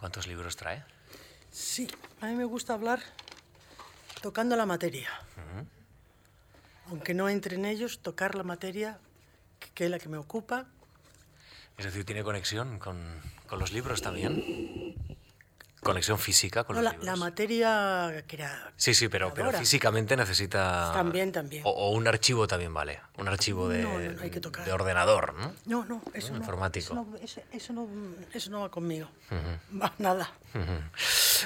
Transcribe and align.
¿Cuántos 0.00 0.26
libros 0.26 0.56
trae? 0.56 0.82
Sí, 1.50 1.86
a 2.22 2.26
mí 2.26 2.34
me 2.34 2.46
gusta 2.46 2.72
hablar 2.72 3.00
tocando 4.22 4.56
la 4.56 4.64
materia. 4.64 5.10
Aunque 6.88 7.12
no 7.12 7.28
entre 7.28 7.56
en 7.56 7.66
ellos, 7.66 7.98
tocar 8.00 8.34
la 8.34 8.42
materia, 8.42 8.98
que 9.74 9.84
es 9.84 9.90
la 9.90 9.98
que 9.98 10.08
me 10.08 10.16
ocupa. 10.16 10.64
Es 11.76 11.84
decir, 11.84 12.06
¿tiene 12.06 12.24
conexión 12.24 12.78
con, 12.78 12.98
con 13.46 13.58
los 13.58 13.72
libros 13.72 14.00
también? 14.00 14.96
conexión 15.82 16.18
física 16.18 16.64
con 16.64 16.76
no, 16.76 16.82
los 16.82 16.92
la, 16.92 16.98
libros. 16.98 17.06
la 17.06 17.16
materia 17.16 18.24
que 18.26 18.36
era. 18.36 18.72
Sí, 18.76 18.94
sí, 18.94 19.08
pero, 19.08 19.32
físicamente 19.52 20.16
necesita. 20.16 20.92
También, 20.94 21.32
también. 21.32 21.62
O, 21.66 21.70
o 21.70 21.90
un 21.90 22.06
archivo 22.08 22.46
también 22.46 22.72
vale. 22.72 23.00
Un 23.20 23.28
archivo 23.28 23.68
de, 23.68 23.82
No, 23.82 23.98
no, 23.98 24.22
hay 24.22 24.30
que 24.30 24.40
tocar. 24.40 24.64
de 24.64 24.72
ordenador, 24.72 25.34
¿no? 25.34 25.52
No, 25.66 25.84
no, 25.84 26.02
eso 26.14 26.30
no. 26.32 26.38
informático. 26.38 26.84
Eso 26.86 26.94
no, 26.94 27.16
eso, 27.22 27.40
eso 27.52 27.72
no, 27.74 27.86
eso 28.32 28.50
no 28.50 28.60
va 28.62 28.70
conmigo. 28.70 29.08
Va, 29.80 29.92
nada. 29.98 30.32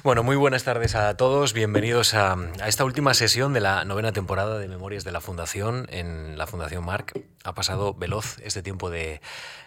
Bueno, 0.04 0.22
muy 0.22 0.36
buenas 0.36 0.62
tardes 0.64 0.94
a 0.94 1.16
todos. 1.16 1.52
Bienvenidos 1.52 2.14
a, 2.14 2.34
a 2.60 2.68
esta 2.68 2.84
última 2.84 3.12
sesión 3.14 3.52
de 3.52 3.60
la 3.60 3.84
novena 3.84 4.12
temporada 4.12 4.58
de 4.58 4.68
Memorias 4.68 5.02
de 5.04 5.10
la 5.12 5.20
Fundación 5.20 5.86
en 5.90 6.38
la 6.38 6.46
Fundación 6.46 6.84
Marc. 6.84 7.12
Ha 7.42 7.54
pasado 7.54 7.92
veloz 7.92 8.38
este 8.42 8.62
tiempo 8.62 8.88
de, 8.88 9.20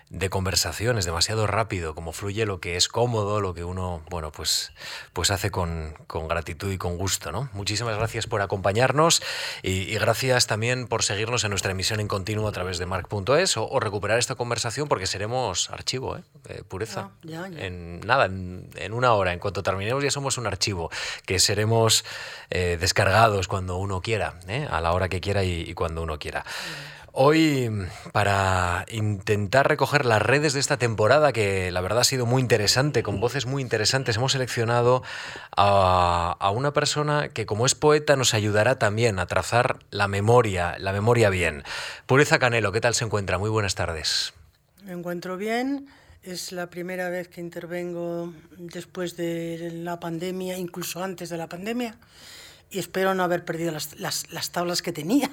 de 0.10 0.30
conversación, 0.30 0.98
es 0.98 1.06
demasiado 1.06 1.46
rápido, 1.46 1.94
como 1.94 2.12
fluye 2.14 2.46
lo 2.48 2.60
que 2.60 2.76
es 2.78 2.88
cómodo, 2.88 3.40
lo 3.42 3.54
que 3.54 3.64
uno, 3.64 4.02
bueno, 4.10 4.32
pues, 4.32 4.72
pues 5.14 5.30
hace 5.30 5.52
con, 5.52 5.94
con 6.08 6.28
gratitud 6.28 6.72
y 6.72 6.78
con 6.80 6.98
gusto, 6.98 7.32
¿no? 7.32 7.50
Muchísimas 7.54 7.96
gracias 7.98 8.26
por 8.26 8.42
acompañarnos 8.42 9.22
y, 9.62 9.82
y 9.84 9.94
gracias 10.00 10.48
también 10.48 10.88
por 10.88 11.04
seguirnos 11.04 11.44
en 11.44 11.52
nuestra 11.52 11.72
emisión 11.72 11.97
en 12.00 12.08
continuo 12.08 12.48
a 12.48 12.52
través 12.52 12.78
de 12.78 12.86
marc.es 12.86 13.58
o, 13.58 13.68
o 13.68 13.80
recuperar 13.80 14.20
esta 14.20 14.36
conversación 14.36 14.88
porque 14.88 15.08
seremos 15.08 15.70
archivo, 15.70 16.18
¿eh? 16.18 16.24
Eh, 16.50 16.64
pureza. 16.68 17.10
Ya, 17.24 17.48
ya. 17.48 17.66
En 17.66 18.00
nada, 18.02 18.26
en, 18.26 18.70
en 18.76 18.94
una 18.94 19.14
hora, 19.14 19.34
en 19.34 19.40
cuanto 19.40 19.64
terminemos 19.64 20.04
ya 20.04 20.12
somos 20.12 20.38
un 20.38 20.48
archivo 20.48 20.90
que 21.26 21.40
seremos 21.40 22.06
eh, 22.50 22.78
descargados 22.80 23.48
cuando 23.48 23.78
uno 23.78 24.02
quiera, 24.02 24.40
¿eh? 24.48 24.68
a 24.70 24.82
la 24.82 24.94
hora 24.94 25.10
que 25.10 25.20
quiera 25.22 25.44
y, 25.44 25.62
y 25.62 25.74
cuando 25.74 26.02
uno 26.02 26.20
quiera. 26.20 26.46
Hoy, 27.20 27.72
para 28.12 28.86
intentar 28.92 29.68
recoger 29.68 30.06
las 30.06 30.22
redes 30.22 30.54
de 30.54 30.60
esta 30.60 30.78
temporada, 30.78 31.34
que 31.34 31.72
la 31.72 31.82
verdad 31.82 32.02
ha 32.02 32.04
sido 32.04 32.28
muy 32.28 32.44
interesante, 32.44 33.02
con 33.02 33.20
voces 33.20 33.48
muy 33.48 33.64
interesantes, 33.64 34.18
hemos 34.18 34.34
seleccionado 34.34 35.02
a, 35.56 36.52
una 36.54 36.74
persona 36.74 37.30
que 37.30 37.48
como 37.48 37.66
es 37.66 37.74
poeta 37.74 38.16
nos 38.16 38.36
ayudará 38.36 38.78
también 38.78 39.18
a 39.18 39.26
trazar 39.26 39.80
la 39.90 40.08
memoria, 40.08 40.78
la 40.78 40.94
memoria 40.94 41.32
bien. 41.32 41.64
Pureza 42.06 42.38
Canelo, 42.38 42.72
¿qué 42.72 42.82
tal 42.82 42.94
se 42.94 43.06
encuentra? 43.06 43.40
Muy 43.40 43.50
buenas 43.50 43.74
tardes. 43.74 44.36
Me 44.86 44.92
encuentro 44.92 45.38
bien. 45.38 45.88
Es 46.22 46.52
la 46.52 46.70
primera 46.70 47.10
vez 47.10 47.30
que 47.30 47.42
intervengo 47.42 48.32
después 48.60 49.18
de 49.18 49.72
la 49.74 50.00
pandemia, 50.00 50.56
incluso 50.60 51.04
antes 51.04 51.30
de 51.30 51.38
la 51.38 51.50
pandemia. 51.50 51.98
Y 52.70 52.78
espero 52.78 53.16
no 53.16 53.24
haber 53.24 53.44
perdido 53.44 53.72
las, 53.72 53.96
las 53.98 54.52
tablas 54.52 54.84
que 54.84 54.94
tenía. 54.94 55.32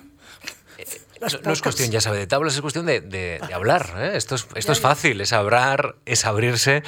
Las 1.24 1.34
No, 1.34 1.40
no 1.44 1.52
es 1.52 1.62
cuestión, 1.62 1.90
ya 1.90 2.00
sabe, 2.00 2.18
de 2.18 2.26
tablas, 2.26 2.54
es 2.54 2.60
cuestión 2.60 2.86
de, 2.86 3.00
de- 3.00 3.40
de 3.46 3.54
hablar. 3.54 3.94
¿eh? 3.96 4.12
Esto, 4.16 4.34
es, 4.36 4.46
esto 4.54 4.72
es 4.72 4.80
fácil, 4.80 5.20
es 5.20 5.32
hablar, 5.32 5.96
es 6.06 6.24
abrirse. 6.24 6.82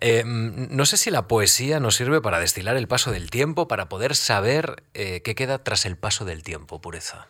Eh, 0.00 0.24
mm, 0.24 0.74
no 0.74 0.86
sé 0.86 0.96
si 0.96 1.10
la 1.10 1.28
poesía 1.28 1.80
nos 1.80 1.94
sirve 1.96 2.20
para 2.20 2.38
destilar 2.38 2.76
el 2.76 2.88
paso 2.88 3.10
del 3.12 3.30
tiempo, 3.30 3.68
para 3.68 3.88
poder 3.88 4.16
saber 4.16 4.82
eh, 4.94 5.20
qué 5.22 5.34
queda 5.34 5.62
tras 5.62 5.84
el 5.86 5.96
paso 5.96 6.24
del 6.24 6.42
tiempo, 6.42 6.80
pureza. 6.80 7.26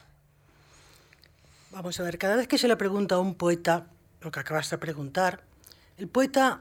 Vamos 1.70 1.98
a 1.98 2.05
ver, 2.05 2.19
cada 2.19 2.36
vez 2.36 2.47
que 2.48 2.56
se 2.58 2.69
le 2.69 2.77
pregunta 2.77 3.16
a 3.16 3.19
un 3.19 3.34
poeta 3.34 3.86
lo 4.20 4.30
que 4.30 4.41
acabas 4.41 4.70
de 4.70 4.78
preguntar, 4.78 5.42
el 5.98 6.08
poeta 6.08 6.60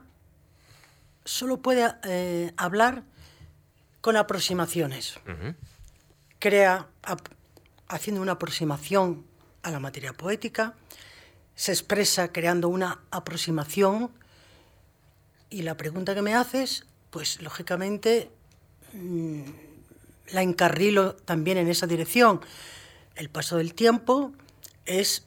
solo 1.24 1.58
puede 1.62 1.88
eh, 2.04 2.52
hablar 2.58 3.04
con 4.02 4.18
aproximaciones. 4.18 5.20
Crea 6.40 6.88
haciendo 7.88 8.22
una 8.22 8.34
aproximación 8.34 9.26
a 9.64 9.72
la 9.72 9.80
materia 9.80 10.14
poética, 10.14 10.76
se 11.56 11.72
expresa 11.72 12.32
creando 12.32 12.70
una 12.70 13.00
aproximación 13.12 14.12
y 15.50 15.62
la 15.62 15.78
pregunta 15.78 16.16
que 16.16 16.22
me 16.22 16.34
haces, 16.34 16.86
pues 17.10 17.42
lógicamente 17.42 18.30
mm, 18.94 19.44
la 20.32 20.42
encarrilo 20.42 21.16
también 21.16 21.58
en 21.58 21.70
esa 21.70 21.88
dirección. 21.88 22.42
El 23.16 23.30
paso 23.30 23.58
del 23.58 23.74
tiempo 23.74 24.34
es 24.86 25.26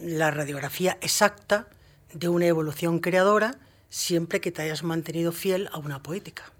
la 0.00 0.30
radiografía 0.30 0.98
exacta 1.00 1.68
de 2.12 2.28
una 2.28 2.46
evolución 2.46 2.98
creadora 2.98 3.58
siempre 3.88 4.40
que 4.40 4.50
te 4.50 4.62
hayas 4.62 4.82
mantenido 4.82 5.32
fiel 5.32 5.68
a 5.72 5.78
una 5.78 6.02
poética. 6.02 6.50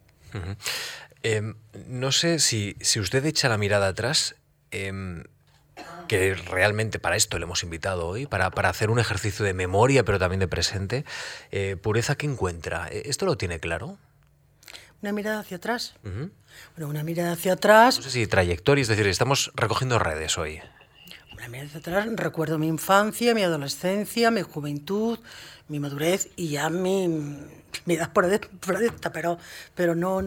Eh, 1.22 1.54
no 1.88 2.12
sé 2.12 2.38
si, 2.38 2.76
si 2.80 3.00
usted 3.00 3.24
echa 3.26 3.48
la 3.48 3.58
mirada 3.58 3.88
atrás, 3.88 4.36
eh, 4.70 5.24
que 6.12 6.34
realmente 6.34 6.98
para 6.98 7.16
esto 7.16 7.38
le 7.38 7.44
hemos 7.44 7.62
invitado 7.62 8.06
hoy, 8.06 8.26
para, 8.26 8.50
para 8.50 8.68
hacer 8.68 8.90
un 8.90 8.98
ejercicio 8.98 9.46
de 9.46 9.54
memoria, 9.54 10.04
pero 10.04 10.18
también 10.18 10.40
de 10.40 10.46
presente. 10.46 11.06
Eh, 11.50 11.76
pureza, 11.80 12.16
¿qué 12.16 12.26
encuentra? 12.26 12.86
Eh, 12.90 13.04
¿Esto 13.06 13.24
lo 13.24 13.38
tiene 13.38 13.60
claro? 13.60 13.96
Una 15.00 15.12
mirada 15.12 15.40
hacia 15.40 15.56
atrás. 15.56 15.94
Bueno, 16.02 16.90
una 16.90 17.02
mirada 17.02 17.32
hacia 17.32 17.54
atrás. 17.54 17.96
No 17.96 18.02
sé 18.02 18.10
si 18.10 18.26
trayectoria, 18.26 18.82
es 18.82 18.88
decir, 18.88 19.06
estamos 19.06 19.52
recogiendo 19.54 19.98
redes 19.98 20.36
hoy. 20.36 20.60
Una 21.32 21.48
mirada 21.48 21.68
hacia 21.68 21.80
atrás. 21.80 22.08
Recuerdo 22.14 22.58
mi 22.58 22.68
infancia, 22.68 23.34
mi 23.34 23.42
adolescencia, 23.42 24.30
mi 24.30 24.42
juventud, 24.42 25.18
mi 25.68 25.80
madurez 25.80 26.28
y 26.36 26.48
ya 26.48 26.68
mi, 26.68 27.08
por 28.12 28.24
adepta, 28.76 29.12
pero, 29.12 29.38
pero 29.74 29.94
no. 29.94 30.20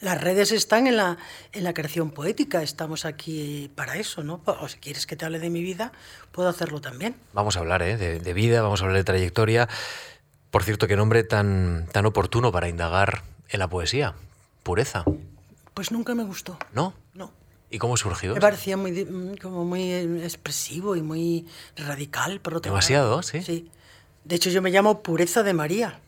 Las 0.00 0.20
redes 0.20 0.52
están 0.52 0.86
en 0.86 0.96
la, 0.96 1.18
en 1.52 1.64
la 1.64 1.74
creación 1.74 2.10
poética. 2.10 2.62
Estamos 2.62 3.04
aquí 3.04 3.70
para 3.74 3.96
eso, 3.96 4.22
¿no? 4.22 4.40
O 4.44 4.68
si 4.68 4.78
quieres 4.78 5.06
que 5.06 5.16
te 5.16 5.24
hable 5.24 5.38
de 5.38 5.50
mi 5.50 5.62
vida, 5.62 5.92
puedo 6.32 6.48
hacerlo 6.48 6.80
también. 6.80 7.14
Vamos 7.32 7.56
a 7.56 7.60
hablar 7.60 7.82
¿eh? 7.82 7.96
de, 7.96 8.20
de 8.20 8.32
vida, 8.34 8.62
vamos 8.62 8.80
a 8.80 8.84
hablar 8.84 8.98
de 8.98 9.04
trayectoria. 9.04 9.68
Por 10.50 10.64
cierto, 10.64 10.86
qué 10.86 10.96
nombre 10.96 11.24
tan, 11.24 11.86
tan 11.92 12.06
oportuno 12.06 12.52
para 12.52 12.68
indagar 12.68 13.22
en 13.48 13.58
la 13.58 13.68
poesía. 13.68 14.14
Pureza, 14.62 15.04
Pues 15.74 15.90
nunca 15.92 16.14
me 16.14 16.24
gustó. 16.24 16.58
¿no? 16.72 16.92
No. 17.14 17.32
¿Y 17.70 17.78
cómo 17.78 17.96
surgió? 17.96 18.34
Me 18.34 18.40
parecía 18.40 18.76
muy, 18.76 18.92
mm, 19.04 19.36
como 19.36 19.64
muy 19.64 19.82
eh, 19.92 20.24
expresivo 20.24 20.96
y 20.96 21.02
muy 21.02 21.46
radical, 21.76 22.40
por 22.40 22.54
otro 22.54 22.70
Demasiado, 22.72 23.10
lado. 23.10 23.22
sí. 23.22 23.42
Sí. 23.42 23.70
De 24.28 24.36
hecho, 24.36 24.50
yo 24.50 24.60
me 24.60 24.70
llamo 24.70 25.02
Pureza 25.02 25.42
de 25.42 25.54
María. 25.54 26.00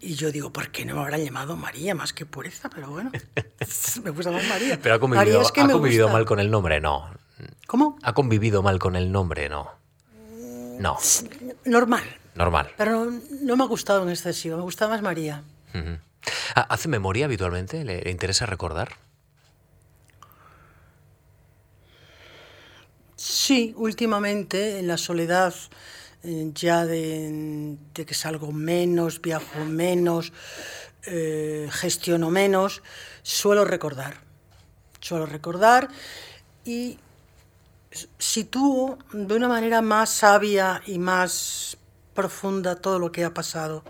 Y 0.00 0.14
yo 0.14 0.32
digo, 0.32 0.52
¿por 0.52 0.70
qué 0.70 0.86
no 0.86 0.94
me 0.94 1.02
habrán 1.02 1.22
llamado 1.22 1.54
María 1.54 1.94
más 1.94 2.14
que 2.14 2.24
Pureza? 2.24 2.70
Pero 2.70 2.88
bueno, 2.90 3.12
me 4.02 4.10
gusta 4.10 4.30
más 4.30 4.48
María. 4.48 4.80
Pero 4.82 4.94
ha 4.94 4.98
María 4.98 5.18
convivido, 5.18 5.42
es 5.42 5.52
que 5.52 5.60
ha 5.60 5.68
convivido 5.68 6.08
mal 6.08 6.24
con 6.24 6.40
el 6.40 6.50
nombre, 6.50 6.80
no. 6.80 7.10
¿Cómo? 7.66 7.98
Ha 8.02 8.14
convivido 8.14 8.62
mal 8.62 8.78
con 8.78 8.96
el 8.96 9.12
nombre, 9.12 9.50
no. 9.50 9.70
No, 10.78 10.96
Normal. 11.66 12.02
normal. 12.34 12.70
Pero 12.78 13.04
no, 13.04 13.20
no 13.42 13.56
me 13.56 13.64
ha 13.64 13.66
gustado 13.66 14.02
en 14.02 14.08
excesivo, 14.08 14.56
me 14.56 14.62
gusta 14.62 14.88
más 14.88 15.02
María. 15.02 15.42
Ah, 16.54 16.66
¿Hace 16.70 16.88
memoria 16.88 17.26
habitualmente? 17.26 17.84
¿Le, 17.84 18.10
interesa 18.10 18.46
recordar? 18.46 18.96
Sí, 23.16 23.74
últimamente 23.76 24.78
en 24.78 24.88
la 24.88 24.96
soledad, 24.96 25.54
ya 26.22 26.86
de, 26.86 27.76
de 27.94 28.06
que 28.06 28.14
salgo 28.14 28.52
menos, 28.52 29.20
viajo 29.20 29.64
menos, 29.64 30.32
eh, 31.06 31.68
gestiono 31.70 32.30
menos, 32.30 32.82
suelo 33.22 33.64
recordar. 33.64 34.20
Suelo 35.00 35.26
recordar 35.26 35.88
y 36.64 36.98
sitúo 38.18 38.98
de 39.12 39.34
una 39.34 39.48
manera 39.48 39.82
más 39.82 40.10
sabia 40.10 40.80
y 40.86 40.98
más 40.98 41.76
profunda 42.14 42.76
todo 42.76 42.98
lo 42.98 43.10
que 43.10 43.24
ha 43.24 43.34
pasado 43.34 43.82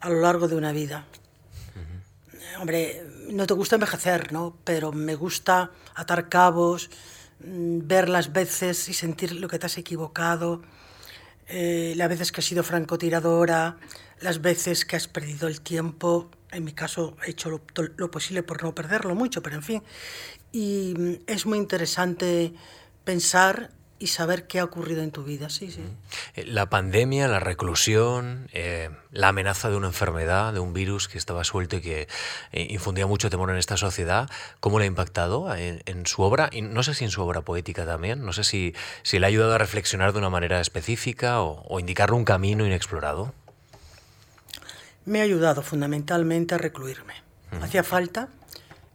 a 0.00 0.08
lo 0.08 0.20
largo 0.20 0.48
de 0.48 0.56
una 0.56 0.72
vida. 0.72 1.04
Hombre, 2.58 3.04
no 3.28 3.46
te 3.46 3.52
gusta 3.52 3.76
envejecer, 3.76 4.32
¿no? 4.32 4.56
Pero 4.64 4.92
me 4.92 5.14
gusta 5.14 5.72
atar 5.94 6.30
cabos, 6.30 6.88
mm, 7.40 7.80
ver 7.86 8.08
las 8.08 8.32
veces 8.32 8.88
y 8.88 8.94
sentir 8.94 9.32
lo 9.32 9.48
que 9.48 9.58
te 9.58 9.66
has 9.66 9.76
equivocado, 9.76 10.62
eh, 11.48 11.94
las 11.96 12.08
veces 12.08 12.32
que 12.32 12.40
has 12.40 12.44
sido 12.44 12.62
francotiradora, 12.62 13.76
las 14.20 14.40
veces 14.40 14.84
que 14.84 14.96
has 14.96 15.08
perdido 15.08 15.48
el 15.48 15.60
tiempo. 15.60 16.30
En 16.50 16.64
mi 16.64 16.72
caso 16.72 17.16
he 17.26 17.30
hecho 17.30 17.50
lo, 17.50 17.60
lo 17.96 18.10
posible 18.10 18.42
por 18.42 18.62
no 18.62 18.74
perderlo 18.74 19.14
mucho, 19.14 19.42
pero 19.42 19.56
en 19.56 19.62
fin. 19.62 19.82
Y 20.52 20.94
mm, 20.96 21.12
es 21.26 21.46
muy 21.46 21.58
interesante 21.58 22.54
pensar 23.04 23.70
y 23.98 24.08
saber 24.08 24.46
qué 24.46 24.58
ha 24.60 24.64
ocurrido 24.64 25.02
en 25.02 25.10
tu 25.10 25.24
vida, 25.24 25.48
sí, 25.48 25.70
sí. 25.70 25.80
Eh, 26.34 26.44
La 26.44 26.68
pandemia, 26.68 27.28
la 27.28 27.40
reclusión, 27.40 28.48
eh, 28.52 28.90
la 29.10 29.28
amenaza 29.28 29.70
de 29.70 29.76
una 29.76 29.86
enfermedad, 29.86 30.52
de 30.52 30.60
un 30.60 30.72
virus 30.74 31.08
que 31.08 31.16
estaba 31.16 31.44
suelto 31.44 31.76
y 31.76 31.80
que 31.80 32.08
eh, 32.52 32.66
infundía 32.70 33.06
mucho 33.06 33.30
temor 33.30 33.48
en 33.50 33.56
esta 33.56 33.76
sociedad, 33.76 34.28
¿cómo 34.60 34.78
le 34.78 34.84
ha 34.84 34.88
impactado 34.88 35.54
en, 35.54 35.82
en 35.86 36.04
su 36.06 36.20
obra? 36.22 36.50
Y 36.52 36.60
no 36.60 36.82
sé 36.82 36.92
si 36.94 37.04
en 37.04 37.10
su 37.10 37.22
obra 37.22 37.40
poética 37.40 37.86
también, 37.86 38.22
no 38.24 38.32
sé 38.34 38.44
si, 38.44 38.74
si 39.02 39.18
le 39.18 39.26
ha 39.26 39.28
ayudado 39.28 39.54
a 39.54 39.58
reflexionar 39.58 40.12
de 40.12 40.18
una 40.18 40.30
manera 40.30 40.60
específica 40.60 41.40
o, 41.40 41.62
o 41.66 41.80
indicarle 41.80 42.16
un 42.16 42.24
camino 42.24 42.66
inexplorado. 42.66 43.32
me 45.06 45.20
ha 45.20 45.22
ayudado 45.22 45.62
fundamentalmente 45.62 46.54
a 46.54 46.58
recluirme. 46.58 47.14
Hacía 47.62 47.82
falta. 47.84 48.28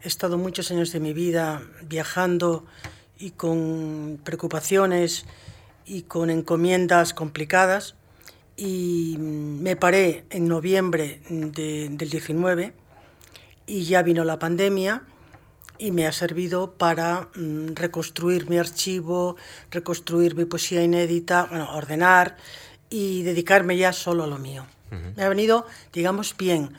He 0.04 0.08
estado 0.08 0.38
muchos 0.38 0.70
años 0.72 0.92
de 0.92 1.00
mi 1.00 1.14
vida 1.14 1.62
viajando 1.84 2.66
y 3.22 3.32
con 3.32 4.20
preocupaciones 4.24 5.26
y 5.86 6.04
con 6.04 6.30
encomiendas 6.30 7.14
complicadas 7.14 7.96
y 8.58 9.16
me 9.20 9.76
paré 9.76 10.26
en 10.30 10.48
noviembre 10.48 11.22
del 11.30 12.10
19 12.10 12.74
y 13.68 13.84
ya 13.86 14.02
vino 14.02 14.24
la 14.24 14.40
pandemia 14.40 15.04
y 15.78 15.92
me 15.92 16.06
ha 16.06 16.12
servido 16.12 16.74
para 16.74 17.30
mm, 17.36 17.74
reconstruir 17.74 18.50
mi 18.50 18.58
archivo, 18.58 19.36
reconstruir 19.72 20.36
mi 20.36 20.46
poesía 20.46 20.84
inédita, 20.84 21.46
bueno, 21.46 21.74
ordenar 21.74 22.38
y 22.90 23.24
dedicarme 23.24 23.78
ya 23.78 23.94
solo 23.94 24.26
a 24.26 24.28
lo 24.28 24.38
mío. 24.38 24.66
Me 25.16 25.24
ha 25.24 25.30
venido, 25.30 25.66
digamos, 25.94 26.36
bien. 26.38 26.74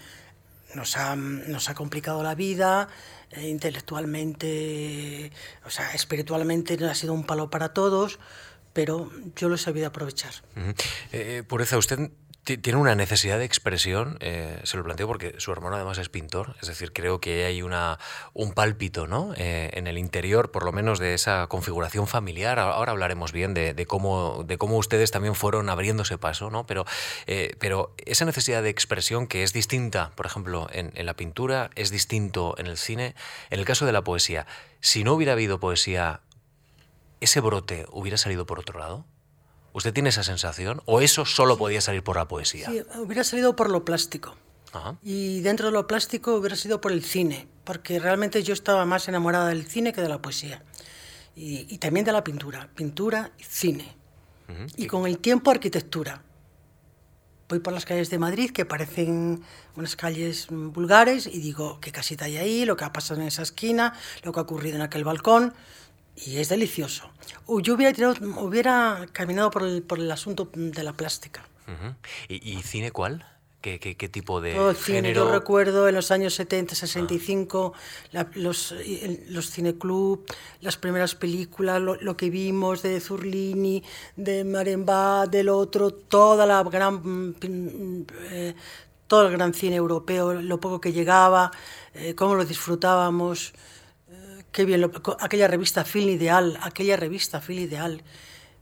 Nos 0.75 0.99
ha, 0.99 1.17
nos 1.17 1.71
ha 1.71 1.75
complicado 1.75 2.23
la 2.23 2.35
vida, 2.35 2.89
eh, 3.33 3.49
intelectualmente, 3.49 5.33
o 5.65 5.71
sea, 5.71 5.93
espiritualmente 5.93 6.79
ha 6.85 6.95
sido 6.95 7.13
un 7.13 7.25
palo 7.25 7.51
para 7.51 7.73
todos, 7.73 8.19
pero 8.73 9.11
yo 9.37 9.49
lo 9.49 9.55
he 9.57 9.59
sabido 9.59 9.87
aprovechar. 9.87 10.33
Uh 10.57 11.43
Pureza, 11.47 11.79
usted 11.79 12.11
tiene 12.45 12.77
una 12.77 12.97
necesidad 12.97 13.39
de 13.39 13.45
expresión, 13.45 14.17
eh, 14.21 14.61
se 14.65 14.77
lo 14.77 14.83
planteo 14.83 15.07
porque 15.07 15.37
su 15.39 15.53
hermano 15.53 15.77
además 15.77 15.99
es 15.99 16.09
pintor, 16.09 16.57
es 16.61 16.67
decir, 16.67 16.93
creo 16.93 17.21
que 17.21 17.45
hay 17.45 17.63
una, 17.63 18.01
un 18.33 18.53
pálpito 18.53 19.07
¿no? 19.07 19.33
Eh, 19.37 19.71
en 19.75 19.87
el 19.87 19.97
interior, 19.97 20.51
por 20.51 20.65
lo 20.65 20.73
menos 20.73 20.99
de 20.99 21.15
esa 21.15 21.47
configuración 21.47 22.09
familiar. 22.09 22.59
Ahora 22.59 22.91
hablaremos 22.91 23.31
bien 23.31 23.55
de, 23.55 23.87
cómo, 23.87 24.43
de 24.45 24.59
cómo 24.59 24.77
ustedes 24.77 25.13
también 25.13 25.37
fueron 25.37 25.69
abriéndose 25.69 26.19
paso, 26.19 26.51
¿no? 26.51 26.67
pero, 26.67 26.85
eh, 27.29 27.55
pero 27.61 27.95
esa 28.05 28.25
necesidad 28.25 28.63
de 28.63 28.71
expresión 28.71 29.29
que 29.29 29.45
es 29.45 29.53
distinta, 29.53 30.11
por 30.17 30.27
ejemplo, 30.27 30.67
en, 30.73 30.91
en 30.97 31.07
la 31.07 31.15
pintura, 31.15 31.71
es 31.77 31.91
distinto 31.91 32.57
en 32.59 32.67
el 32.67 32.77
cine, 32.77 33.15
en 33.51 33.61
el 33.61 33.65
caso 33.65 33.87
de 33.87 33.93
la 33.93 34.03
poesía, 34.03 34.47
si 34.81 35.05
no 35.05 35.15
hubiera 35.15 35.35
habido 35.35 35.61
poesía, 35.61 36.23
¿ese 37.21 37.41
brote 37.41 37.87
hubiera 37.93 38.19
salido 38.19 38.47
por 38.47 38.59
otro 38.59 38.81
lado? 38.81 39.07
¿Usted 39.73 39.93
tiene 39.93 40.11
esa 40.11 40.23
sensación? 40.23 40.83
¿O 40.85 41.01
eso 41.01 41.25
solo 41.25 41.57
podía 41.57 41.81
salir 41.81 42.03
por 42.03 42.17
la 42.17 42.29
poesía? 42.29 42.69
Sí, 42.69 42.83
hubiera 42.99 43.25
salido 43.25 43.57
por 43.57 43.71
lo 43.71 43.85
plástico. 43.85 44.37
Y 45.03 45.41
dentro 45.41 45.67
de 45.67 45.73
lo 45.73 45.87
plástico 45.87 46.35
hubiera 46.37 46.57
sido 46.57 46.81
por 46.81 46.93
el 46.93 47.05
cine, 47.05 47.47
porque 47.65 47.99
realmente 47.99 48.43
yo 48.43 48.55
estaba 48.55 48.87
más 48.87 49.07
enamorada 49.09 49.49
del 49.49 49.67
cine 49.67 49.93
que 49.93 50.01
de 50.01 50.09
la 50.09 50.23
poesía. 50.23 50.63
Y, 51.35 51.79
también 51.79 52.05
de 52.05 52.13
la 52.13 52.25
pintura. 52.25 52.69
Pintura 52.75 53.33
y 53.39 53.45
cine. 53.45 53.97
Y 54.77 54.87
con 54.87 55.07
el 55.07 55.19
tiempo 55.19 55.51
arquitectura. 55.51 56.23
Voy 57.49 57.59
por 57.59 57.75
las 57.75 57.85
calles 57.85 58.09
de 58.09 58.19
Madrid 58.19 58.51
que 58.51 58.65
parecen 58.65 59.43
unas 59.77 59.95
calles 59.95 60.47
vulgares 60.51 61.27
y 61.27 61.39
digo, 61.41 61.81
¿qué 61.81 61.93
casita 61.93 62.25
hay 62.25 62.39
ahí? 62.39 62.65
Lo 62.65 62.77
que 62.77 62.85
ha 62.85 62.93
pasado 62.95 63.21
en 63.21 63.27
esa 63.27 63.43
esquina, 63.43 63.93
lo 64.23 64.33
que 64.33 64.41
ha 64.41 64.43
ocurrido 64.43 64.77
en 64.77 64.83
aquel 64.83 65.05
balcón 65.05 65.53
y 66.17 66.39
es 66.39 66.49
delicioso. 66.49 67.11
Yo 67.63 67.75
hubiera, 67.75 68.15
hubiera 68.41 69.07
caminado 69.13 69.51
por 69.51 69.63
el, 69.65 69.83
por 69.83 69.99
el, 69.99 70.11
asunto 70.11 70.51
de 70.55 70.83
la 70.83 70.93
plástica. 70.93 71.47
¿Y, 72.29 72.63
cine 72.63 72.91
cuál? 72.91 73.25
¿Qué, 73.61 73.79
qué, 73.79 73.97
qué 73.97 74.09
tipo 74.09 74.41
de 74.41 74.55
Todo 74.55 74.75
cine, 74.75 75.15
Yo 75.15 75.31
recuerdo 75.31 75.89
en 75.89 75.95
los 75.95 76.11
años 76.11 76.35
70, 76.35 76.75
65, 76.75 77.73
ah. 78.15 78.27
los, 78.35 78.75
los 79.29 79.51
cineclub, 79.51 80.27
las 80.61 80.77
primeras 80.77 81.15
películas, 81.15 81.81
lo, 81.81 82.17
que 82.17 82.29
vimos 82.29 82.83
de 82.83 83.01
Zurlini, 83.01 83.83
de 84.17 84.43
Maremba, 84.43 85.29
del 85.29 85.49
otro, 85.49 85.93
toda 85.93 86.45
la 86.45 86.65
gran, 86.65 87.37
eh, 88.33 88.55
todo 89.07 89.29
el 89.29 89.33
gran 89.33 89.55
cine 89.55 89.77
europeo, 89.77 90.35
lo 90.35 90.59
poco 90.59 90.81
que 90.81 90.93
llegaba, 90.93 91.53
eh, 91.95 92.17
cómo 92.17 92.35
lo 92.35 92.45
disfrutábamos. 92.45 93.55
Qué 94.53 94.67
bien, 94.67 94.91
aquella 95.21 95.49
revista 95.49 95.83
Film 95.83 96.11
Ideal, 96.11 96.59
aquella 96.61 96.97
revista 96.97 97.41
Film 97.41 97.61
Ideal 97.61 98.05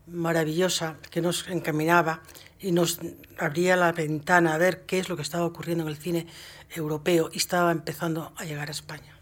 maravillosa 0.07 0.97
que 1.11 1.21
nos 1.21 1.49
encaminaba 1.49 2.23
y 2.61 2.71
nos 2.71 3.01
abría 3.39 3.75
la 3.75 3.91
ventana 3.91 4.55
a 4.55 4.59
ver 4.59 4.87
qué 4.87 5.01
es 5.01 5.09
lo 5.09 5.17
que 5.17 5.23
estaba 5.23 5.45
ocurriendo 5.45 5.83
en 5.83 5.91
el 5.91 5.97
cine 5.97 6.29
europeo 6.71 7.29
y 7.33 7.39
estaba 7.39 7.73
empezando 7.73 8.33
a 8.37 8.45
llegar 8.45 8.69
a 8.69 8.71
España. 8.71 9.17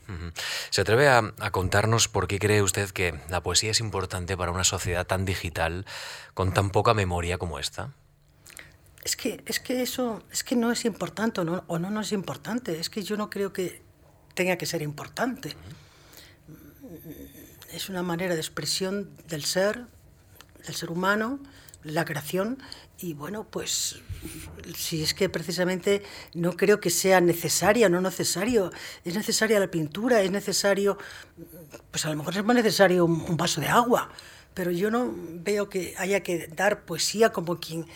¿Se 0.69 0.83
atreve 0.83 1.09
a, 1.09 1.23
contarnos 1.53 2.09
por 2.09 2.29
qué 2.29 2.39
cree 2.39 2.63
usted 2.63 2.91
que 2.91 3.19
la 3.31 3.43
poesía 3.43 3.71
es 3.71 3.81
importante 3.81 4.37
para 4.37 4.53
una 4.53 4.65
sociedad 4.65 5.07
tan 5.07 5.25
digital, 5.25 5.87
con 6.35 6.53
tan 6.53 6.69
poca 6.69 6.93
memoria 6.93 7.39
como 7.39 7.59
esta? 7.59 7.95
Es 9.05 9.17
que, 9.17 9.43
es 9.47 9.59
que 9.59 9.81
eso 9.81 10.23
es 10.31 10.45
que 10.45 10.55
no 10.55 10.71
es 10.71 10.85
importante 10.85 11.41
o 11.41 11.45
no, 11.45 11.65
o 11.67 11.79
no, 11.79 11.91
no 11.91 12.03
es 12.03 12.13
importante. 12.13 12.79
Es 12.79 12.91
que 12.91 13.03
yo 13.03 13.17
no 13.17 13.31
creo 13.31 13.55
que 13.55 13.83
tenga 14.35 14.57
que 14.57 14.67
ser 14.67 14.83
importante 14.83 15.55
es 17.73 17.89
una 17.89 18.03
manera 18.03 18.35
de 18.35 18.41
expresión 18.41 19.11
del 19.29 19.45
ser, 19.45 19.87
del 20.67 20.75
ser 20.75 20.91
humano, 20.91 21.41
la 21.85 22.05
creación, 22.05 22.59
y 22.99 23.15
bueno, 23.15 23.47
pues 23.49 24.01
si 24.75 25.03
es 25.03 25.15
que 25.15 25.29
precisamente 25.29 26.03
no 26.35 26.57
creo 26.57 26.81
que 26.81 26.91
sea 26.91 27.21
necesaria, 27.21 27.89
no 27.89 28.01
necesario, 28.01 28.73
es 29.05 29.15
necesaria 29.15 29.61
la 29.61 29.71
pintura, 29.71 30.21
es 30.23 30.31
necesario, 30.31 30.99
pues 31.91 32.05
a 32.05 32.11
lo 32.11 32.17
mejor 32.17 32.37
es 32.37 32.45
más 32.45 32.57
necesario 32.57 33.05
un, 33.05 33.37
vaso 33.37 33.61
de 33.61 33.69
agua, 33.69 34.11
pero 34.55 34.73
yo 34.73 34.91
no 34.91 35.15
veo 35.15 35.69
que 35.69 35.95
haya 35.99 36.21
que 36.21 36.49
dar 36.49 36.85
poesía 36.85 37.31
como 37.31 37.61
quien 37.61 37.87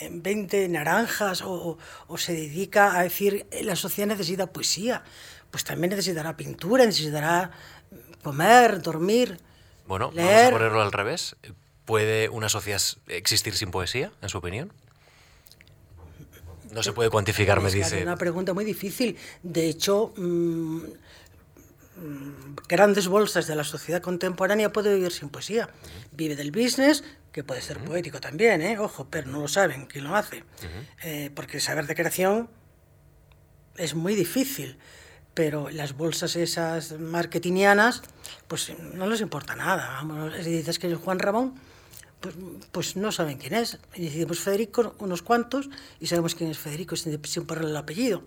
eh, 0.00 0.08
vende 0.10 0.66
naranjas 0.68 1.42
o, 1.42 1.76
o 2.06 2.18
se 2.18 2.32
dedica 2.32 2.98
a 2.98 3.02
decir 3.02 3.46
la 3.62 3.76
sociedad 3.76 4.08
necesita 4.08 4.46
poesía, 4.46 5.04
pues 5.50 5.64
también 5.64 5.90
necesitará 5.90 6.36
pintura, 6.36 6.86
necesitará 6.86 7.50
comer, 8.26 8.82
dormir. 8.82 9.38
Bueno, 9.86 10.10
leer. 10.12 10.26
vamos 10.28 10.46
a 10.48 10.50
ponerlo 10.50 10.82
al 10.82 10.90
revés. 10.90 11.36
¿Puede 11.84 12.28
una 12.28 12.48
sociedad 12.48 12.82
existir 13.06 13.54
sin 13.54 13.70
poesía, 13.70 14.10
en 14.20 14.28
su 14.28 14.38
opinión? 14.38 14.72
No 16.72 16.82
se 16.82 16.92
puede 16.92 17.08
cuantificar, 17.08 17.60
me 17.60 17.70
dice. 17.70 17.98
Es 17.98 18.02
una 18.02 18.16
pregunta 18.16 18.52
muy 18.52 18.64
difícil. 18.64 19.16
De 19.44 19.68
hecho, 19.68 20.12
mmm, 20.16 20.80
grandes 22.68 23.06
bolsas 23.06 23.46
de 23.46 23.54
la 23.54 23.62
sociedad 23.62 24.02
contemporánea 24.02 24.72
puede 24.72 24.92
vivir 24.92 25.12
sin 25.12 25.28
poesía. 25.28 25.70
Vive 26.10 26.34
del 26.34 26.50
business, 26.50 27.04
que 27.30 27.44
puede 27.44 27.62
ser 27.62 27.78
poético 27.78 28.20
también, 28.20 28.60
¿eh? 28.62 28.80
ojo, 28.80 29.06
pero 29.08 29.28
no 29.28 29.40
lo 29.42 29.48
saben 29.48 29.86
quién 29.86 30.02
lo 30.02 30.16
hace. 30.16 30.42
eh, 31.04 31.30
porque 31.32 31.60
saber 31.60 31.86
de 31.86 31.94
creación 31.94 32.50
es 33.76 33.94
muy 33.94 34.16
difícil 34.16 34.78
pero 35.36 35.68
las 35.68 35.94
bolsas 35.94 36.34
esas 36.34 36.98
marketingianas, 36.98 38.00
pues 38.48 38.72
no 38.94 39.06
les 39.06 39.20
importa 39.20 39.54
nada. 39.54 40.02
Si 40.42 40.50
dices 40.50 40.78
que 40.78 40.90
es 40.90 40.96
Juan 40.96 41.18
Ramón, 41.18 41.60
pues, 42.20 42.34
pues 42.72 42.96
no 42.96 43.12
saben 43.12 43.36
quién 43.36 43.52
es. 43.52 43.78
Y 43.94 44.06
decimos 44.06 44.40
Federico, 44.40 44.96
unos 44.98 45.20
cuantos, 45.20 45.68
y 46.00 46.06
sabemos 46.06 46.34
quién 46.34 46.48
es 46.48 46.58
Federico 46.58 46.96
sin, 46.96 47.22
sin 47.26 47.44
ponerle 47.44 47.68
el 47.68 47.76
apellido. 47.76 48.22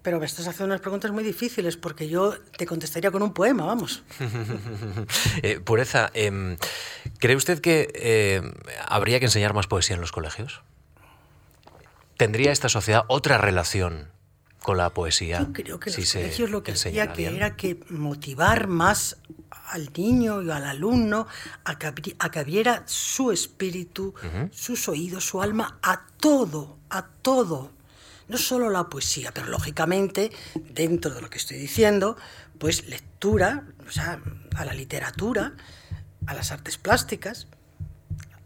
Pero 0.00 0.18
me 0.20 0.24
estás 0.24 0.48
haciendo 0.48 0.72
unas 0.72 0.80
preguntas 0.80 1.10
muy 1.10 1.22
difíciles 1.22 1.76
porque 1.76 2.08
yo 2.08 2.34
te 2.56 2.64
contestaría 2.64 3.10
con 3.10 3.22
un 3.22 3.34
poema, 3.34 3.66
vamos. 3.66 4.04
eh, 5.42 5.60
pureza, 5.60 6.10
eh, 6.14 6.56
¿cree 7.18 7.36
usted 7.36 7.60
que 7.60 7.92
eh, 7.94 8.40
habría 8.88 9.18
que 9.18 9.26
enseñar 9.26 9.52
más 9.52 9.66
poesía 9.66 9.96
en 9.96 10.00
los 10.00 10.12
colegios? 10.12 10.62
¿Tendría 12.16 12.52
esta 12.52 12.70
sociedad 12.70 13.04
otra 13.08 13.36
relación 13.36 14.13
con 14.64 14.78
la 14.78 14.94
poesía. 14.94 15.40
Yo 15.40 15.52
creo 15.52 15.78
que 15.78 15.90
los 15.90 16.12
colegios 16.12 16.48
lo 16.48 16.62
que 16.62 16.72
hacía 16.72 17.12
que 17.12 17.26
era 17.26 17.54
que 17.54 17.78
motivar 17.90 18.66
más 18.66 19.18
al 19.68 19.92
niño 19.94 20.40
y 20.40 20.50
al 20.50 20.64
alumno 20.64 21.26
a 21.64 21.78
que, 21.78 22.16
a 22.18 22.30
que 22.30 22.38
abriera 22.38 22.82
su 22.86 23.30
espíritu, 23.30 24.14
sus 24.52 24.88
oídos, 24.88 25.26
su 25.26 25.42
alma 25.42 25.78
a 25.82 26.06
todo, 26.18 26.78
a 26.88 27.06
todo. 27.06 27.72
No 28.26 28.38
solo 28.38 28.70
la 28.70 28.88
poesía, 28.88 29.32
pero 29.34 29.48
lógicamente, 29.48 30.32
dentro 30.54 31.12
de 31.12 31.20
lo 31.20 31.28
que 31.28 31.36
estoy 31.36 31.58
diciendo, 31.58 32.16
pues 32.58 32.88
lectura, 32.88 33.66
o 33.86 33.90
sea, 33.90 34.18
a 34.56 34.64
la 34.64 34.72
literatura, 34.72 35.52
a 36.24 36.32
las 36.32 36.52
artes 36.52 36.78
plásticas, 36.78 37.48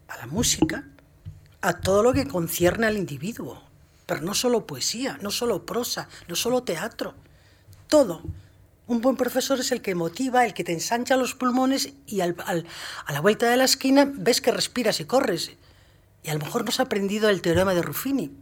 a 0.09 0.17
la 0.17 0.27
música, 0.27 0.89
a 1.61 1.75
todo 1.75 2.03
lo 2.03 2.13
que 2.13 2.27
concierne 2.27 2.89
al 2.89 2.97
individuo 2.97 3.68
pero 4.09 4.23
no 4.23 4.33
solo 4.33 4.67
poesía, 4.67 5.19
no 5.21 5.31
solo 5.31 5.67
prosa, 5.67 6.09
no 6.29 6.35
solo 6.35 6.63
teatro, 6.63 7.15
todo. 7.89 8.23
Un 8.87 9.03
buen 9.03 9.17
profesor 9.17 9.61
es 9.61 9.71
el 9.71 9.83
que 9.83 9.95
motiva, 9.95 10.47
el 10.47 10.55
que 10.55 10.65
te 10.65 10.73
ensancha 10.73 11.15
los 11.15 11.35
pulmones 11.35 11.93
y 12.07 12.23
al, 12.23 12.35
a 12.39 13.13
la 13.13 13.21
vuelta 13.21 13.51
de 13.51 13.59
la 13.59 13.65
esquina 13.65 14.11
ves 14.11 14.41
que 14.41 14.51
respiras 14.51 14.99
y 15.01 15.05
corres. 15.05 15.53
Y 16.23 16.31
a 16.31 16.33
lo 16.33 16.41
mejor 16.41 16.65
no 16.65 16.71
has 16.71 16.81
aprendido 16.81 17.29
el 17.29 17.43
teorema 17.43 17.75
de 17.75 17.83
Ruffini, 17.83 18.33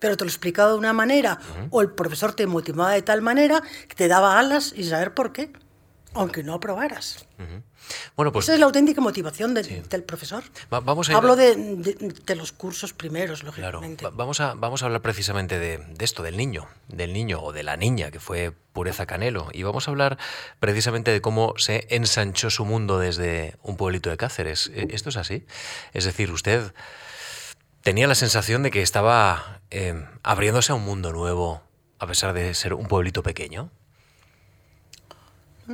pero 0.00 0.18
te 0.18 0.24
lo 0.24 0.28
he 0.28 0.32
explicado 0.32 0.72
de 0.72 0.78
una 0.78 0.92
manera, 0.92 1.40
o 1.70 1.80
el 1.80 1.90
profesor 1.90 2.34
te 2.34 2.46
motivaba 2.46 2.92
de 2.92 3.00
tal 3.00 3.22
manera 3.22 3.62
que 3.88 3.94
te 3.94 4.06
daba 4.06 4.38
alas 4.38 4.74
y 4.76 4.84
saber 4.84 5.14
por 5.14 5.32
qué. 5.32 5.50
aunque 6.12 6.42
no 6.42 6.52
aprobaras. 6.52 7.26
Bueno, 8.16 8.32
pues 8.32 8.44
Esa 8.46 8.54
es 8.54 8.60
la 8.60 8.66
auténtica 8.66 9.00
motivación 9.00 9.54
de- 9.54 9.62
del 9.88 10.02
profesor. 10.02 10.42
va- 10.72 10.80
vamos 10.80 11.08
a 11.08 11.12
ir- 11.12 11.16
Hablo 11.16 11.36
de, 11.36 11.56
de- 11.56 12.14
de 12.24 12.34
los 12.36 12.52
cursos 12.52 12.92
primeros, 12.92 13.40
Claro, 13.40 13.56
lógicamente. 13.80 14.04
va- 14.04 14.10
vamos 14.10 14.40
a, 14.40 14.54
vamos 14.54 14.82
a 14.82 14.86
hablar 14.86 15.02
precisamente 15.02 15.58
de, 15.58 15.78
de 15.78 16.04
esto, 16.04 16.22
del 16.22 16.36
niño, 16.36 16.68
del 16.88 17.12
niño 17.12 17.40
o 17.42 17.52
de 17.52 17.62
la 17.62 17.76
niña 17.76 18.10
que 18.10 18.20
fue 18.20 18.52
Pureza 18.72 19.06
Canelo. 19.06 19.48
Y 19.52 19.62
vamos 19.62 19.88
a 19.88 19.90
hablar 19.90 20.18
precisamente 20.58 21.10
de 21.10 21.20
cómo 21.20 21.54
se 21.56 21.86
ensanchó 21.90 22.50
su 22.50 22.64
mundo 22.64 22.98
desde 22.98 23.56
un 23.62 23.76
pueblito 23.76 24.10
de 24.10 24.16
Cáceres. 24.16 24.70
¿E- 24.74 24.88
¿Esto 24.92 25.08
es 25.08 25.16
así? 25.16 25.46
Es 25.92 26.04
decir, 26.04 26.30
usted 26.30 26.72
tenía 27.82 28.06
la 28.06 28.14
sensación 28.14 28.62
de 28.62 28.70
que 28.70 28.82
estaba 28.82 29.60
eh, 29.70 30.04
abriéndose 30.22 30.72
a 30.72 30.74
un 30.74 30.84
mundo 30.84 31.12
nuevo 31.12 31.62
a 31.98 32.06
pesar 32.06 32.32
de 32.32 32.54
ser 32.54 32.74
un 32.74 32.86
pueblito 32.86 33.22
pequeño. 33.22 33.70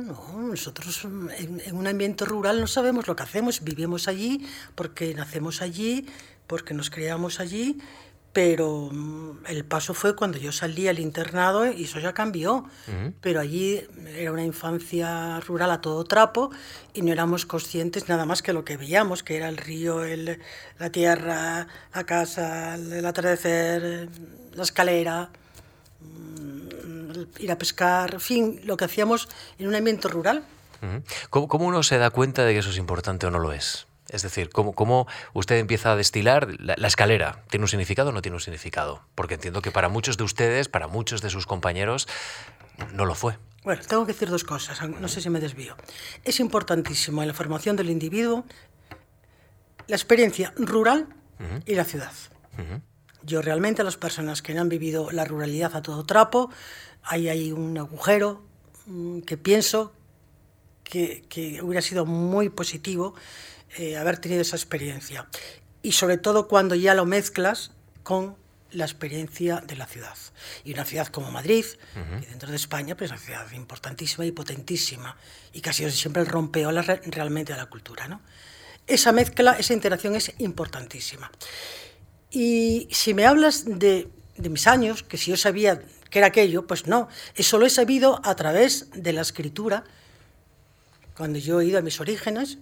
No, 0.05 0.15
nosotros 0.49 1.05
mm, 1.05 1.29
en, 1.37 1.61
en 1.65 1.75
un 1.75 1.87
ambiente 1.87 2.23
rural 2.25 2.59
no 2.61 2.67
sabemos 2.67 3.07
lo 3.07 3.15
que 3.15 3.23
hacemos, 3.23 3.63
vivimos 3.63 4.07
allí 4.07 4.45
porque 4.75 5.13
nacemos 5.15 5.61
allí, 5.63 6.05
porque 6.45 6.73
nos 6.75 6.89
criamos 6.91 7.39
allí, 7.39 7.79
pero 8.31 8.89
mm, 8.91 9.45
el 9.47 9.65
paso 9.65 9.95
fue 9.95 10.15
cuando 10.15 10.37
yo 10.37 10.51
salí 10.51 10.87
al 10.87 10.99
internado 10.99 11.65
y 11.71 11.85
eso 11.85 11.99
ya 11.99 12.13
cambió. 12.13 12.65
Pero 13.21 13.39
allí 13.39 13.81
era 14.15 14.31
una 14.31 14.43
infancia 14.43 15.39
rural 15.39 15.71
a 15.71 15.81
todo 15.81 16.03
trapo 16.03 16.51
y 16.93 17.01
no 17.01 17.11
éramos 17.11 17.47
conscientes 17.47 18.07
nada 18.07 18.25
más 18.25 18.43
que 18.43 18.53
lo 18.53 18.63
que 18.63 18.77
veíamos, 18.77 19.23
que 19.23 19.37
era 19.37 19.49
el 19.49 19.57
río, 19.57 20.03
el- 20.03 20.39
la 20.77 20.91
tierra, 20.91 21.67
la 21.95 22.03
casa, 22.05 22.75
el, 22.75 22.93
el 22.93 23.05
atardecer, 23.07 24.09
la 24.53 24.61
escalera 24.63 25.31
ir 27.39 27.51
a 27.51 27.57
pescar, 27.57 28.13
en 28.13 28.21
fin, 28.21 28.61
lo 28.63 28.77
que 28.77 28.85
hacíamos 28.85 29.29
en 29.57 29.67
un 29.67 29.75
ambiente 29.75 30.07
rural. 30.07 30.43
¿Cómo, 31.29 31.47
cómo 31.47 31.65
uno 31.65 31.81
se 31.83 31.97
da 31.97 32.11
cuenta 32.11 32.45
de 32.45 32.53
que 32.53 32.59
eso 32.59 32.69
es 32.69 32.77
importante 32.77 33.25
o 33.25 33.31
no 33.31 33.39
lo 33.39 33.51
es? 33.51 33.87
Es 34.09 34.21
decir, 34.21 34.49
¿cómo, 34.49 34.73
cómo 34.73 35.07
usted 35.33 35.57
empieza 35.57 35.91
a 35.91 35.95
destilar 35.95 36.47
la, 36.59 36.75
la 36.77 36.87
escalera? 36.87 37.43
¿Tiene 37.49 37.63
un 37.65 37.67
significado 37.67 38.09
o 38.09 38.11
no 38.13 38.21
tiene 38.21 38.35
un 38.35 38.41
significado? 38.41 39.01
Porque 39.15 39.33
entiendo 39.33 39.61
que 39.61 39.71
para 39.71 39.89
muchos 39.89 40.17
de 40.17 40.23
ustedes, 40.23 40.69
para 40.69 40.87
muchos 40.87 41.21
de 41.21 41.29
sus 41.29 41.45
compañeros, 41.45 42.07
no 42.93 43.05
lo 43.05 43.15
fue. 43.15 43.37
Bueno, 43.63 43.81
tengo 43.85 44.05
que 44.05 44.13
decir 44.13 44.29
dos 44.29 44.43
cosas, 44.43 44.87
no 44.87 45.07
sé 45.09 45.19
si 45.19 45.29
me 45.29 45.41
desvío. 45.41 45.75
Es 46.23 46.39
importantísimo 46.39 47.21
en 47.21 47.27
la 47.27 47.33
formación 47.33 47.75
del 47.75 47.89
individuo 47.89 48.45
la 49.87 49.95
experiencia 49.95 50.53
rural 50.57 51.07
y 51.65 51.75
la 51.75 51.83
ciudad. 51.83 52.11
Yo 53.23 53.41
realmente 53.41 53.81
a 53.81 53.85
las 53.85 53.97
personas 53.97 54.41
que 54.41 54.53
no 54.53 54.61
han 54.61 54.69
vivido 54.69 55.11
la 55.11 55.25
ruralidad 55.25 55.75
a 55.75 55.81
todo 55.81 56.05
trapo, 56.05 56.49
ahí 57.03 57.29
hay 57.29 57.51
un 57.51 57.77
agujero 57.77 58.43
mm, 58.85 59.21
que 59.21 59.37
pienso 59.37 59.93
que, 60.83 61.23
que 61.29 61.61
hubiera 61.61 61.81
sido 61.81 62.05
muy 62.05 62.49
positivo 62.49 63.13
eh, 63.77 63.97
haber 63.97 64.17
tenido 64.19 64.41
esa 64.41 64.55
experiencia. 64.55 65.27
Y 65.83 65.91
sobre 65.93 66.17
todo 66.17 66.47
cuando 66.47 66.75
ya 66.75 66.93
lo 66.93 67.05
mezclas 67.05 67.71
con 68.03 68.35
la 68.71 68.83
experiencia 68.85 69.61
de 69.65 69.75
la 69.77 69.85
ciudad. 69.85 70.15
Y 70.65 70.73
una 70.73 70.83
ciudad 70.85 71.07
como 71.07 71.31
Madrid, 71.31 71.65
que 72.19 72.25
dentro 72.27 72.49
de 72.49 72.55
España 72.57 72.95
pues, 72.97 73.09
es 73.11 73.17
una 73.17 73.25
ciudad 73.25 73.51
importantísima 73.51 74.25
y 74.25 74.31
potentísima, 74.31 75.15
y 75.53 75.61
que 75.61 75.69
ha 75.69 75.73
sido 75.73 75.89
siempre 75.89 76.21
el 76.21 76.27
rompeolas 76.27 76.85
re- 76.87 77.01
realmente 77.05 77.53
de 77.53 77.57
la 77.59 77.67
cultura. 77.67 78.07
¿no? 78.07 78.21
Esa 78.85 79.11
mezcla, 79.13 79.53
esa 79.53 79.73
interacción 79.73 80.15
es 80.15 80.33
importantísima. 80.39 81.31
Y 82.31 82.87
si 82.91 83.13
me 83.13 83.25
hablas 83.25 83.63
de, 83.65 84.09
de 84.37 84.49
mis 84.49 84.67
años, 84.67 85.03
que 85.03 85.17
si 85.17 85.31
yo 85.31 85.37
sabía 85.37 85.81
que 86.09 86.19
era 86.19 86.27
aquello, 86.27 86.67
pues 86.67 86.87
no, 86.87 87.07
eso 87.35 87.57
lo 87.57 87.65
he 87.65 87.69
sabido 87.69 88.21
a 88.23 88.35
través 88.35 88.89
de 88.91 89.13
la 89.13 89.21
escritura, 89.21 89.83
cuando 91.15 91.39
yo 91.39 91.59
he 91.61 91.65
ido 91.65 91.79
a 91.79 91.81
mis 91.81 91.99
orígenes, 91.99 92.59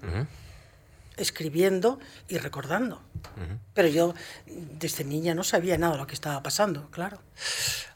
escribiendo 1.17 2.00
y 2.27 2.38
recordando. 2.38 3.01
Pero 3.74 3.88
yo 3.88 4.13
desde 4.45 5.03
niña 5.03 5.36
no 5.36 5.43
sabía 5.43 5.77
nada 5.77 5.93
de 5.93 6.00
lo 6.00 6.07
que 6.07 6.13
estaba 6.13 6.41
pasando, 6.41 6.89
claro. 6.89 7.19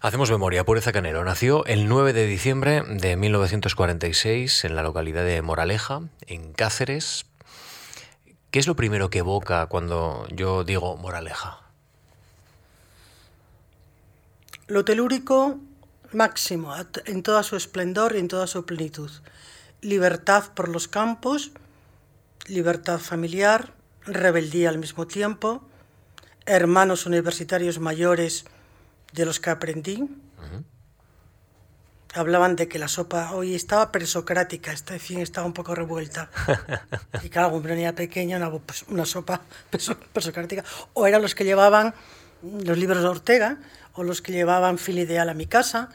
Hacemos 0.02 0.30
memoria. 0.30 0.66
Pureza 0.66 0.92
Canero 0.92 1.24
nació 1.24 1.66
el 1.66 1.88
9 1.88 2.14
de 2.14 2.26
diciembre 2.26 2.84
de 2.88 3.16
1946 3.16 4.66
en 4.66 4.76
la 4.76 4.84
localidad 4.84 5.24
de 5.24 5.42
Moraleja, 5.42 6.02
en 6.28 6.54
Cáceres. 6.54 7.26
¿Qué 8.52 8.60
es 8.60 8.68
lo 8.68 8.76
primero 8.76 9.10
que 9.10 9.20
evoca 9.20 9.66
cuando 9.68 10.28
yo 10.30 10.64
digo 10.64 10.98
Moraleja? 10.98 11.59
Lo 14.70 14.86
telúrico 14.86 15.60
máximo, 16.14 16.74
en 17.06 17.24
toda 17.24 17.42
su 17.44 17.56
esplendor 17.56 18.16
y 18.16 18.20
en 18.20 18.28
toda 18.28 18.46
su 18.48 18.66
plenitud. 18.66 19.10
Libertad 19.82 20.44
por 20.54 20.70
los 20.70 20.88
campos, 20.88 21.52
libertad 22.46 23.00
familiar, 23.00 23.74
rebeldía 24.06 24.70
al 24.70 24.78
mismo 24.78 25.08
tiempo, 25.08 25.64
hermanos 26.46 27.06
universitarios 27.08 27.80
mayores 27.80 28.46
de 29.14 29.26
los 29.26 29.40
que 29.40 29.50
aprendí. 29.50 30.08
Hablaban 32.14 32.56
de 32.56 32.68
que 32.68 32.80
la 32.80 32.88
sopa 32.88 33.32
hoy 33.34 33.54
estaba 33.56 33.92
presocrática, 33.92 34.72
esta 34.72 34.98
fin 35.00 35.20
estaba 35.20 35.46
un 35.48 35.54
poco 35.54 35.74
revuelta. 35.76 36.30
Y 37.24 37.30
claro, 37.30 37.50
una 37.56 37.74
niña 37.76 37.94
pequeña, 37.94 38.38
una, 38.38 38.52
pues, 38.52 38.84
una 38.88 39.06
sopa 39.06 39.42
preso- 39.72 39.98
presocrática. 40.14 40.64
O 40.94 41.08
eran 41.08 41.22
los 41.24 41.34
que 41.34 41.44
llevaban 41.44 41.94
los 42.42 42.78
libros 42.78 43.02
de 43.04 43.08
Ortega, 43.10 43.58
o 43.94 44.04
los 44.04 44.22
que 44.22 44.32
llevaban 44.32 44.78
fil 44.78 45.00
ideal 45.00 45.30
a 45.30 45.34
mi 45.34 45.46
casa. 45.46 45.90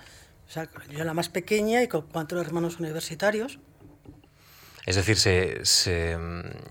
O 0.47 0.51
sea, 0.51 0.69
yo 0.91 1.05
la 1.05 1.15
más 1.15 1.29
pequeña 1.29 1.83
y 1.83 1.89
con 1.89 2.03
cuatro 2.03 2.41
hermanos 2.41 2.79
universitarios. 2.79 3.59
Es 4.87 4.97
decir, 4.97 5.17
se, 5.17 5.65
se, 5.65 6.19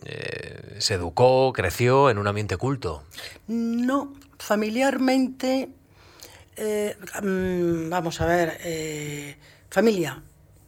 eh, 0.05 0.75
se 0.77 0.93
educó, 0.93 1.51
creció 1.51 2.11
en 2.11 2.19
un 2.19 2.27
ambiente 2.27 2.57
culto. 2.57 3.03
No, 3.47 4.13
familiarmente, 4.37 5.69
eh, 6.55 6.95
mm, 7.23 7.89
vamos 7.89 8.21
a 8.21 8.25
ver, 8.27 8.57
eh, 8.63 9.37
familia 9.71 10.21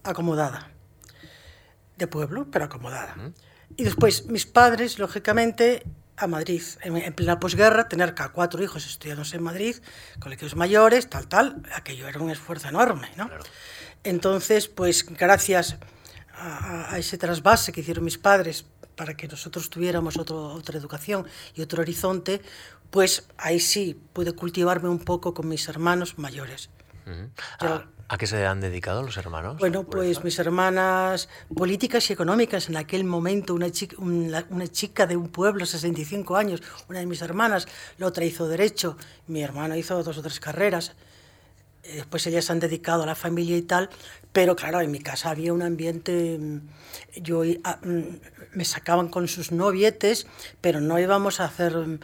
acomodada, 0.03 0.71
de 1.97 2.07
pueblo, 2.07 2.47
pero 2.51 2.65
acomodada. 2.65 3.15
Y 3.77 3.83
después, 3.83 4.25
mis 4.25 4.47
padres, 4.47 4.97
lógicamente, 4.97 5.83
a 6.17 6.27
Madrid, 6.27 6.61
en, 6.81 6.95
en 6.97 7.13
plena 7.13 7.39
posguerra, 7.39 7.87
tener 7.87 8.13
cada 8.15 8.29
cuatro 8.29 8.63
hijos 8.63 8.85
estudiándose 8.85 9.35
en 9.37 9.43
Madrid, 9.43 9.75
colegios 10.19 10.55
mayores, 10.55 11.09
tal, 11.09 11.27
tal, 11.27 11.61
aquello 11.73 12.07
era 12.07 12.19
un 12.19 12.29
esfuerzo 12.29 12.69
enorme, 12.69 13.09
¿no? 13.17 13.29
Entonces, 14.03 14.67
pues 14.67 15.05
gracias 15.05 15.77
a, 16.33 16.93
a 16.93 16.97
ese 16.99 17.17
trasvase 17.17 17.71
que 17.71 17.81
hicieron 17.81 18.03
mis 18.05 18.17
padres 18.17 18.65
para 18.95 19.15
que 19.15 19.27
nosotros 19.27 19.69
tuviéramos 19.69 20.17
otro- 20.17 20.53
otra 20.53 20.77
educación 20.77 21.25
y 21.53 21.61
otro 21.61 21.81
horizonte, 21.81 22.41
pues 22.91 23.27
ahí 23.37 23.59
sí 23.59 23.99
pude 24.13 24.31
cultivarme 24.33 24.87
un 24.89 24.99
poco 24.99 25.33
con 25.33 25.47
mis 25.49 25.67
hermanos 25.67 26.17
mayores. 26.17 26.69
Yo- 27.05 27.67
¿A, 27.67 27.85
a 28.07 28.17
qué 28.17 28.27
se 28.27 28.45
han 28.45 28.61
dedicado 28.61 29.01
los 29.01 29.17
hermanos? 29.17 29.57
bueno, 29.57 29.83
pues 29.83 30.23
mis 30.23 30.37
hermanas 30.39 31.27
políticas 31.55 32.07
y 32.09 32.13
económicas 32.13 32.69
en 32.69 32.77
aquel 32.77 33.03
momento, 33.03 33.53
una 33.55 33.71
chica, 33.71 33.95
una, 33.99 34.45
una 34.49 34.67
chica 34.67 35.07
de 35.07 35.15
un 35.17 35.29
pueblo, 35.29 35.65
65 35.65 36.35
años, 36.37 36.61
una 36.87 36.99
de 36.99 37.05
mis 37.07 37.21
hermanas, 37.21 37.67
la 37.97 38.05
otra 38.07 38.23
hizo 38.25 38.47
derecho, 38.47 38.97
mi 39.27 39.41
hermano 39.41 39.75
hizo 39.75 40.01
dos 40.03 40.17
o 40.17 40.21
tres 40.21 40.39
carreras, 40.39 40.93
Eh, 41.87 41.97
después 41.97 42.25
ellas 42.25 42.45
se 42.45 42.51
han 42.51 42.59
dedicado 42.59 43.03
a 43.03 43.05
la 43.05 43.13
familia 43.13 43.55
y 43.55 43.61
tal, 43.61 43.91
pero 44.33 44.55
claro, 44.55 44.81
en 44.81 44.89
mi 44.89 44.97
casa 44.99 45.29
había 45.29 45.53
un 45.53 45.61
ambiente, 45.61 46.35
mm, 46.39 46.59
yo 47.21 47.45
i- 47.45 47.61
a- 47.63 47.77
mm, 47.83 48.19
me 48.55 48.65
sacaban 48.65 49.07
con 49.07 49.27
sus 49.27 49.51
novietes, 49.51 50.25
pero 50.61 50.81
no 50.81 50.97
íbamos 50.97 51.39
a 51.39 51.45
hacer 51.45 51.75
mm, 51.77 51.99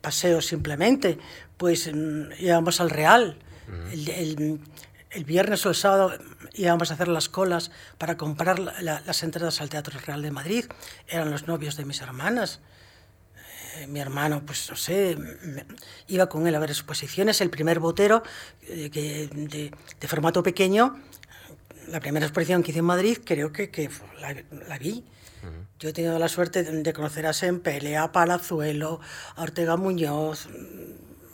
paseos 0.00 0.46
simplemente, 0.46 1.18
pues 1.56 1.90
íbamos 2.38 2.80
al 2.80 2.90
Real. 2.90 3.38
El, 3.90 4.08
el- 4.08 4.60
el 5.14 5.24
viernes 5.24 5.64
o 5.66 5.68
el 5.68 5.74
sábado 5.74 6.12
íbamos 6.54 6.90
a 6.90 6.94
hacer 6.94 7.08
las 7.08 7.28
colas 7.28 7.70
para 7.98 8.16
comprar 8.16 8.58
la- 8.58 8.80
la- 8.80 9.00
las 9.00 9.22
entradas 9.22 9.60
al 9.60 9.68
Teatro 9.68 9.98
Real 10.06 10.22
de 10.22 10.30
Madrid. 10.30 10.64
Eran 11.08 11.30
los 11.30 11.46
novios 11.46 11.76
de 11.76 11.84
mis 11.84 12.00
hermanas. 12.00 12.60
Eh, 13.76 13.86
mi 13.86 14.00
hermano, 14.00 14.42
pues 14.44 14.68
no 14.70 14.76
sé, 14.76 15.16
me- 15.16 15.64
iba 16.08 16.28
con 16.28 16.46
él 16.46 16.54
a 16.54 16.58
ver 16.58 16.70
exposiciones. 16.70 17.40
El 17.40 17.50
primer 17.50 17.78
botero 17.80 18.22
eh, 18.62 18.90
que, 18.90 19.28
de, 19.32 19.72
de 20.00 20.08
formato 20.08 20.42
pequeño, 20.42 20.98
la 21.88 22.00
primera 22.00 22.26
exposición 22.26 22.62
que 22.62 22.70
hice 22.70 22.78
en 22.80 22.84
Madrid, 22.86 23.18
creo 23.24 23.52
que, 23.52 23.70
que 23.70 23.88
fue- 23.88 24.06
la, 24.20 24.34
la 24.68 24.78
vi. 24.78 25.04
Yo 25.80 25.88
he 25.88 25.92
tenido 25.92 26.16
la 26.20 26.28
suerte 26.28 26.62
de, 26.62 26.82
de 26.82 26.92
conocer 26.92 27.26
a 27.26 27.32
Sempele, 27.32 27.96
a 27.96 28.12
Palazuelo, 28.12 29.00
a 29.34 29.42
Ortega 29.42 29.76
Muñoz, 29.76 30.48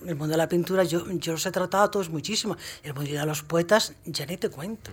el 0.09 0.17
mundo 0.17 0.33
de 0.33 0.39
la 0.39 0.49
pintura, 0.49 0.85
yo, 0.85 1.05
yo 1.13 1.33
los 1.33 1.45
he 1.47 1.51
tratado 1.53 1.85
a 1.85 1.91
todos 1.91 2.09
muchísimo. 2.09 2.57
El 2.83 2.95
mundo 2.95 3.11
de 3.13 3.27
los 3.27 3.43
poetas, 3.43 3.93
ya 4.05 4.25
ni 4.27 4.37
te 4.37 4.49
cuento. 4.49 4.91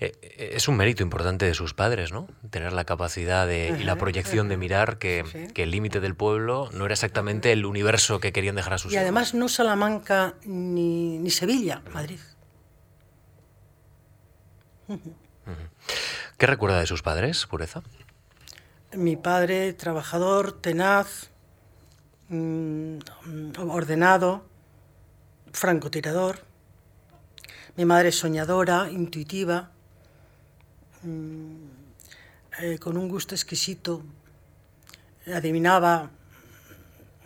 Eh, 0.00 0.12
eh, 0.22 0.50
es 0.54 0.68
un 0.68 0.76
mérito 0.76 1.02
importante 1.02 1.44
de 1.44 1.54
sus 1.54 1.74
padres, 1.74 2.12
¿no? 2.12 2.28
Tener 2.50 2.72
la 2.72 2.84
capacidad 2.84 3.46
de, 3.46 3.76
y 3.80 3.84
la 3.84 3.96
proyección 3.96 4.48
de 4.48 4.56
mirar 4.56 4.98
que, 4.98 5.24
Sí. 5.30 5.52
que 5.52 5.64
el 5.64 5.70
límite 5.72 6.00
del 6.00 6.14
pueblo 6.14 6.70
no 6.72 6.84
era 6.84 6.94
exactamente 6.94 7.52
el 7.52 7.66
universo 7.66 8.20
que 8.20 8.32
querían 8.32 8.54
dejar 8.54 8.74
a 8.74 8.78
sus 8.78 8.92
Y 8.92 8.94
hijos. 8.94 9.02
además 9.02 9.34
no 9.34 9.48
Salamanca 9.48 10.34
ni, 10.44 11.18
ni 11.18 11.30
Sevilla, 11.30 11.82
Madrid. 11.92 12.20
¿Qué 16.36 16.46
recuerda 16.46 16.78
de 16.80 16.86
sus 16.86 17.02
padres, 17.02 17.46
Pureza? 17.46 17.82
Mi 18.92 19.16
padre, 19.16 19.72
trabajador, 19.74 20.52
tenaz, 20.52 21.30
mm, 22.28 22.98
ordenado, 23.58 24.44
francotirador. 25.52 26.40
Mi 27.76 27.84
madre 27.84 28.12
soñadora, 28.12 28.90
intuitiva, 28.90 29.70
mm, 31.02 31.68
eh, 32.60 32.78
con 32.78 32.96
un 32.96 33.08
gusto 33.08 33.34
exquisito. 33.34 34.02
Adivinaba, 35.26 36.10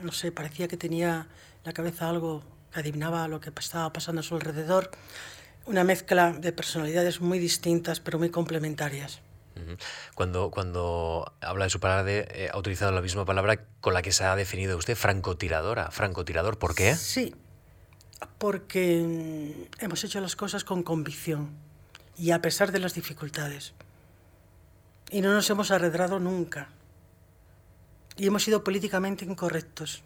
no 0.01 0.13
sé, 0.13 0.33
parecía 0.33 0.69
que 0.69 0.77
tenía 0.77 1.27
en 1.59 1.65
la 1.65 1.73
cabeza 1.73 2.09
algo 2.09 2.43
que 2.73 2.81
adivinaba 2.81 3.29
lo 3.29 3.41
que 3.41 3.51
estaba 3.57 3.93
pasando 3.93 4.21
a 4.21 4.23
su 4.25 4.35
alrededor. 4.35 4.91
Una 5.65 5.85
mezcla 5.85 6.33
de 6.33 6.53
personalidades 6.53 7.21
muy 7.21 7.39
distintas, 7.39 8.01
pero 8.01 8.19
muy 8.19 8.31
complementarias. 8.31 9.21
Cuando, 10.15 10.51
cuando 10.51 11.33
habla 11.41 11.65
de 11.65 11.71
su 11.71 11.81
padre, 11.81 12.27
eh, 12.31 12.51
ha 12.53 12.59
utilizado 12.59 12.93
la 12.93 13.03
misma 13.03 13.25
palabra 13.25 13.65
con 13.81 13.95
la 13.95 14.03
que 14.03 14.13
se 14.13 14.25
ha 14.25 14.37
definido 14.37 14.77
usted, 14.77 14.97
francotiradora. 14.97 15.91
Francotirador, 15.91 16.59
¿por 16.59 16.75
qué? 16.75 16.97
Sí, 16.97 17.35
porque 18.39 19.03
mm, 19.03 19.85
hemos 19.85 20.05
hecho 20.05 20.21
las 20.21 20.37
cosas 20.37 20.65
con 20.65 20.83
convicción 20.83 21.51
y 22.17 22.31
a 22.31 22.41
pesar 22.41 22.73
de 22.73 22.79
las 22.79 22.95
dificultades. 22.95 23.75
Y 25.11 25.21
no 25.21 25.33
nos 25.33 25.49
hemos 25.51 25.71
arredrado 25.71 26.19
nunca. 26.19 26.69
Y 28.17 28.27
hemos 28.27 28.43
sido 28.43 28.65
políticamente 28.65 29.25
incorrectos. 29.25 30.03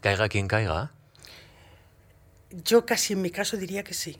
Caiga 0.00 0.28
quien 0.28 0.48
caiga. 0.48 0.92
Yo 2.50 2.84
casi 2.84 3.14
en 3.14 3.22
mi 3.22 3.30
caso 3.30 3.56
diría 3.56 3.82
que 3.84 3.94
sí. 3.94 4.18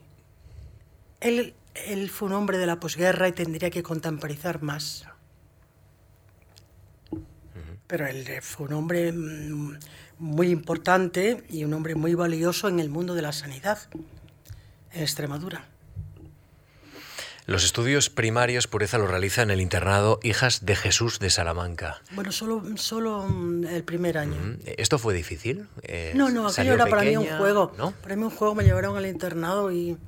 Él, 1.21 1.55
él 1.75 2.11
fue 2.11 2.29
un 2.29 2.35
hombre 2.35 2.59
de 2.59 2.67
la 2.67 2.79
posguerra 2.81 3.29
y 3.29 3.33
tendría 3.33 3.71
que 3.71 3.83
contemporizar 3.83 4.63
más. 4.63 5.07
Pero 7.87 8.07
él 8.07 8.27
fue 8.41 8.67
un 8.67 8.73
hombre 8.73 9.13
mm, 9.13 9.79
muy 10.19 10.49
importante 10.49 11.45
y 11.51 11.65
un 11.65 11.75
hombre 11.75 11.95
muy 11.95 12.15
valioso 12.15 12.69
en 12.69 12.81
el 12.81 12.89
mundo 12.89 13.15
de 13.15 13.23
la 13.23 13.33
sanidad 13.33 13.79
en 14.93 15.03
Extremadura. 15.03 15.67
Los 17.45 17.65
estudios 17.65 18.09
primarios 18.09 18.69
Pureza 18.69 18.99
los 18.99 19.11
realiza 19.11 19.43
en 19.43 19.51
el 19.51 19.61
internado 19.61 20.21
Hijas 20.23 20.65
de 20.65 20.77
Jesús 20.77 21.19
de 21.19 21.29
Salamanca. 21.29 22.01
Bueno, 22.13 22.31
solo, 22.31 22.63
solo 22.77 23.27
mm, 23.29 23.67
el 23.67 23.83
primer 23.83 24.17
año. 24.17 24.37
¿Esto 24.65 24.99
fue 24.99 25.13
difícil? 25.13 25.67
Eh, 25.83 26.13
no, 26.15 26.31
no, 26.31 26.47
aquello 26.47 26.75
era 26.75 26.87
para 26.87 27.03
mí 27.03 27.17
un 27.17 27.27
juego. 27.27 27.73
Para 28.01 28.15
mí 28.15 28.23
un 28.23 28.31
juego 28.31 28.55
me 28.55 28.63
llevaron 28.63 28.97
al 28.97 29.07
internado 29.07 29.73
y 29.73 29.99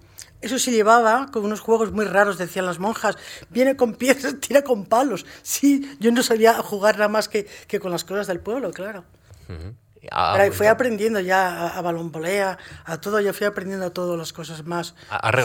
eso 0.44 0.58
se 0.58 0.70
llevaba 0.70 1.28
con 1.32 1.44
unos 1.44 1.60
juegos 1.60 1.92
muy 1.92 2.04
raros, 2.04 2.38
decían 2.38 2.66
las 2.66 2.78
monjas. 2.78 3.16
Viene 3.50 3.76
con 3.76 3.94
piezas, 3.94 4.40
tira 4.40 4.62
con 4.62 4.84
palos. 4.84 5.24
Sí, 5.42 5.96
yo 6.00 6.12
no 6.12 6.22
sabía 6.22 6.54
jugar 6.54 6.96
nada 6.96 7.08
más 7.08 7.28
que, 7.28 7.46
que 7.66 7.80
con 7.80 7.90
las 7.90 8.04
cosas 8.04 8.26
del 8.26 8.40
pueblo, 8.40 8.70
claro. 8.70 9.04
Pero 10.10 10.52
fui 10.52 10.66
aprendiendo 10.66 11.20
ya 11.20 11.48
a, 11.48 11.78
a 11.78 11.82
balonbolea, 11.82 12.58
a 12.84 13.00
todo, 13.00 13.20
yo 13.20 13.32
fui 13.32 13.46
aprendiendo 13.46 13.86
a 13.86 13.90
todas 13.90 14.18
las 14.18 14.32
cosas 14.32 14.64
más 14.64 14.94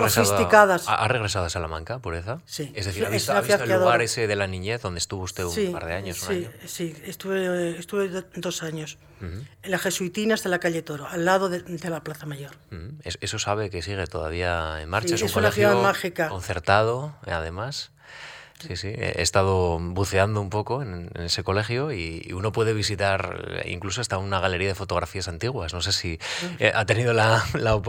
sofisticadas. 0.10 0.86
¿Ha, 0.88 1.08
regresado 1.08 1.46
a 1.46 1.50
Salamanca, 1.50 2.00
pureza? 2.00 2.42
Sí. 2.46 2.72
Es 2.76 2.86
decir, 2.86 3.06
¿ha 3.06 3.10
visto, 3.10 3.34
el 3.34 3.70
lugar 3.70 4.02
ese 4.02 4.28
de 4.28 4.36
la 4.36 4.48
niñez 4.48 4.82
donde 4.82 5.00
estuvo 5.00 5.24
usted 5.24 5.44
un 5.46 5.72
par 5.72 5.86
de 5.86 5.94
años? 5.94 6.18
sí, 6.18 6.48
sí, 6.66 6.96
estuve, 7.06 7.78
estuve 7.80 8.24
dos 8.36 8.64
años. 8.64 8.98
En 9.22 9.72
la 9.72 9.78
Jesuitinas 9.80 10.44
de 10.44 10.50
la 10.50 10.60
calle 10.60 10.82
Toro, 10.82 11.06
al 11.08 11.26
lado 11.26 11.50
de, 11.50 11.64
la 11.90 12.04
Plaza 12.04 12.26
Mayor. 12.26 12.52
Eso 13.04 13.40
sabe 13.40 13.70
que 13.70 13.82
sigue 13.82 14.08
todavía 14.08 14.82
en 14.82 14.90
marcha. 14.90 15.16
es 15.16 15.22
un 15.22 15.28
es 15.28 15.36
una 15.36 15.52
ciudad 15.52 15.76
mágica. 15.82 16.30
concertado, 16.30 17.16
además. 17.26 17.92
Sí, 18.60 18.76
sí, 18.76 18.88
he 18.90 19.22
estado 19.22 19.80
buceando 19.80 20.42
un 20.42 20.50
poco 20.50 20.82
en, 20.82 21.10
ese 21.16 21.44
colegio 21.44 21.92
y, 21.94 22.32
uno 22.34 22.52
puede 22.52 22.74
visitar 22.74 23.64
incluso 23.66 24.02
hasta 24.02 24.18
una 24.18 24.40
galería 24.40 24.68
de 24.68 24.76
fotografías 24.76 25.28
antiguas. 25.28 25.74
No 25.74 25.82
sé 25.82 25.92
si 25.92 26.20
eh, 26.60 26.72
ha 26.74 26.86
tenido 26.86 27.14
la, 27.14 27.44
la 27.54 27.80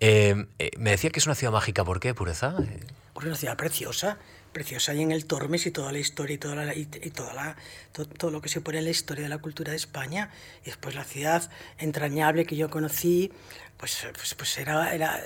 eh, 0.00 0.46
eh, 0.58 0.70
me 0.78 0.90
decía 0.90 1.10
que 1.10 1.18
es 1.18 1.26
una 1.26 1.34
ciudad 1.34 1.52
mágica. 1.52 1.84
¿Por 1.84 2.00
qué, 2.00 2.14
Pureza? 2.14 2.54
Una 3.22 3.36
ciudad 3.36 3.56
preciosa, 3.56 4.18
preciosa 4.52 4.94
y 4.94 5.02
en 5.02 5.12
el 5.12 5.26
Tormes 5.26 5.66
y 5.66 5.70
toda 5.70 5.92
la 5.92 5.98
historia 5.98 6.34
y, 6.34 6.38
toda 6.38 6.54
la, 6.54 6.74
y, 6.74 6.86
toda 6.86 7.34
la, 7.34 7.56
todo, 7.92 8.30
lo 8.30 8.40
que 8.40 8.48
se 8.48 8.60
pone 8.60 8.78
en 8.78 8.84
la 8.84 8.90
historia 8.90 9.24
de 9.24 9.28
la 9.28 9.38
cultura 9.38 9.70
de 9.70 9.76
España. 9.76 10.30
Y 10.62 10.66
después 10.66 10.94
la 10.94 11.04
ciudad 11.04 11.50
entrañable 11.78 12.46
que 12.46 12.56
yo 12.56 12.70
conocí, 12.70 13.32
pues, 13.76 14.06
pues, 14.14 14.34
pues 14.34 14.58
era, 14.58 14.94
era 14.94 15.22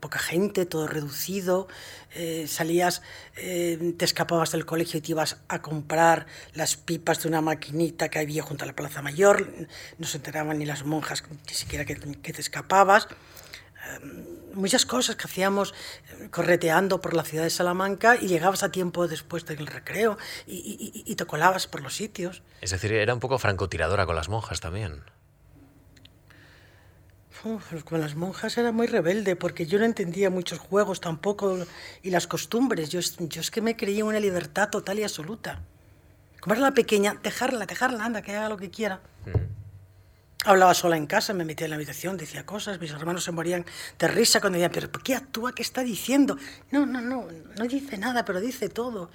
poca 0.00 0.18
gente, 0.18 0.66
todo 0.66 0.86
reducido, 0.86 1.68
eh, 2.14 2.46
salías, 2.48 3.02
eh, 3.36 3.94
te 3.96 4.04
escapabas 4.04 4.50
del 4.52 4.66
colegio 4.66 4.98
y 4.98 5.02
te 5.02 5.12
ibas 5.12 5.36
a 5.48 5.62
comprar 5.62 6.26
las 6.54 6.76
pipas 6.76 7.22
de 7.22 7.28
una 7.28 7.40
maquinita 7.40 8.08
que 8.08 8.18
había 8.18 8.42
junto 8.42 8.64
a 8.64 8.66
la 8.66 8.74
Plaza 8.74 9.02
Mayor, 9.02 9.52
no 9.98 10.06
se 10.06 10.16
enteraban 10.16 10.58
ni 10.58 10.66
las 10.66 10.84
monjas 10.84 11.22
ni 11.46 11.54
siquiera 11.54 11.84
que, 11.84 11.94
te 11.94 12.40
escapabas. 12.40 13.06
Eh, 13.06 14.39
muchas 14.54 14.86
cosas 14.86 15.16
que 15.16 15.24
hacíamos 15.24 15.74
correteando 16.30 17.00
por 17.00 17.14
la 17.14 17.24
ciudad 17.24 17.44
de 17.44 17.50
Salamanca 17.50 18.16
y 18.20 18.26
llegabas 18.26 18.62
a 18.62 18.70
tiempo 18.70 19.08
después 19.08 19.44
del 19.46 19.66
recreo 19.66 20.18
y, 20.46 21.04
y 21.06 21.14
te 21.14 21.24
colabas 21.26 21.66
por 21.66 21.82
los 21.82 21.94
sitios. 21.94 22.42
Es 22.60 22.70
decir, 22.70 22.92
era 22.92 23.14
un 23.14 23.20
poco 23.20 23.38
francotiradora 23.38 24.06
con 24.06 24.16
las 24.16 24.28
monjas 24.28 24.60
también 24.60 25.02
con 27.84 28.00
las 28.00 28.16
monjas 28.16 28.58
era 28.58 28.70
muy 28.72 28.86
rebelde 28.86 29.34
porque 29.34 29.66
yo 29.66 29.78
no 29.78 29.84
entendía 29.84 30.30
muchos 30.30 30.58
juegos 30.58 31.00
tampoco 31.00 31.58
y 32.02 32.10
las 32.10 32.26
costumbres. 32.26 32.90
Yo, 32.90 33.00
yo 33.00 33.40
es 33.40 33.50
que 33.50 33.62
me 33.62 33.76
creía 33.76 34.04
una 34.04 34.20
libertad 34.20 34.68
total 34.68 34.98
y 34.98 35.04
absoluta. 35.04 35.62
Como 36.40 36.54
era 36.54 36.62
la 36.62 36.74
pequeña, 36.74 37.14
dejarla, 37.22 37.66
dejarla, 37.66 38.04
anda, 38.04 38.22
que 38.22 38.36
haga 38.36 38.48
lo 38.48 38.56
que 38.56 38.70
quiera. 38.70 39.00
Hablaba 40.46 40.72
sola 40.72 40.96
en 40.96 41.06
casa, 41.06 41.34
me 41.34 41.44
metía 41.44 41.66
en 41.66 41.70
la 41.70 41.76
habitación, 41.76 42.16
decía 42.16 42.46
cosas, 42.46 42.80
mis 42.80 42.90
hermanos 42.90 43.24
se 43.24 43.30
morían 43.30 43.66
de 43.98 44.08
risa 44.08 44.40
cuando 44.40 44.58
decían, 44.58 44.72
pero 44.72 44.90
¿por 44.90 45.02
qué 45.02 45.14
actúa? 45.14 45.54
¿Qué 45.54 45.60
está 45.60 45.82
diciendo? 45.82 46.38
No, 46.70 46.86
no, 46.86 47.02
no, 47.02 47.26
no 47.58 47.64
dice 47.66 47.98
nada, 47.98 48.24
pero 48.24 48.40
dice 48.40 48.70
todo 48.70 49.10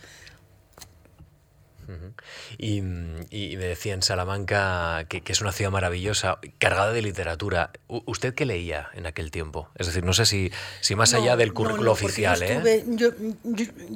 y, 2.58 2.82
me 2.82 3.66
decía 3.66 3.94
en 3.94 4.02
Salamanca 4.02 5.06
que, 5.10 5.22
es 5.26 5.42
una 5.42 5.52
ciudad 5.52 5.72
maravillosa, 5.72 6.40
cargada 6.58 6.92
de 6.92 7.02
literatura. 7.02 7.72
¿Usted 7.88 8.34
qué 8.34 8.46
leía 8.46 8.90
en 8.94 9.06
aquel 9.06 9.32
tiempo? 9.32 9.70
Es 9.76 9.88
decir, 9.88 10.04
no 10.04 10.14
sé 10.14 10.26
si, 10.26 10.52
si 10.82 10.96
más 10.96 11.14
allá 11.14 11.36
del 11.36 11.54
currículo 11.54 11.92
oficial. 11.92 12.40
Yo 12.40 12.46
estuve, 12.46 12.76
¿eh? 12.76 12.86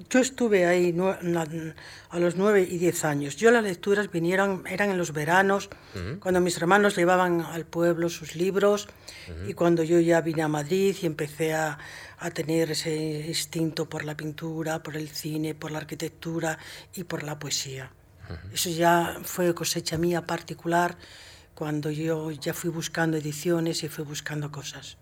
yo, 0.10 0.20
estuve 0.20 0.66
ahí 0.66 0.96
a 2.10 2.20
los 2.20 2.36
nueve 2.36 2.68
y 2.70 2.78
diez 2.78 3.06
años. 3.06 3.36
Yo 3.36 3.52
las 3.52 3.64
lecturas 3.64 4.12
vinieron, 4.12 4.66
eran 4.68 4.90
en 4.90 4.98
los 4.98 5.14
veranos, 5.14 5.70
cuando 6.20 6.40
mis 6.42 6.58
hermanos 6.58 6.96
llevaban 6.96 7.42
al 7.42 7.66
pueblo 7.66 8.10
sus 8.10 8.36
libros 8.36 8.88
y 9.48 9.54
cuando 9.54 9.84
yo 9.84 10.00
ya 10.00 10.22
vine 10.22 10.42
a 10.42 10.48
Madrid 10.48 10.96
y 11.02 11.06
empecé 11.06 11.54
a, 11.54 11.78
a 12.20 12.32
tener 12.32 12.72
ese 12.72 13.26
instinto 13.28 13.88
por 13.88 14.04
la 14.04 14.16
pintura, 14.16 14.84
por 14.84 14.96
el 14.96 15.10
cine, 15.10 15.56
por 15.56 15.72
la 15.72 15.80
arquitectura 15.80 16.58
y 16.94 17.04
por 17.04 17.24
la 17.24 17.40
poesía. 17.40 17.92
Eso 18.54 18.70
ya 18.70 19.20
fue 19.24 19.56
cosecha 19.56 19.98
mía 19.98 20.26
particular 20.26 20.98
cuando 21.56 21.90
yo 21.90 22.32
ya 22.32 22.54
fui 22.54 22.70
buscando 22.70 23.18
ediciones 23.18 23.84
y 23.84 23.90
fui 23.90 24.06
buscando 24.06 24.52
cosas. 24.52 24.98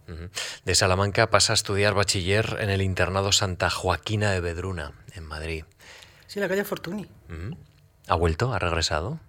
De 0.65 0.75
Salamanca 0.75 1.29
pasa 1.29 1.53
a 1.53 1.55
estudiar 1.55 1.93
bachiller 1.93 2.57
en 2.61 2.69
el 2.69 2.81
internado 2.81 3.31
Santa 3.31 3.69
Joaquina 3.69 4.31
de 4.31 4.39
Bedruna, 4.39 4.93
en 5.13 5.25
Madrid. 5.25 5.65
Sí, 6.25 6.39
la 6.39 6.47
calle 6.47 6.63
Fortuny. 6.63 7.07
¿Ha 8.07 8.15
vuelto? 8.15 8.53
¿Ha 8.53 8.59
regresado? 8.59 9.19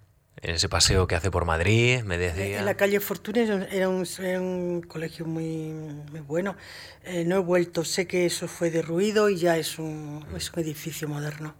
En 0.41 0.55
ese 0.55 0.69
paseo 0.69 1.07
que 1.07 1.15
hace 1.15 1.31
por 1.31 1.45
Madrid, 1.45 2.01
me 2.03 2.17
decía. 2.17 2.59
En 2.59 2.65
la 2.65 2.75
calle 2.75 2.99
Fortuna 2.99 3.65
era 3.71 3.89
un, 3.89 4.81
colegio 4.87 5.25
muy, 5.25 5.71
muy 6.11 6.19
bueno. 6.21 6.55
Eh, 7.03 7.25
no 7.25 7.37
he 7.37 7.39
vuelto, 7.39 7.83
sé 7.83 8.07
que 8.07 8.25
eso 8.25 8.47
fue 8.47 8.71
derruido 8.71 9.29
y 9.29 9.37
ya 9.37 9.57
es 9.57 9.79
un, 9.79 10.25
es 10.35 10.51
un 10.51 10.59
edificio 10.59 11.07
moderno. 11.07 11.55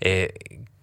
Eh, 0.00 0.32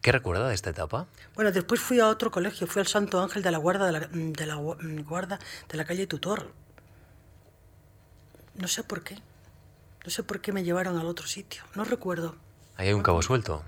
¿Qué 0.01 0.11
recuerda 0.11 0.47
de 0.47 0.53
esta 0.53 0.69
etapa? 0.69 1.07
Bueno, 1.35 1.51
después 1.51 1.79
fui 1.79 1.99
a 1.99 2.07
otro 2.07 2.31
colegio, 2.31 2.67
fui 2.67 2.79
al 2.79 2.87
Santo 2.87 3.21
Ángel 3.21 3.41
de 3.41 3.51
la 3.51 3.57
Guarda 3.57 3.85
de 3.85 3.91
la, 3.91 3.99
de 4.11 4.45
la 4.45 4.55
Guarda 4.55 5.39
de 5.69 5.77
la 5.77 5.85
calle 5.85 6.05
Tutor. 6.07 6.51
No 8.55 8.67
sé 8.67 8.83
por 8.83 9.03
qué. 9.03 9.15
No 10.05 10.11
sé 10.11 10.23
por 10.23 10.39
qué 10.41 10.51
me 10.51 10.63
llevaron 10.63 10.97
al 10.97 11.07
otro 11.07 11.27
sitio. 11.27 11.63
No 11.73 11.83
recuerdo. 11.83 12.35
Ahí 12.77 12.89
hay 12.89 12.93
un 12.93 13.03
cabo 13.03 13.21
suelto. 13.21 13.63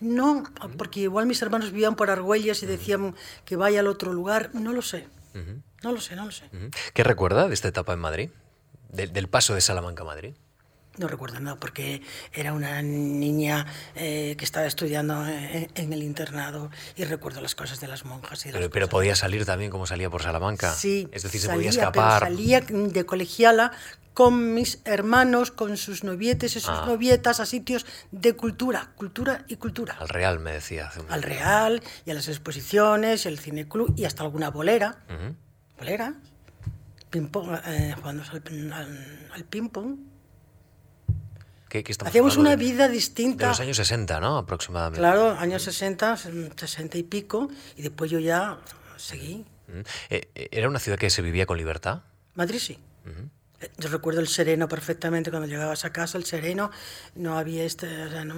No, 0.00 0.44
porque 0.78 1.00
igual 1.00 1.26
mis 1.26 1.42
hermanos 1.42 1.70
vivían 1.72 1.94
por 1.94 2.10
Argüelles 2.10 2.62
y 2.62 2.66
decían 2.66 3.14
que 3.44 3.56
vaya 3.56 3.80
al 3.80 3.86
otro 3.86 4.12
lugar. 4.12 4.50
No 4.54 4.72
lo 4.72 4.82
sé. 4.82 5.06
No 5.82 5.92
lo 5.92 6.00
sé, 6.00 6.16
no 6.16 6.24
lo 6.26 6.32
sé. 6.32 6.44
¿Qué 6.94 7.04
recuerda 7.04 7.48
de 7.48 7.54
esta 7.54 7.68
etapa 7.68 7.92
en 7.92 8.00
Madrid? 8.00 8.30
del 8.92 9.28
paso 9.28 9.54
de 9.54 9.60
Salamanca 9.60 10.02
a 10.02 10.06
Madrid. 10.06 10.34
No 10.98 11.06
recuerdo 11.08 11.38
nada, 11.40 11.56
porque 11.56 12.02
era 12.32 12.52
una 12.52 12.82
niña 12.82 13.64
eh, 13.94 14.34
que 14.36 14.44
estaba 14.44 14.66
estudiando 14.66 15.24
en, 15.26 15.92
el 15.92 16.02
internado 16.02 16.70
y 16.96 17.04
recuerdo 17.04 17.40
las 17.40 17.54
cosas 17.54 17.80
de 17.80 17.86
las 17.86 18.04
monjas. 18.04 18.44
Y 18.44 18.52
pero, 18.52 18.68
pero, 18.70 18.88
podía 18.88 19.14
salir 19.14 19.46
también 19.46 19.70
como 19.70 19.86
salía 19.86 20.10
por 20.10 20.22
Salamanca. 20.22 20.74
Sí. 20.74 21.08
Es 21.12 21.22
decir, 21.22 21.40
se 21.40 21.48
podía 21.48 21.70
escapar. 21.70 22.20
salía 22.20 22.60
de 22.60 23.06
colegiala 23.06 23.72
con 24.12 24.52
mis 24.54 24.82
hermanos, 24.84 25.52
con 25.52 25.76
sus 25.76 26.02
novietes 26.04 26.56
y 26.56 26.60
sus 26.60 26.68
Ah. 26.70 26.84
novietas 26.86 27.38
a 27.40 27.46
sitios 27.46 27.86
de 28.10 28.34
cultura, 28.34 28.90
cultura 28.96 29.44
y 29.48 29.56
cultura. 29.56 29.96
Al 30.00 30.08
Real 30.08 30.40
me 30.40 30.52
decía 30.52 30.88
hace 30.88 31.00
un 31.00 31.10
Al 31.10 31.22
Real 31.22 31.82
y 32.04 32.10
a 32.10 32.14
las 32.14 32.26
exposiciones 32.28 33.24
y 33.24 33.28
al 33.28 33.38
cineclub 33.38 33.94
y 33.96 34.04
hasta 34.04 34.24
alguna 34.24 34.50
bolera. 34.50 34.98
¿Bolera? 35.78 36.14
Ping-pong, 37.10 37.58
eh, 37.66 37.94
jugando 37.96 38.24
al, 38.30 38.72
al- 38.72 39.28
al 39.32 39.44
ping-pong. 39.44 40.09
¿Qué- 41.70 41.82
qué 41.84 41.94
Hacíamos 42.04 42.36
una 42.36 42.50
de- 42.50 42.56
vida 42.56 42.88
De 42.88 42.94
distinta. 42.94 43.46
los 43.48 43.60
años 43.60 43.76
60, 43.78 44.18
¿no? 44.20 44.36
Aproximadamente. 44.38 44.98
Claro, 44.98 45.30
años 45.38 45.62
60, 45.62 46.16
60 46.16 46.98
y 46.98 47.04
pico, 47.04 47.48
y 47.76 47.82
después 47.82 48.10
yo 48.10 48.18
ya 48.18 48.58
seguí. 48.96 49.44
Mm. 49.68 49.80
Eh, 50.10 50.28
eh, 50.34 50.48
¿Era 50.50 50.68
una 50.68 50.80
ciudad 50.80 50.98
que 50.98 51.08
se 51.10 51.22
vivía 51.22 51.46
con 51.46 51.56
libertad? 51.56 52.02
Madrid 52.34 52.58
sí. 52.58 52.78
Eh, 53.60 53.70
Yo 53.78 53.88
recuerdo 53.88 54.20
el 54.20 54.26
sereno 54.28 54.68
perfectamente 54.68 55.30
cuando 55.30 55.46
llegabas 55.46 55.84
a 55.84 55.92
casa, 55.92 56.18
el 56.18 56.24
sereno, 56.24 56.70
no 57.14 57.38
había, 57.38 57.62
este, 57.64 57.86
o 58.04 58.10
sea, 58.10 58.24
no, 58.24 58.34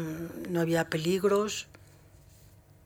no 0.50 0.60
había 0.60 0.90
peligros. 0.90 1.68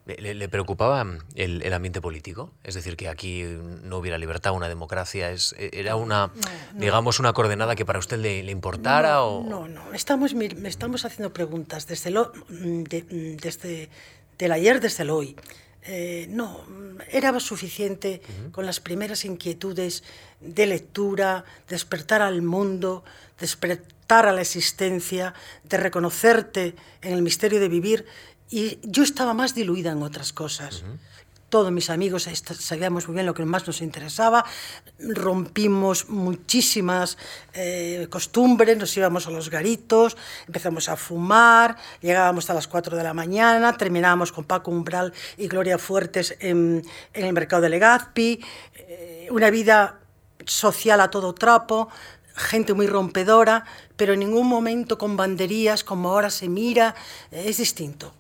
¿Le, 0.07 0.49
preocupaba 0.49 1.05
el, 1.35 1.63
el 1.63 1.73
ambiente 1.73 2.01
político? 2.01 2.53
Es 2.63 2.75
decir, 2.77 2.97
que 2.97 3.09
aquí 3.09 3.43
no 3.43 3.99
hubiera 3.99 4.19
libertad, 4.19 4.53
una 4.53 4.69
democracia. 4.69 5.33
Es, 5.33 5.53
eh, 5.59 5.71
¿Era 5.73 5.97
una, 5.97 6.31
digamos, 6.75 7.19
una 7.19 7.33
coordenada 7.33 7.75
que 7.75 7.85
para 7.85 7.99
usted 7.99 8.17
le, 8.19 8.45
le 8.45 8.53
importara? 8.53 9.25
o... 9.25 9.43
No, 9.43 9.67
no, 9.67 9.93
estamos, 9.93 10.33
estamos 10.65 11.05
haciendo 11.05 11.33
preguntas 11.33 11.89
desde, 11.89 12.11
lo, 12.11 12.33
mm, 12.49 12.83
de- 12.85 13.03
mm, 13.03 13.37
desde 13.39 13.91
del 14.39 14.53
ayer, 14.53 14.81
desde 14.81 15.03
el 15.03 15.11
hoy. 15.11 15.35
Eh, 15.83 16.27
no, 16.31 16.65
mm, 16.69 16.99
era 17.11 17.39
suficiente 17.41 18.23
con 18.53 18.65
las 18.65 18.79
primeras 18.79 19.25
inquietudes 19.25 20.05
de 20.41 20.67
lectura, 20.67 21.45
despertar 21.69 22.23
al 22.23 22.43
mundo, 22.43 23.03
despertar 23.41 24.27
a 24.27 24.33
la 24.33 24.41
existencia, 24.43 25.35
de 25.65 25.77
reconocerte 25.79 26.77
en 27.03 27.13
el 27.13 27.23
misterio 27.23 27.59
de 27.59 27.69
vivir. 27.69 28.07
Y 28.51 28.79
yo 28.83 29.03
estaba 29.03 29.35
más 29.35 29.55
diluida 29.55 29.93
en 29.93 30.03
otras 30.03 30.33
cosas. 30.33 30.85
Todos 31.49 31.71
mis 31.71 31.91
amigos 31.91 32.29
sabíamos 32.59 33.07
muy 33.07 33.15
bien 33.15 33.27
lo 33.27 33.33
que 33.33 33.45
más 33.45 33.67
nos 33.69 33.81
interesaba, 33.81 34.45
rompimos 34.99 36.09
muchísimas 36.09 37.17
eh, 37.55 38.09
costumbres, 38.11 38.77
nos 38.77 38.97
íbamos 38.97 39.29
a 39.29 39.31
los 39.31 39.49
garitos, 39.49 40.17
empezamos 40.49 40.89
a 40.89 40.97
fumar, 40.97 41.77
llegábamos 42.01 42.51
a 42.51 42.55
las 42.55 42.67
4 42.67 42.97
de 42.97 43.05
la 43.05 43.15
mañana, 43.15 43.77
terminábamos 43.77 44.33
con 44.33 44.45
Paco 44.45 44.73
Umbral 44.73 45.13
y 45.37 45.47
Gloria 45.47 45.79
Fuertes 45.79 46.37
en, 46.41 46.85
en 47.13 47.25
el 47.25 47.33
mercado 47.33 47.63
de 47.63 47.69
Legazpi, 47.69 48.41
eh, 48.75 49.29
una 49.31 49.51
vida 49.51 50.01
social 50.47 51.01
a 51.01 51.11
todo 51.11 51.33
trapo, 51.33 51.89
gente 52.35 52.75
muy 52.75 52.89
rompedora, 52.89 53.65
pero 53.97 54.15
en 54.15 54.19
ningún 54.19 54.49
momento 54.49 54.99
con 54.99 55.17
banderías 55.17 55.85
como 55.85 56.11
ahora 56.11 56.31
se 56.31 56.49
mira, 56.49 56.97
eh, 57.31 57.45
es 57.47 57.59
distinto. 57.59 58.16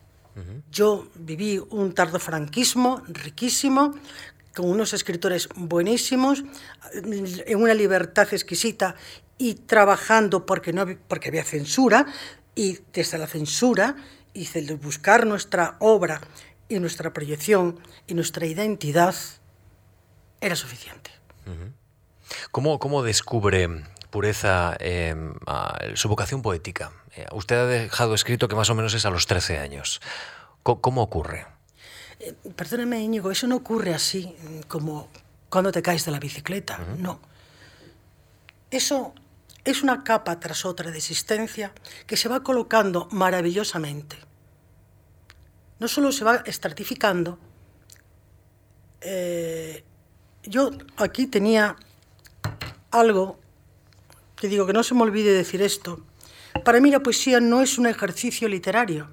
Yo 0.71 1.09
viví 1.15 1.59
un 1.71 1.95
tardofranquismo 1.95 3.03
riquísimo, 3.09 3.95
con 4.55 4.71
unos 4.71 4.93
escritores 4.93 5.49
buenísimos, 5.55 6.45
en 6.93 7.59
una 7.59 7.75
libertad 7.75 8.29
exquisita 8.33 8.97
y 9.39 9.55
trabajando 9.55 10.47
porque, 10.47 10.73
no, 10.73 10.87
porque 11.09 11.29
había 11.29 11.45
censura, 11.45 12.07
y 12.55 12.79
desde 12.93 13.19
la 13.19 13.27
censura 13.27 13.97
y 14.33 14.47
desde 14.47 14.75
buscar 14.75 15.27
nuestra 15.27 15.77
obra 15.79 16.21
y 16.69 16.79
nuestra 16.79 17.13
proyección 17.13 17.79
y 18.07 18.15
nuestra 18.15 18.47
identidad, 18.47 19.15
era 20.41 20.57
suficiente. 20.57 21.11
¿Cómo, 22.51 22.79
cómo 22.79 23.03
descubre 23.03 23.69
Pureza 24.17 24.75
eh, 24.81 25.15
a- 25.47 25.77
su 25.95 26.09
vocación 26.09 26.41
poética? 26.41 26.91
Eh, 27.15 27.27
usted 27.33 27.57
ha 27.57 27.67
dejado 27.67 28.15
escrito 28.15 28.49
que 28.49 28.57
más 28.57 28.71
o 28.71 28.75
menos 28.75 28.95
es 28.95 29.05
a 29.05 29.11
los 29.11 29.27
13 29.27 29.59
años. 29.59 30.01
¿Cómo 30.63 31.03
ocurre? 31.03 31.45
Eh, 32.21 32.33
Perdóname, 32.57 32.99
Íñigo, 33.03 33.31
eso 33.31 33.47
no 33.47 33.57
ocurre 33.57 33.93
así 33.93 34.35
mm, 34.43 34.61
como 34.69 35.11
cuando 35.51 35.71
te 35.71 35.83
caes 35.83 36.07
de 36.07 36.13
la 36.13 36.19
bicicleta, 36.19 36.79
no. 36.97 37.21
Eso 38.71 39.13
es 39.67 39.83
una 39.83 40.03
capa 40.03 40.41
tras 40.41 40.65
otra 40.65 40.91
de 40.91 40.97
existencia 40.97 41.75
que 42.07 42.17
se 42.17 42.31
va 42.31 42.43
colocando 42.43 43.09
maravillosamente. 43.13 44.17
No 45.79 45.89
solo 45.89 46.11
se 46.11 46.25
va 46.25 46.37
estratificando, 46.47 47.39
eh, 49.03 49.85
yo 50.43 50.71
aquí 50.97 51.27
tenía 51.27 51.77
algo 52.91 53.39
que 54.37 54.49
digo 54.49 54.67
que 54.67 54.73
no 54.73 54.83
se 54.83 54.95
me 54.95 55.03
olvide 55.03 55.33
decir 55.33 55.63
esto. 55.63 56.01
Para 56.65 56.81
mí 56.81 56.91
la 56.91 57.01
poesía 57.01 57.41
no 57.41 57.63
es 57.63 57.79
un 57.79 57.87
ejercicio 57.87 58.49
literario, 58.49 59.09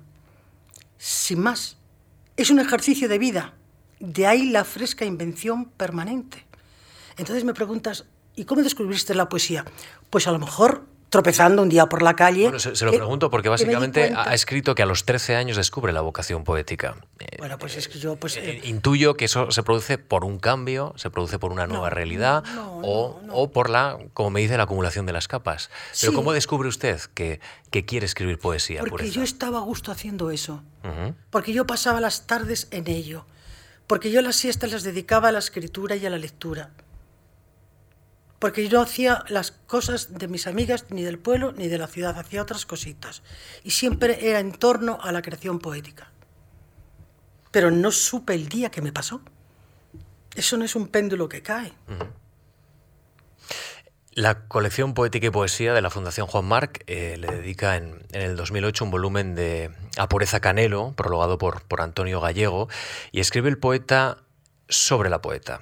sin 0.98 1.40
más. 1.40 1.78
Es 2.38 2.50
un 2.50 2.60
ejercicio 2.60 3.08
de 3.08 3.20
vida. 3.20 3.54
De 4.00 4.28
ahí 4.28 4.50
la 4.50 4.64
fresca 4.64 5.06
invención 5.06 5.66
permanente. 5.66 6.46
Entonces 7.18 7.44
me 7.44 7.54
preguntas, 7.54 8.06
¿y 8.36 8.46
cómo 8.46 8.64
descubriste 8.64 9.14
la 9.14 9.30
poesía? 9.30 9.66
Pues 10.10 10.28
a 10.28 10.32
lo 10.32 10.40
mejor 10.40 10.88
tropezando 11.13 11.62
un 11.62 11.69
día 11.69 11.86
por 11.86 12.02
la 12.02 12.15
calle. 12.15 12.43
Bueno, 12.43 12.60
se, 12.60 12.76
se 12.76 12.84
lo 12.86 12.91
que- 12.91 12.97
pregunto 12.97 13.30
porque 13.30 13.47
básicamente 13.47 14.12
ha 14.15 14.34
escrito 14.34 14.73
que 14.76 14.82
a 14.84 14.86
los 14.86 15.06
13 15.06 15.36
años 15.36 15.56
descubre 15.58 15.93
la 15.93 16.02
vocación 16.02 16.43
poética. 16.43 16.95
Eh, 17.19 17.28
Bueno, 17.38 17.58
pues 17.60 17.78
es 17.78 17.88
que 17.88 17.99
yo, 17.99 18.15
pues... 18.17 18.36
eh, 18.38 18.41
eh, 18.49 18.62
Intuyo 18.67 19.15
que 19.15 19.26
eso 19.26 19.52
se 19.52 19.62
produce 19.63 19.97
por 19.99 20.26
un 20.26 20.39
cambio, 20.39 20.91
se 20.97 21.10
produce 21.12 21.38
por 21.39 21.52
una 21.52 21.67
nueva 21.67 21.89
realidad 21.91 22.43
no, 22.56 22.80
o, 22.84 23.19
no, 23.21 23.28
no. 23.28 23.34
o 23.36 23.52
por 23.52 23.69
la, 23.69 23.97
como 24.13 24.32
me 24.32 24.41
dice, 24.41 24.58
la 24.58 24.63
acumulación 24.63 25.06
de 25.06 25.13
las 25.13 25.28
capas. 25.28 25.69
Pero 26.02 26.12
Sí. 26.12 26.15
¿cómo 26.15 26.34
descubre 26.34 26.67
usted 26.67 26.99
que, 27.13 27.39
que 27.69 27.86
quiere 27.86 28.06
escribir 28.08 28.39
poesía? 28.39 28.80
porque 28.80 28.91
Pureza? 28.91 29.13
yo 29.13 29.21
estaba 29.23 29.60
a 29.60 29.62
gusto 29.62 29.91
haciendo 29.91 30.32
eso. 30.32 30.63
Porque 31.30 31.54
yo 31.54 31.65
pasaba 31.67 32.02
las 32.02 32.26
tardes 32.28 32.67
en 32.71 32.89
ello. 32.89 33.26
Porque 33.86 34.10
yo 34.12 34.21
las 34.21 34.36
siestas 34.38 34.71
las 34.71 34.82
dedicaba 34.84 35.30
a 35.30 35.32
la 35.32 35.39
escritura 35.39 35.95
y 35.95 36.06
a 36.06 36.10
la 36.10 36.17
lectura. 36.17 36.71
Porque 38.44 38.68
yo 38.68 38.78
no 38.78 38.84
hacía 38.84 39.24
las 39.30 39.52
cosas 39.52 40.18
de 40.20 40.28
mis 40.28 40.48
amigas, 40.48 40.88
ni 40.90 41.02
del 41.02 41.18
pueblo, 41.18 41.54
ni 41.54 41.70
de 41.70 41.78
la 41.78 41.88
ciudad, 41.88 42.20
hacía 42.20 42.42
otras 42.42 42.66
cositas. 42.66 43.24
Y 43.64 43.72
siempre 43.72 44.28
era 44.30 44.42
en 44.42 44.52
torno 44.52 45.00
a 45.02 45.14
la 45.14 45.22
creación 45.22 45.60
poética. 45.60 46.12
Pero 47.52 47.72
no 47.72 47.90
supe 47.90 48.34
el 48.34 48.50
día 48.50 48.70
que 48.70 48.82
me 48.82 48.92
pasó. 48.92 49.22
Eso 50.36 50.58
no 50.58 50.66
es 50.66 50.76
un 50.76 50.90
péndulo 50.90 51.30
que 51.30 51.42
cae. 51.42 51.72
La 54.12 54.46
colección 54.50 54.94
Poética 54.94 55.28
y 55.28 55.30
Poesía 55.30 55.74
de 55.74 55.82
la 55.82 55.90
Fundación 55.90 56.28
Juan 56.28 56.44
Marc 56.44 56.84
eh, 56.88 57.16
le 57.18 57.28
dedica 57.28 57.78
en, 57.78 58.06
en 58.12 58.24
el 58.24 58.36
2008 58.36 58.84
un 58.84 58.92
volumen 58.92 59.36
de 59.36 59.72
A 59.98 60.10
Pureza 60.10 60.42
Canelo, 60.42 60.92
prologado 60.98 61.38
por, 61.38 61.62
por 61.62 61.80
Antonio 61.80 62.20
Gallego, 62.20 62.68
y 63.14 63.22
escribe 63.22 63.48
el 63.48 63.58
poeta 63.58 64.18
sobre 64.68 65.10
la 65.10 65.22
poeta. 65.22 65.62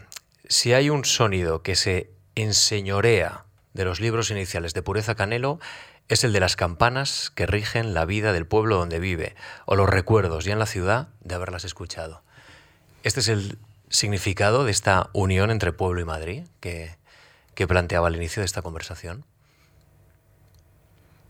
Si 0.50 0.74
hay 0.74 0.89
un 0.89 1.06
sonido 1.06 1.62
que 1.62 1.76
se 1.76 2.10
enseñorea 2.36 3.46
de 3.74 3.86
los 3.86 4.00
libros 4.00 4.32
iniciales 4.32 4.74
de 4.74 4.82
Pureza 4.82 5.15
Canelo, 5.15 5.60
es 6.08 6.24
el 6.24 6.34
de 6.34 6.39
las 6.39 6.56
campanas 6.56 7.32
que 7.34 7.46
rigen 7.46 7.94
la 7.94 8.06
vida 8.06 8.34
del 8.34 8.46
pueblo 8.46 8.78
donde 8.78 9.00
vive, 9.00 9.36
o 9.65 9.76
los 9.76 9.89
recuerdos 9.89 10.44
ya 10.44 10.54
en 10.54 10.60
la 10.60 10.65
ciudad 10.65 11.08
de 11.22 11.36
haberlas 11.36 11.63
escuchado. 11.63 12.22
Este 13.04 13.22
es 13.22 13.30
el 13.30 13.58
significado 13.89 14.65
de 14.65 14.72
esta 14.72 15.10
unión 15.13 15.52
entre 15.52 15.72
pueblo 15.72 16.02
y 16.02 16.06
Madrid 16.06 16.44
que, 16.60 16.96
que 17.56 17.67
planteaba 17.67 18.08
al 18.08 18.15
inicio 18.15 18.41
de 18.41 18.46
esta 18.46 18.62
conversación. 18.62 19.26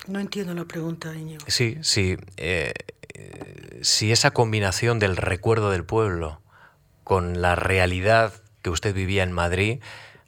No 0.08 0.20
entiendo 0.20 0.54
la 0.54 0.66
pregunta, 0.66 1.14
Íñigo. 1.14 1.46
Sí, 1.48 1.78
sí. 1.82 2.18
eh, 2.38 2.74
eh, 3.14 3.80
si 3.84 4.12
esa 4.12 4.32
combinación 4.32 5.00
del 5.00 5.16
recuerdo 5.18 5.70
del 5.70 5.86
pueblo 5.86 6.42
con 7.04 7.42
la 7.42 7.56
realidad 7.56 8.34
que 8.62 8.70
usted 8.70 8.94
vivía 8.94 9.24
en 9.24 9.32
Madrid 9.32 9.80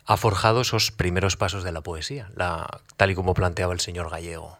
ha 0.06 0.18
forjado 0.18 0.62
esos 0.62 0.92
primeros 0.92 1.38
pasos 1.38 1.64
de 1.64 1.72
la 1.72 1.82
poesía, 1.82 2.30
la, 2.36 2.82
tal 2.98 3.12
y 3.12 3.16
como 3.16 3.34
planteaba 3.34 3.74
el 3.74 3.80
señor 3.80 4.10
Gallego. 4.10 4.58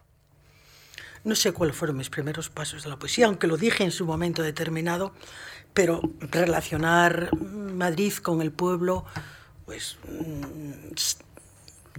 No 1.24 1.36
sé 1.36 1.52
cuáles 1.54 1.76
fueron 1.76 1.98
mis 1.98 2.10
primeros 2.10 2.50
pasos 2.50 2.84
de 2.84 2.90
la 2.90 2.98
poesía, 2.98 3.28
aunque 3.28 3.48
lo 3.48 3.58
dije 3.58 3.84
en 3.84 3.92
su 3.92 4.06
momento 4.06 4.42
determinado, 4.44 5.14
pero 5.74 6.02
relacionar 6.20 7.36
Madrid 7.38 8.14
con 8.16 8.42
el 8.42 8.52
pueblo, 8.52 9.06
pues 9.66 9.98
mm, 10.08 10.94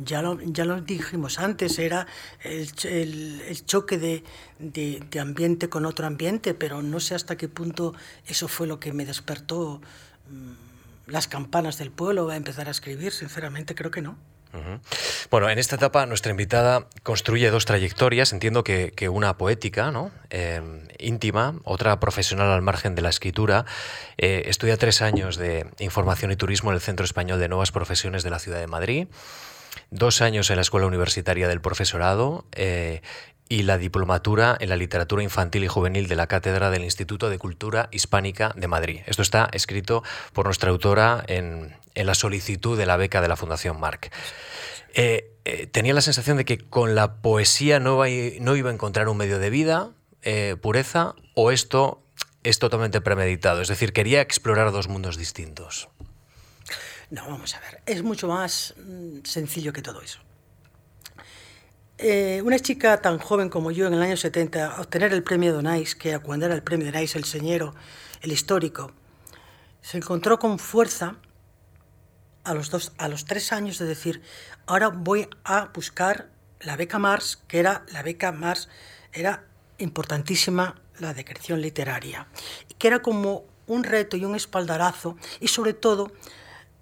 ya 0.04 0.22
lo, 0.22 0.38
ya 0.42 0.64
lo 0.64 0.80
dijimos 0.82 1.38
antes, 1.38 1.78
era 1.78 2.06
el, 2.42 2.68
el- 2.84 3.64
choque 3.66 3.96
de, 3.98 4.24
de- 4.58 5.02
de 5.10 5.20
ambiente 5.20 5.68
con 5.68 5.86
otro 5.86 6.06
ambiente, 6.06 6.52
pero 6.54 6.82
no 6.82 7.00
sé 7.00 7.14
hasta 7.14 7.36
qué 7.36 7.48
punto 7.48 7.94
eso 8.26 8.48
fue 8.48 8.66
lo 8.66 8.78
que 8.80 8.92
me 8.92 9.06
despertó 9.06 9.80
mm, 10.30 10.52
las 11.06 11.28
campanas 11.28 11.78
del 11.78 11.90
pueblo 11.90 12.28
a 12.30 12.36
empezar 12.36 12.68
a 12.68 12.70
escribir, 12.70 13.12
sinceramente 13.12 13.74
creo 13.74 13.90
que 13.90 14.02
no. 14.02 14.16
Bueno, 15.32 15.50
en 15.50 15.58
esta 15.58 15.74
etapa 15.74 16.06
nuestra 16.06 16.30
invitada 16.30 16.86
construye 17.02 17.50
dos 17.50 17.64
trayectorias, 17.64 18.32
entiendo 18.32 18.62
que, 18.62 18.92
que 18.94 19.08
una 19.08 19.36
poética, 19.36 19.90
¿no? 19.90 20.12
Eh, 20.30 20.62
íntima, 21.00 21.56
otra 21.64 21.98
profesional 21.98 22.50
al 22.50 22.62
margen 22.62 22.94
de 22.94 23.02
la 23.02 23.08
escritura. 23.08 23.64
Eh, 24.16 24.44
estudia 24.46 24.76
tres 24.76 25.02
años 25.02 25.36
de 25.36 25.66
información 25.80 26.30
y 26.30 26.36
turismo 26.36 26.70
en 26.70 26.76
el 26.76 26.80
Centro 26.80 27.04
Español 27.04 27.40
de 27.40 27.48
Nuevas 27.48 27.72
Profesiones 27.72 28.22
de 28.22 28.30
la 28.30 28.38
ciudad 28.38 28.60
de 28.60 28.68
Madrid. 28.68 29.08
dos 29.90 30.20
años 30.20 30.50
en 30.50 30.56
la 30.56 30.62
Escuela 30.62 30.86
Universitaria 30.86 31.48
del 31.48 31.60
Profesorado 31.60 32.44
eh, 32.52 33.02
y 33.54 33.62
la 33.62 33.78
diplomatura 33.78 34.56
en 34.58 34.68
la 34.68 34.74
literatura 34.74 35.22
infantil 35.22 35.62
y 35.62 35.68
juvenil 35.68 36.08
de 36.08 36.16
la 36.16 36.26
Cátedra 36.26 36.70
del 36.70 36.82
Instituto 36.82 37.30
de 37.30 37.38
Cultura 37.38 37.88
Hispánica 37.92 38.52
de 38.56 38.66
Madrid. 38.66 39.02
Esto 39.06 39.22
está 39.22 39.48
escrito 39.52 40.02
por 40.32 40.46
nuestra 40.46 40.70
autora 40.70 41.22
en, 41.28 41.76
la 41.94 42.16
solicitud 42.16 42.76
de 42.76 42.84
la 42.84 42.96
beca 42.96 43.20
de 43.20 43.28
la 43.28 43.36
Fundación 43.36 43.78
Marc. 43.78 44.12
Eh, 44.94 45.36
eh, 45.44 45.68
tenía 45.68 45.94
la 45.94 46.00
sensación 46.00 46.36
de 46.36 46.44
que 46.44 46.58
con 46.58 46.96
la 46.96 47.18
poesía 47.18 47.78
no, 47.78 48.04
iba 48.04 48.70
a 48.70 48.72
encontrar 48.72 49.08
un 49.08 49.18
medio 49.18 49.38
de 49.38 49.50
vida, 49.50 49.90
eh, 50.22 50.56
pureza, 50.60 51.14
o 51.36 51.52
esto 51.52 52.02
es 52.42 52.58
totalmente 52.58 53.00
premeditado. 53.02 53.60
Es 53.60 53.68
decir, 53.68 53.92
quería 53.92 54.20
explorar 54.20 54.72
dos 54.72 54.88
mundos 54.88 55.16
distintos. 55.16 55.88
No, 57.08 57.28
vamos 57.28 57.54
a 57.54 57.60
ver, 57.60 57.82
es 57.86 58.02
mucho 58.02 58.26
más 58.26 58.74
mm, 58.84 59.18
sencillo 59.22 59.72
que 59.72 59.80
todo 59.80 60.00
eso. 60.00 60.18
Eh, 61.96 62.42
una 62.44 62.58
chica 62.58 63.00
tan 63.00 63.18
joven 63.18 63.48
como 63.48 63.70
yo 63.70 63.86
en 63.86 63.94
el 63.94 64.02
año 64.02 64.16
70, 64.16 64.80
obtener 64.80 65.12
el 65.12 65.22
premio 65.22 65.52
Donais, 65.52 65.94
que 65.94 66.18
cuando 66.18 66.46
era 66.46 66.54
el 66.56 66.62
premio 66.64 66.86
Donais, 66.86 67.14
el 67.14 67.24
señero, 67.24 67.72
el 68.20 68.32
histórico, 68.32 68.90
se 69.80 69.98
encontró 69.98 70.40
con 70.40 70.58
fuerza 70.58 71.16
a 72.42 72.52
los, 72.52 72.70
dos, 72.70 72.92
a 72.98 73.06
los 73.06 73.26
tres 73.26 73.52
años 73.52 73.78
de 73.78 73.86
decir, 73.86 74.22
ahora 74.66 74.88
voy 74.88 75.28
a 75.44 75.70
buscar 75.72 76.30
la 76.58 76.74
beca 76.74 76.98
Mars, 76.98 77.40
que 77.46 77.60
era 77.60 77.86
la 77.92 78.02
beca 78.02 78.32
Mars, 78.32 78.68
era 79.12 79.44
importantísima 79.78 80.80
la 80.98 81.14
de 81.14 81.24
creación 81.24 81.60
literaria, 81.60 82.26
que 82.76 82.88
era 82.88 83.02
como 83.02 83.44
un 83.68 83.84
reto 83.84 84.16
y 84.16 84.24
un 84.24 84.34
espaldarazo, 84.34 85.16
y 85.38 85.46
sobre 85.46 85.74
todo 85.74 86.10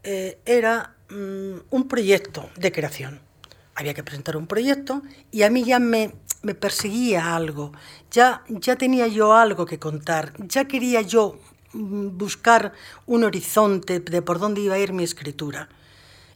eh, 0.04 0.40
era 0.46 0.96
mm, 1.10 1.56
un 1.68 1.86
proyecto 1.86 2.48
de 2.56 2.72
creación 2.72 3.31
había 3.74 3.94
que 3.94 4.02
presentar 4.02 4.36
un 4.36 4.46
proyecto 4.46 5.02
y 5.30 5.42
a 5.42 5.50
mí 5.50 5.64
ya 5.64 5.78
me, 5.78 6.14
me 6.42 6.54
perseguía 6.54 7.34
algo, 7.34 7.72
ya, 8.10 8.42
ya 8.48 8.76
tenía 8.76 9.06
yo 9.06 9.34
algo 9.34 9.66
que 9.66 9.78
contar, 9.78 10.34
ya 10.38 10.66
quería 10.66 11.00
yo 11.02 11.38
mm, 11.72 12.18
buscar 12.18 12.72
un 13.06 13.24
horizonte 13.24 14.00
de 14.00 14.22
por 14.22 14.38
dónde 14.38 14.60
iba 14.60 14.74
a 14.74 14.78
ir 14.78 14.92
mi 14.92 15.04
escritura. 15.04 15.68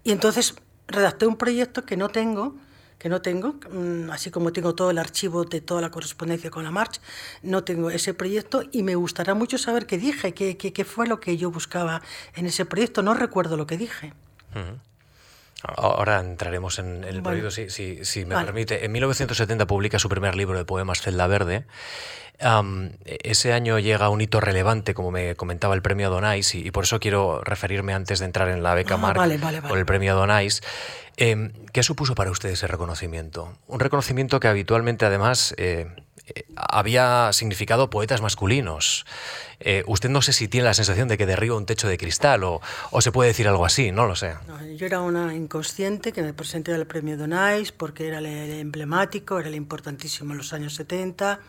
Y 0.05 0.12
entonces 0.12 0.55
redacté 0.87 1.27
un 1.27 1.37
proyecto 1.37 1.85
que 1.85 1.96
no 1.96 2.09
tengo, 2.09 2.55
que 2.99 3.09
no 3.09 3.20
tengo, 3.20 3.57
mm, 3.70 4.11
así 4.11 4.31
como 4.31 4.53
tengo 4.53 4.75
todo 4.75 4.90
el 4.90 4.99
archivo 4.99 5.44
de 5.44 5.61
toda 5.61 5.81
la 5.81 5.90
correspondencia 5.90 6.51
con 6.51 6.64
la 6.64 6.70
March, 6.70 7.01
no 7.42 7.64
tengo 7.64 7.90
ese 7.90 8.14
proyecto 8.14 8.62
y 8.72 8.83
me 8.83 8.94
gustará 8.94 9.35
mucho 9.35 9.59
saber 9.59 9.87
qué 9.87 9.99
dije, 9.99 10.33
qué, 10.33 10.57
qué, 10.57 10.72
qué 10.72 10.85
fue 10.85 11.07
lo 11.07 11.20
que 11.20 11.37
yo 11.37 11.51
buscaba 11.51 12.01
en 12.35 12.46
ese 12.46 12.64
proyecto. 12.64 13.03
No 13.03 13.12
recuerdo 13.12 13.57
lo 13.57 13.66
que 13.66 13.77
dije. 13.77 14.14
Ahora 15.62 16.21
entraremos 16.21 16.79
en, 16.79 17.05
el 17.05 17.23
proyecto, 17.23 17.51
si, 17.51 18.25
me 18.27 18.35
permite. 18.35 18.85
En 18.85 18.92
1970 18.92 19.66
publica 19.66 19.99
su 19.99 20.09
primer 20.09 20.37
libro 20.37 20.59
de 20.59 20.64
poemas, 20.64 21.01
Celda 21.01 21.27
Verde. 21.27 21.64
ese 23.05 23.53
año 23.53 23.79
llega 23.79 24.09
un 24.11 24.21
hito 24.21 24.40
relevante, 24.40 24.92
como 24.95 25.11
me 25.11 25.35
comentaba 25.35 25.75
el 25.75 25.83
premio 25.83 26.11
Donais, 26.11 26.55
y, 26.55 26.71
por 26.71 26.85
eso 26.85 27.01
quiero 27.01 27.42
referirme 27.42 27.95
antes 27.95 28.19
de 28.19 28.27
entrar 28.27 28.49
en 28.49 28.62
la 28.62 28.75
beca 28.75 28.99
ah, 29.01 29.14
por 29.66 29.79
el 29.79 29.87
premio 29.87 30.14
Donais. 30.14 30.62
Em, 31.16 31.53
¿Qué 31.73 31.83
supuso 31.83 32.14
para 32.14 32.31
usted 32.31 32.51
ese 32.51 32.66
reconocimiento? 32.66 33.57
Un 33.69 33.81
reconocimiento 33.81 34.38
que 34.38 34.49
habitualmente, 34.49 35.07
además, 35.07 35.55
eh, 35.57 35.88
había 36.57 37.33
significado 37.33 37.91
poetas 37.91 38.21
masculinos. 38.21 39.07
Eh, 39.61 39.85
usted 39.87 40.11
no 40.11 40.23
sé 40.23 40.33
si 40.33 40.49
tiene 40.49 40.65
la 40.65 40.75
sensación 40.75 41.09
de 41.09 41.17
que 41.17 41.27
derriba 41.27 41.57
un 41.57 41.67
techo 41.67 41.89
de 41.89 41.97
cristal 41.99 42.43
o, 42.45 42.61
se 43.01 43.12
puede 43.12 43.29
decir 43.29 43.49
algo 43.49 43.65
así, 43.65 43.93
no 43.93 44.07
lo 44.07 44.17
sé. 44.17 44.35
yo 44.77 44.87
era 44.87 45.01
una 45.01 45.35
inconsciente 45.35 46.12
que 46.12 46.23
me 46.23 46.35
presenté 46.35 46.75
al 46.75 46.87
premio 46.87 47.17
Donais 47.17 47.73
porque 47.73 48.09
era 48.09 48.19
el, 48.19 48.27
emblemático, 48.27 49.39
era 49.39 49.49
el 49.49 49.55
importantísimo 49.55 50.33
en 50.33 50.39
los 50.39 50.53
años 50.53 50.75
70. 50.75 51.41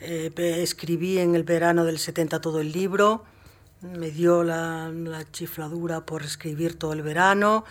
Eh, 0.00 0.32
escribí 0.62 1.18
en 1.18 1.34
el 1.34 1.44
verano 1.44 1.84
del 1.84 1.98
70 1.98 2.40
todo 2.40 2.60
el 2.60 2.72
libro 2.72 3.24
me 3.82 4.10
dio 4.10 4.42
la, 4.42 4.90
chifladura 5.32 6.04
por 6.06 6.22
escribir 6.22 6.78
todo 6.78 6.92
el 6.92 7.02
verano. 7.02 7.64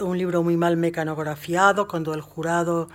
un 0.00 0.18
libro 0.18 0.42
muy 0.42 0.56
mal 0.56 0.76
mecanografiado, 0.76 1.86
cuando 1.86 2.14
el 2.14 2.20
jurado 2.20 2.88
eh, 2.88 2.94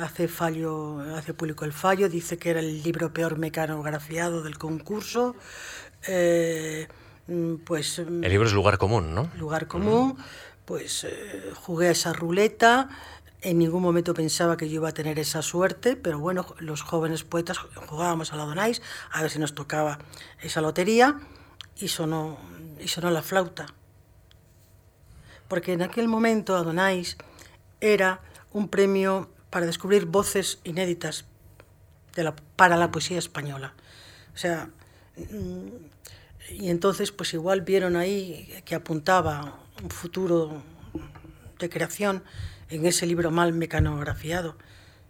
hace, 0.00 0.28
fallo, 0.28 1.00
hace 1.16 1.34
público 1.34 1.64
el 1.64 1.72
fallo, 1.72 2.08
dice 2.08 2.38
que 2.38 2.50
era 2.50 2.60
el 2.60 2.82
libro 2.82 3.12
peor 3.12 3.38
mecanografiado 3.38 4.42
del 4.42 4.58
concurso. 4.58 5.34
Eh, 6.06 6.86
mm, 7.26 7.56
pues, 7.64 7.98
mm, 7.98 8.24
el 8.24 8.30
libro 8.30 8.46
es 8.46 8.54
Lugar 8.54 8.78
Común, 8.78 9.14
¿no? 9.14 9.30
Lugar 9.36 9.66
Común. 9.66 10.16
Pues 10.64 11.04
eh, 11.04 11.52
jugué 11.54 11.88
a 11.88 11.90
esa 11.90 12.12
ruleta. 12.12 12.88
En 13.42 13.58
ningún 13.58 13.82
momento 13.82 14.14
pensaba 14.14 14.56
que 14.56 14.68
yo 14.68 14.76
iba 14.76 14.90
a 14.90 14.92
tener 14.92 15.18
esa 15.18 15.42
suerte, 15.42 15.96
pero 15.96 16.18
bueno, 16.18 16.54
los 16.58 16.82
jóvenes 16.82 17.24
poetas 17.24 17.58
jugábamos 17.58 18.32
a 18.32 18.36
la 18.36 18.44
Donais 18.44 18.82
a 19.10 19.22
ver 19.22 19.30
si 19.30 19.38
nos 19.38 19.54
tocaba 19.54 19.98
esa 20.42 20.60
lotería 20.60 21.18
y 21.76 21.88
sonó, 21.88 22.38
y 22.78 22.88
sonó 22.88 23.10
la 23.10 23.22
flauta. 23.22 23.66
Porque 25.48 25.72
en 25.72 25.82
aquel 25.82 26.06
momento 26.06 26.54
Adonais 26.54 27.16
era 27.80 28.20
un 28.52 28.68
premio 28.68 29.30
para 29.50 29.66
descubrir 29.66 30.06
voces 30.06 30.60
inéditas 30.64 31.24
de 32.14 32.24
la, 32.24 32.34
para 32.56 32.76
la 32.76 32.90
poesía 32.90 33.18
española. 33.18 33.74
O 34.34 34.38
sea, 34.38 34.70
mm, 35.16 35.68
y 36.50 36.70
entonces 36.70 37.12
pues 37.12 37.34
igual 37.34 37.60
vieron 37.60 37.96
ahí 37.96 38.62
que 38.64 38.74
apuntaba 38.74 39.58
un 39.82 39.90
futuro 39.90 40.62
de 41.58 41.68
creación 41.68 42.22
en 42.68 42.86
ese 42.86 43.06
libro 43.06 43.30
mal 43.30 43.52
mecanografiado 43.52 44.56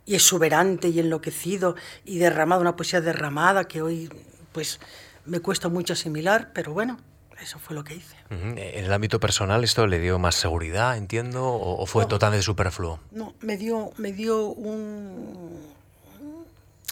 y 0.06 0.14
exuberante 0.14 0.88
y 0.88 0.98
enloquecido 0.98 1.76
y 2.04 2.18
derramado, 2.18 2.60
una 2.60 2.76
poesía 2.76 3.00
derramada 3.00 3.64
que 3.64 3.82
hoy 3.82 4.10
pues 4.52 4.80
me 5.24 5.40
cuesta 5.40 5.68
mucho 5.68 5.92
asimilar, 5.92 6.50
pero 6.52 6.72
bueno, 6.72 6.98
eso 7.42 7.58
fue 7.58 7.74
lo 7.74 7.84
que 7.84 7.94
hice. 7.94 8.16
En 8.30 8.58
el 8.58 8.92
ámbito 8.92 9.20
personal, 9.20 9.64
¿esto 9.64 9.86
le 9.86 9.98
dio 9.98 10.18
más 10.18 10.34
seguridad, 10.34 10.96
entiendo, 10.96 11.44
o, 11.44 11.86
fue 11.86 12.06
totalmente 12.06 12.42
superfluo? 12.42 13.00
No, 13.10 13.34
me 13.40 13.56
dio, 13.56 13.92
me 13.96 14.12
dio 14.12 14.46
un, 14.46 15.58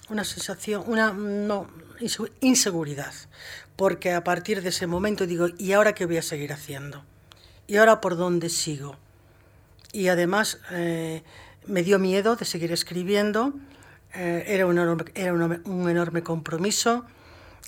una 0.09 0.25
sensación, 0.25 0.85
una 0.87 1.13
no, 1.13 1.69
inseguridad, 2.41 3.13
porque 3.77 4.13
a 4.13 4.25
partir 4.25 4.63
de 4.63 4.71
ese 4.71 4.87
momento 4.87 5.27
digo, 5.27 5.49
¿y 5.59 5.73
ahora 5.73 5.95
qué 5.95 6.07
voy 6.07 6.17
a 6.17 6.23
seguir 6.23 6.53
haciendo? 6.53 7.05
¿Y 7.67 7.77
ahora 7.77 8.01
por 8.01 8.17
dónde 8.17 8.49
sigo? 8.49 8.97
Y 9.93 10.09
además 10.09 10.59
eh, 10.71 11.23
me 11.67 11.83
dio 11.83 11.99
miedo 11.99 12.37
de 12.37 12.45
seguir 12.45 12.73
escribiendo, 12.73 13.53
eh, 14.15 14.45
era, 14.47 14.67
un 14.67 14.79
enorme, 14.79 15.05
era 15.15 15.35
un 15.35 15.91
enorme 15.91 16.23
compromiso, 16.23 17.05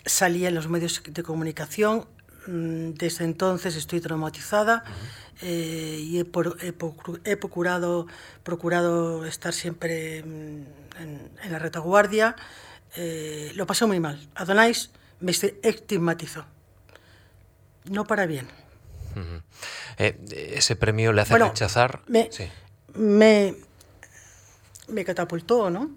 salía 0.04 0.48
en 0.48 0.54
los 0.54 0.68
medios 0.68 1.02
de 1.06 1.22
comunicación, 1.22 2.06
desde 2.46 3.24
entonces 3.24 3.76
estoy 3.76 4.00
traumatizada 4.00 4.84
eh, 5.42 5.98
y 6.00 6.18
he, 6.18 6.24
procurado, 7.36 8.06
procurado 8.42 9.26
estar 9.26 9.52
siempre 9.52 10.22
mm, 10.22 10.64
en, 10.98 11.30
la 11.50 11.58
retaguardia. 11.58 12.36
Eh, 12.96 13.52
lo 13.54 13.66
pasé 13.66 13.86
muy 13.86 14.00
mal. 14.00 14.28
Adonais 14.34 14.90
me 15.20 15.32
estigmatizó. 15.32 16.44
No 17.84 18.04
para 18.04 18.26
bien. 18.26 18.48
Eh, 19.98 20.18
¿Ese 20.54 20.76
premio 20.76 21.12
le 21.12 21.22
hace 21.22 21.38
rechazar? 21.38 22.02
Me, 22.06 22.30
me, 22.94 23.56
me, 24.88 25.04
catapultó, 25.04 25.68
¿no? 25.68 25.90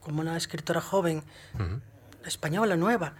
Como 0.00 0.20
una 0.20 0.36
escritora 0.36 0.80
joven, 0.80 1.22
española, 2.24 2.76
nueva 2.76 3.14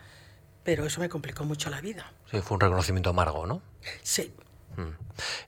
pero 0.64 0.86
eso 0.86 1.00
me 1.00 1.08
complicó 1.08 1.44
mucho 1.44 1.70
la 1.70 1.80
vida. 1.80 2.12
Sí, 2.30 2.40
fue 2.40 2.56
un 2.56 2.60
reconocimiento 2.60 3.10
amargo, 3.10 3.46
¿no? 3.46 3.62
Sí. 4.02 4.32
Mm. 4.76 4.90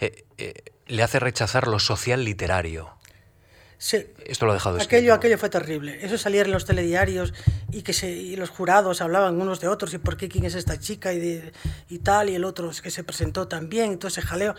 Eh, 0.01 0.25
eh, 0.39 0.55
le 0.87 1.03
hace 1.03 1.19
rechazar 1.19 1.69
lo 1.69 1.79
social 1.79 2.25
literario. 2.25 2.91
Sí. 3.79 4.07
Esto 4.25 4.47
lo 4.47 4.53
ha 4.53 4.55
dejado 4.55 4.81
aquello, 4.81 5.13
aquello 5.13 5.39
fue 5.39 5.49
terrible. 5.51 5.99
Eso 6.05 6.17
salía 6.17 6.43
en 6.43 6.53
los 6.53 6.65
telediarios 6.65 7.35
y 7.73 7.83
que 7.83 7.93
se, 7.93 8.37
los 8.37 8.49
jurados 8.49 9.01
hablaban 9.01 9.41
unos 9.41 9.61
de 9.61 9.67
otros 9.67 9.93
y 9.93 9.99
por 9.99 10.17
qué 10.17 10.29
quién 10.29 10.45
es 10.45 10.55
esta 10.55 10.79
chica 10.79 11.13
y, 11.13 11.51
y 11.89 11.99
tal, 11.99 12.31
y 12.31 12.37
el 12.37 12.45
otro 12.45 12.71
es 12.71 12.81
que 12.81 12.93
se 12.93 13.03
presentó 13.03 13.49
también, 13.49 13.91
entonces 13.91 14.25
jaleo. 14.25 14.55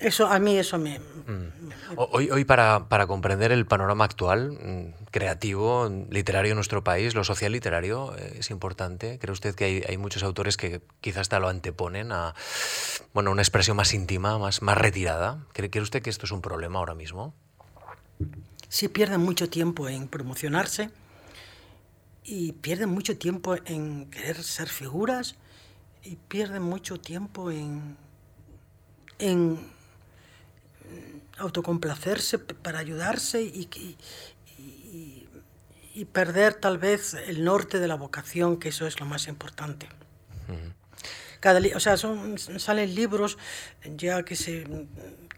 Eso, 0.00 0.26
a 0.26 0.38
mí 0.38 0.56
eso 0.56 0.78
me... 0.78 0.98
Mm. 0.98 1.68
Hoy, 1.96 2.30
hoy 2.30 2.44
para, 2.44 3.06
comprender 3.06 3.50
el 3.50 3.66
panorama 3.66 4.04
actual, 4.04 4.52
mm, 4.52 5.04
creativo, 5.10 5.90
literario 6.10 6.52
en 6.52 6.56
nuestro 6.56 6.84
país, 6.84 7.14
lo 7.14 7.24
social 7.24 7.52
literario 7.52 8.14
eh, 8.16 8.36
es 8.38 8.50
importante. 8.50 9.18
¿Cree 9.18 9.32
usted 9.32 9.54
que 9.54 9.84
hay, 9.86 9.96
muchos 9.96 10.22
autores 10.22 10.56
que 10.56 10.80
quizás 11.00 11.22
hasta 11.22 11.40
lo 11.40 11.48
anteponen 11.48 12.12
a 12.12 12.34
bueno, 13.12 13.30
una 13.30 13.42
expresión 13.42 13.76
más 13.76 13.92
íntima, 13.94 14.38
más, 14.38 14.62
más 14.62 14.78
retirada? 14.78 15.44
¿Cree, 15.52 15.70
¿Cree 15.70 15.82
usted 15.82 16.02
que 16.02 16.10
esto 16.10 16.26
es 16.26 16.32
un 16.32 16.42
problema 16.42 16.78
ahora 16.78 16.94
mismo? 16.94 17.34
Sí, 18.68 18.88
pierden 18.88 19.20
mucho 19.20 19.48
tiempo 19.48 19.88
en 19.88 20.08
promocionarse 20.08 20.90
y 22.22 22.52
pierden 22.52 22.90
mucho 22.90 23.16
tiempo 23.16 23.56
en 23.64 24.10
querer 24.10 24.42
ser 24.42 24.68
figuras 24.68 25.36
y 26.04 26.16
pierden 26.16 26.62
mucho 26.62 27.00
tiempo 27.00 27.50
en, 27.50 27.96
en 29.18 29.58
autocomplacerse 31.38 32.38
para 32.38 32.78
ayudarse 32.78 33.42
y, 33.42 33.68
y, 35.94 36.04
perder 36.12 36.54
tal 36.54 36.78
vez 36.78 37.14
el 37.14 37.42
norte 37.44 37.80
de 37.80 37.88
la 37.88 37.96
vocación, 37.96 38.58
que 38.58 38.68
eso 38.68 38.86
es 38.86 39.00
lo 39.00 39.06
más 39.06 39.26
importante. 39.26 39.88
Cada, 41.40 41.60
o 41.76 41.80
sea, 41.80 41.96
son, 41.96 42.38
salen 42.38 42.94
libros 42.94 43.36
ya 43.96 44.22
que 44.24 44.36
se 44.36 44.64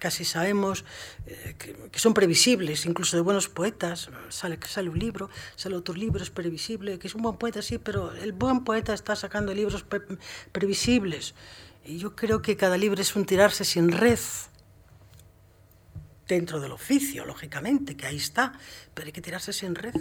casi 0.00 0.24
sabemos 0.24 0.84
eh, 1.26 1.54
que, 1.92 1.98
son 1.98 2.14
previsibles, 2.14 2.86
incluso 2.86 3.16
de 3.16 3.22
buenos 3.22 3.48
poetas. 3.48 4.10
Sale, 4.30 4.58
sale 4.66 4.88
un 4.88 4.98
libro, 4.98 5.30
sale 5.54 5.76
otro 5.76 5.94
libro, 5.94 6.20
es 6.22 6.30
previsible, 6.30 6.98
que 6.98 7.06
es 7.06 7.14
un 7.14 7.22
buen 7.22 7.36
poeta, 7.36 7.62
sí, 7.62 7.78
pero 7.78 8.12
el 8.14 8.32
buen 8.32 8.64
poeta 8.64 8.92
está 8.92 9.14
sacando 9.14 9.54
libros 9.54 9.84
previsibles. 10.50 11.34
Y 11.84 11.98
yo 11.98 12.16
creo 12.16 12.42
que 12.42 12.56
cada 12.56 12.76
libro 12.76 13.00
es 13.00 13.14
un 13.14 13.24
tirarse 13.24 13.64
sin 13.64 13.92
red 13.92 14.18
dentro 16.34 16.60
del 16.60 16.72
oficio, 16.72 17.24
lógicamente, 17.24 17.96
que 17.96 18.06
ahí 18.06 18.16
está, 18.16 18.52
pero 18.94 19.06
hay 19.06 19.12
que 19.12 19.20
tirarse 19.20 19.52
sin 19.52 19.74
red. 19.74 19.94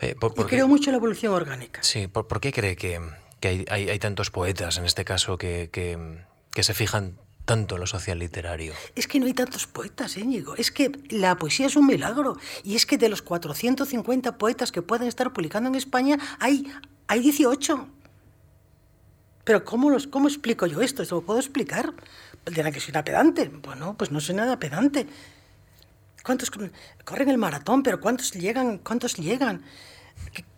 Eh, 0.00 0.16
y 0.18 0.42
creo 0.44 0.68
mucho 0.68 0.90
en 0.90 0.92
la 0.92 0.98
evolución 0.98 1.34
orgánica. 1.34 1.82
Sí, 1.82 2.06
¿por, 2.06 2.40
qué 2.40 2.52
cree 2.52 2.76
que, 2.76 3.00
hay, 3.42 3.66
hay, 3.68 3.98
tantos 3.98 4.30
poetas, 4.30 4.78
en 4.78 4.84
este 4.84 5.04
caso, 5.04 5.36
que, 5.36 5.68
que, 5.70 5.98
que 6.52 6.62
se 6.62 6.72
fijan 6.72 7.18
tanto 7.44 7.74
en 7.76 7.80
lo 7.80 7.86
social 7.86 8.18
literario? 8.18 8.74
Es 8.94 9.06
que 9.06 9.20
no 9.20 9.26
hay 9.26 9.34
tantos 9.34 9.66
poetas, 9.66 10.16
Íñigo. 10.16 10.56
Es 10.56 10.70
que 10.70 10.92
la 11.10 11.36
poesía 11.36 11.66
es 11.66 11.76
un 11.76 11.86
milagro. 11.86 12.38
Y 12.64 12.76
es 12.76 12.86
que 12.86 12.96
de 12.96 13.08
los 13.08 13.22
450 13.22 14.38
poetas 14.38 14.72
que 14.72 14.82
pueden 14.82 15.08
estar 15.08 15.32
publicando 15.32 15.68
en 15.68 15.74
España, 15.74 16.18
hay, 16.38 16.70
hay 17.06 17.20
18. 17.20 17.88
Pero 19.44 19.64
¿cómo, 19.64 19.88
los, 19.88 20.06
¿cómo 20.06 20.28
explico 20.28 20.66
yo 20.66 20.82
esto? 20.82 21.02
¿Esto 21.02 21.16
lo 21.16 21.22
puedo 21.22 21.38
explicar? 21.40 21.94
Dirán 22.50 22.72
que 22.72 22.80
soy 22.80 22.90
una 22.90 23.04
pedante. 23.04 23.48
Bueno, 23.48 23.94
pues 23.96 24.10
no 24.10 24.20
soy 24.20 24.34
nada 24.34 24.58
pedante. 24.58 25.06
¿Cuántos 26.22 26.50
corren 26.50 27.28
el 27.28 27.38
maratón? 27.38 27.82
Pero 27.82 28.00
¿cuántos 28.00 28.32
llegan? 28.32 28.78
¿Cuántos 28.78 29.14
llegan? 29.16 29.62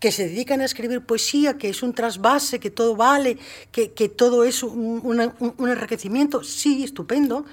Que, 0.01 0.11
se 0.11 0.25
dedican 0.25 0.61
a 0.63 0.65
escribir 0.65 1.05
poesía, 1.05 1.59
que 1.59 1.69
es 1.69 1.83
un 1.83 1.93
trasvase, 1.95 2.59
que 2.59 2.71
todo 2.71 2.97
vale, 2.97 3.39
que, 3.71 3.93
que 3.93 4.09
todo 4.09 4.45
es 4.45 4.63
un, 4.63 5.01
un, 5.05 5.69
enriquecimiento. 5.69 6.43
Sí, 6.43 6.83
estupendo, 6.83 7.45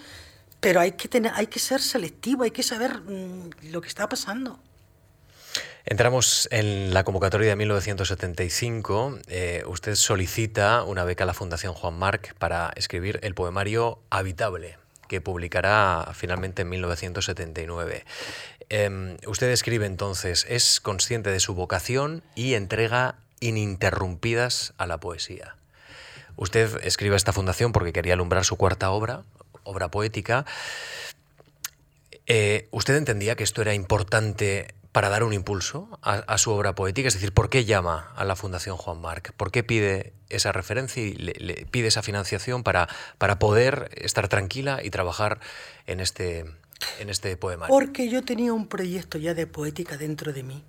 pero 0.60 0.80
hay 0.80 0.94
que, 0.94 1.08
tener, 1.08 1.32
hay 1.36 1.48
que 1.48 1.60
ser 1.60 1.82
selectivo, 1.82 2.44
hay 2.44 2.52
que 2.52 2.64
saber 2.64 3.02
mm, 3.02 3.72
lo 3.72 3.82
que 3.82 3.88
está 3.88 4.08
pasando. 4.10 4.60
Entramos 5.90 6.50
en 6.52 6.94
la 6.94 7.06
convocatoria 7.06 7.48
de 7.48 7.56
1975. 7.56 9.20
Eh, 9.30 9.64
usted 9.68 9.96
solicita 9.96 10.84
una 10.84 11.06
beca 11.06 11.24
a 11.24 11.28
la 11.28 11.34
Fundación 11.34 11.74
Juan 11.74 11.98
Marc 11.98 12.34
para 12.34 12.74
escribir 12.76 13.22
el 13.24 13.34
poemario 13.34 13.98
Habitable, 14.10 14.78
que 15.08 15.22
publicará 15.22 16.12
finalmente 16.14 16.64
en 16.64 16.70
1979. 16.72 18.04
Em, 18.68 19.16
usted 19.28 19.50
escribe 19.50 19.86
entonces, 19.86 20.46
es 20.50 20.82
consciente 20.82 21.30
de 21.30 21.40
su 21.40 21.56
vocación 21.56 22.22
y 22.36 22.56
entrega 22.56 23.16
ininterrumpidas 23.40 24.74
a 24.78 24.88
la 24.88 24.98
poesía. 24.98 25.56
Usted 26.36 26.82
escribe 26.84 27.14
a 27.14 27.18
esta 27.18 27.32
fundación 27.32 27.72
porque 27.72 27.94
quería 27.94 28.16
alumbrar 28.16 28.44
su 28.44 28.58
cuarta 28.58 28.92
obra, 28.92 29.24
obra 29.64 29.90
poética. 29.90 30.46
Eh, 32.26 32.68
¿Usted 32.72 32.98
entendía 32.98 33.38
que 33.38 33.46
esto 33.46 33.62
era 33.62 33.74
importante 33.74 34.76
para 34.98 35.10
dar 35.10 35.24
un 35.24 35.32
impulso 35.32 36.00
a, 36.02 36.40
su 36.40 36.50
obra 36.50 36.74
poética? 36.74 37.08
Es 37.08 37.14
decir, 37.14 37.32
¿por 37.32 37.52
qué 37.52 37.66
llama 37.66 38.12
a 38.16 38.26
la 38.26 38.36
Fundación 38.36 38.78
Juan 38.78 39.00
Marc? 39.00 39.32
¿Por 39.34 39.52
qué 39.52 39.62
pide 39.62 40.14
esa 40.30 40.52
referencia 40.52 41.04
y 41.04 41.14
le, 41.14 41.68
pide 41.70 41.90
esa 41.90 42.02
financiación 42.02 42.64
para, 42.64 42.90
para 43.20 43.38
poder 43.38 43.92
estar 43.94 44.28
tranquila 44.28 44.80
y 44.84 44.90
trabajar 44.90 45.40
en 45.86 46.00
este, 46.00 46.46
en 46.98 47.12
este 47.12 47.38
poemario? 47.38 47.72
Porque 47.72 48.10
yo 48.10 48.24
tenía 48.24 48.54
un 48.54 48.66
proyecto 48.66 49.20
ya 49.20 49.36
de 49.36 49.46
poética 49.46 49.98
dentro 49.98 50.34
de 50.34 50.42
mí. 50.42 50.64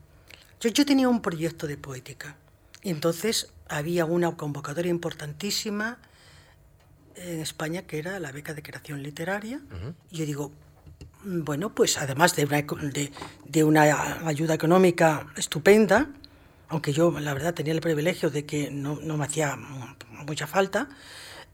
Yo, 0.60 0.68
yo 0.68 0.84
tenía 0.84 1.08
un 1.08 1.22
proyecto 1.22 1.66
de 1.66 1.78
poética. 1.78 2.36
Y 2.82 2.90
entonces 2.90 3.50
había 3.66 4.04
una 4.04 4.36
convocatoria 4.36 4.90
importantísima 4.90 6.00
en 7.14 7.40
España 7.40 7.86
que 7.86 7.98
era 7.98 8.20
la 8.20 8.30
beca 8.30 8.52
de 8.52 8.62
creación 8.62 9.02
literaria. 9.02 9.62
Y 10.10 10.18
yo 10.18 10.26
digo, 10.26 10.52
bueno, 11.24 11.74
pues 11.74 11.98
además 11.98 12.36
de 12.36 12.44
una, 12.44 12.64
de, 13.44 13.64
una, 13.64 14.26
ayuda 14.26 14.54
económica 14.54 15.26
estupenda, 15.36 16.08
aunque 16.68 16.92
yo 16.92 17.18
la 17.18 17.34
verdad 17.34 17.54
tenía 17.54 17.72
el 17.72 17.80
privilegio 17.80 18.30
de 18.30 18.46
que 18.46 18.70
no, 18.70 18.96
me 18.96 19.24
hacía 19.24 19.56
mucha 20.26 20.46
falta, 20.46 20.88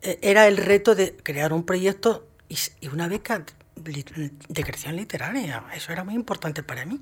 eh, 0.03 0.18
era 0.22 0.46
el 0.46 0.57
reto 0.57 0.94
de 0.94 1.16
crear 1.16 1.53
un 1.53 1.64
proyecto 1.64 2.29
y, 2.48 2.59
una 2.88 3.09
beca 3.09 3.44
de 3.77 4.62
creación 4.62 4.96
literaria. 4.96 5.64
Eso 5.74 5.92
era 5.92 6.05
muy 6.05 6.14
importante 6.14 6.62
para 6.62 6.85
mí. 6.85 7.00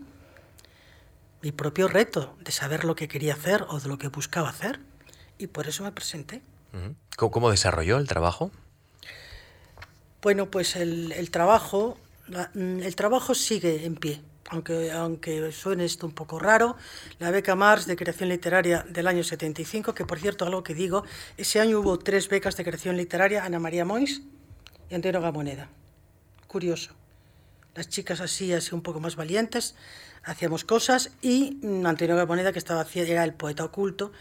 Mi 1.42 1.50
propio 1.52 1.88
reto 1.88 2.36
de 2.40 2.52
saber 2.52 2.84
lo 2.84 2.94
que 2.94 3.08
quería 3.08 3.34
hacer 3.34 3.64
o 3.68 3.80
de 3.80 3.88
lo 3.88 3.98
que 3.98 4.08
buscaba 4.08 4.48
hacer. 4.48 4.80
Y 5.38 5.48
por 5.48 5.66
eso 5.66 5.82
me 5.82 5.90
presenté. 5.90 6.40
¿Cómo, 7.16 7.50
desarrolló 7.50 7.98
el 7.98 8.06
trabajo? 8.06 8.50
Bueno, 10.22 10.50
pues 10.50 10.76
el, 10.76 11.12
el 11.12 11.30
trabajo 11.30 11.98
Mm, 12.54 12.80
el 12.80 12.96
trabajo 12.96 13.34
sigue 13.34 13.84
en 13.84 13.94
pie, 13.94 14.22
aunque, 14.48 14.90
aunque 14.90 15.52
suene 15.52 15.84
esto 15.84 16.06
un 16.06 16.12
poco 16.12 16.38
raro. 16.38 16.76
La 17.18 17.30
beca 17.30 17.54
Mars 17.54 17.86
de 17.86 17.96
creación 17.96 18.28
literaria 18.28 18.84
del 18.88 19.06
año 19.06 19.22
75, 19.22 19.94
que 19.94 20.04
por 20.04 20.18
cierto, 20.18 20.44
algo 20.44 20.62
que 20.62 20.74
digo, 20.74 21.04
ese 21.36 21.60
año 21.60 21.80
hubo 21.80 21.98
tres 21.98 22.28
becas 22.28 22.56
de 22.56 22.64
creación 22.64 22.96
literaria, 22.96 23.44
Ana 23.44 23.58
María 23.58 23.84
Mois 23.84 24.22
y 24.90 24.94
Antonio 24.94 25.20
Gamoneda. 25.20 25.68
Curioso. 26.46 26.94
Las 27.74 27.88
chicas 27.88 28.20
así, 28.20 28.52
así 28.52 28.74
un 28.74 28.82
poco 28.82 29.00
más 29.00 29.16
valientes, 29.16 29.74
hacíamos 30.24 30.64
cosas 30.64 31.10
y 31.20 31.58
mm, 31.62 31.86
Antonio 31.86 32.16
Gamoneda, 32.16 32.52
que 32.52 32.58
estaba, 32.58 32.86
era 32.94 33.24
el 33.24 33.34
poeta 33.34 33.64
oculto. 33.64 34.12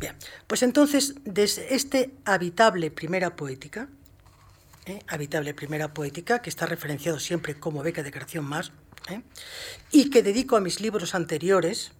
Bien, 0.00 0.16
pues 0.46 0.62
entonces, 0.62 1.14
desde 1.24 1.74
este 1.74 2.14
habitable 2.24 2.90
primera 2.90 3.36
poética, 3.36 3.88
¿eh? 4.86 5.00
Habitable 5.08 5.54
Primera 5.54 5.94
Poética, 5.94 6.42
que 6.42 6.50
está 6.50 6.66
referenciado 6.66 7.18
siempre 7.20 7.58
como 7.58 7.82
beca 7.82 8.02
de 8.02 8.10
creación 8.10 8.44
más, 8.44 8.72
¿eh? 9.08 9.22
y 9.90 10.10
que 10.10 10.22
dedico 10.22 10.56
a 10.56 10.60
mis 10.60 10.80
libros 10.80 11.14
anteriores, 11.14 11.92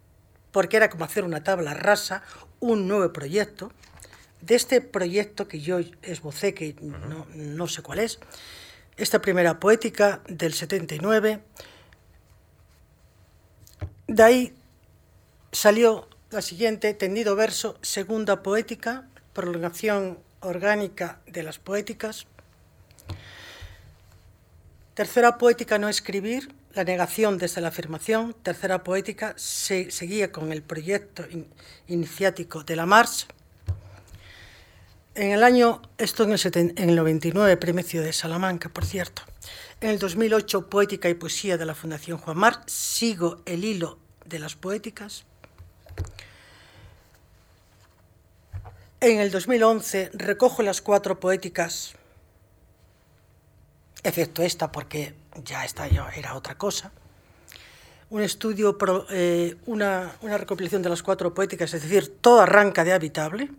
porque 0.51 0.77
era 0.77 0.89
como 0.89 1.05
hacer 1.05 1.23
una 1.23 1.43
tabla 1.43 1.73
rasa, 1.73 2.23
un 2.59 2.87
nuevo 2.87 3.11
proyecto. 3.11 3.71
De 4.41 4.55
este 4.55 4.81
proyecto 4.81 5.47
que 5.47 5.61
yo 5.61 5.79
esbocé, 6.01 6.53
que 6.53 6.75
no, 6.81 7.25
no 7.33 7.67
sé 7.67 7.81
cuál 7.81 7.99
es, 7.99 8.19
esta 8.97 9.21
primera 9.21 9.59
poética 9.59 10.21
del 10.27 10.53
79, 10.53 11.41
de 14.07 14.23
ahí 14.23 14.53
salió 15.51 16.09
la 16.29 16.41
siguiente, 16.41 16.93
tendido 16.93 17.35
verso, 17.35 17.77
segunda 17.81 18.43
poética, 18.43 19.07
prolongación 19.33 20.19
orgánica 20.41 21.21
de 21.25 21.43
las 21.43 21.57
poéticas, 21.57 22.27
Tercera 24.93 25.39
poética, 25.39 25.79
no 25.79 25.89
escribir, 25.89 26.53
la 26.75 26.83
negación 26.83 27.39
desde 27.39 27.61
la 27.61 27.69
afirmación. 27.69 28.35
Tercera 28.43 28.83
poética, 28.83 29.33
se, 29.37 29.89
seguía 29.89 30.31
con 30.31 30.51
el 30.51 30.61
proyecto 30.61 31.25
iniciático 31.87 32.63
de 32.63 32.75
la 32.75 32.85
March. 32.85 33.27
En 35.15 35.31
el 35.31 35.43
año, 35.43 35.81
esto 35.97 36.23
en 36.23 36.33
el, 36.33 36.39
en 36.77 36.89
el 36.89 36.95
99, 36.95 37.57
Premio 37.57 38.03
de 38.03 38.13
Salamanca, 38.13 38.69
por 38.69 38.85
cierto. 38.85 39.23
En 39.81 39.89
el 39.89 39.97
2008, 39.99 40.69
Poética 40.69 41.09
y 41.09 41.15
Poesía 41.15 41.57
de 41.57 41.65
la 41.65 41.73
Fundación 41.73 42.19
Juan 42.19 42.37
Mar. 42.37 42.61
Sigo 42.67 43.41
el 43.45 43.65
hilo 43.65 43.97
de 44.25 44.37
las 44.37 44.55
poéticas. 44.55 45.25
En 49.01 49.19
el 49.19 49.31
2011, 49.31 50.11
recojo 50.13 50.63
las 50.63 50.81
cuatro 50.81 51.19
poéticas 51.19 51.95
excepto 54.03 54.43
esta 54.43 54.71
porque 54.71 55.13
ya 55.43 55.65
esta 55.65 55.87
era 55.87 56.35
otra 56.35 56.55
cosa. 56.55 56.91
Un 58.09 58.21
estudio, 58.21 58.77
eh, 59.09 59.55
una, 59.65 60.13
recopilación 60.21 60.81
de 60.81 60.89
las 60.89 61.01
cuatro 61.01 61.33
poéticas, 61.33 61.73
es 61.73 61.81
decir, 61.81 62.17
todo 62.21 62.41
arranca 62.41 62.83
de 62.83 62.93
habitable. 62.93 63.49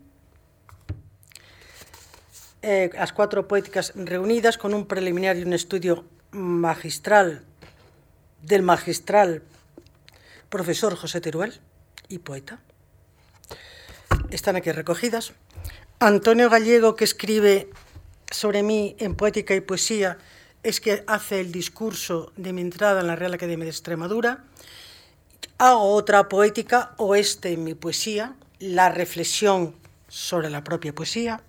Eh, 2.62 2.90
las 2.94 3.12
cuatro 3.12 3.48
poéticas 3.48 3.92
reunidas 3.96 4.56
con 4.56 4.72
un 4.72 4.86
preliminar 4.86 5.36
y 5.36 5.42
un 5.42 5.52
estudio 5.52 6.04
magistral 6.30 7.42
del 8.42 8.62
magistral 8.62 9.42
profesor 10.48 10.94
José 10.94 11.20
Teruel 11.20 11.60
y 12.08 12.18
poeta. 12.18 12.60
Están 14.30 14.56
aquí 14.56 14.70
recogidas. 14.70 15.32
Antonio 15.98 16.48
Gallego, 16.48 16.96
que 16.96 17.04
escribe 17.04 17.70
sobre 18.30 18.62
mí 18.62 18.96
en 18.98 19.14
Poética 19.14 19.54
y 19.54 19.60
Poesía, 19.60 20.18
es 20.64 20.80
que 20.80 21.04
hace 21.06 21.40
el 21.40 21.52
discurso 21.52 22.32
de 22.36 22.52
mi 22.52 22.62
entrada 22.62 23.02
en 23.02 23.06
la 23.06 23.16
Real 23.16 23.34
Academia 23.34 23.64
de 23.64 23.70
Extremadura. 23.70 24.44
Hago 25.58 25.92
otra 25.92 26.28
poética, 26.28 26.94
oeste 26.96 27.52
en 27.52 27.64
mi 27.64 27.74
poesía, 27.74 28.34
la 28.58 28.88
reflexión 28.88 29.74
sobre 30.08 30.48
la 30.48 30.64
propia 30.64 30.94
poesía. 30.94 31.42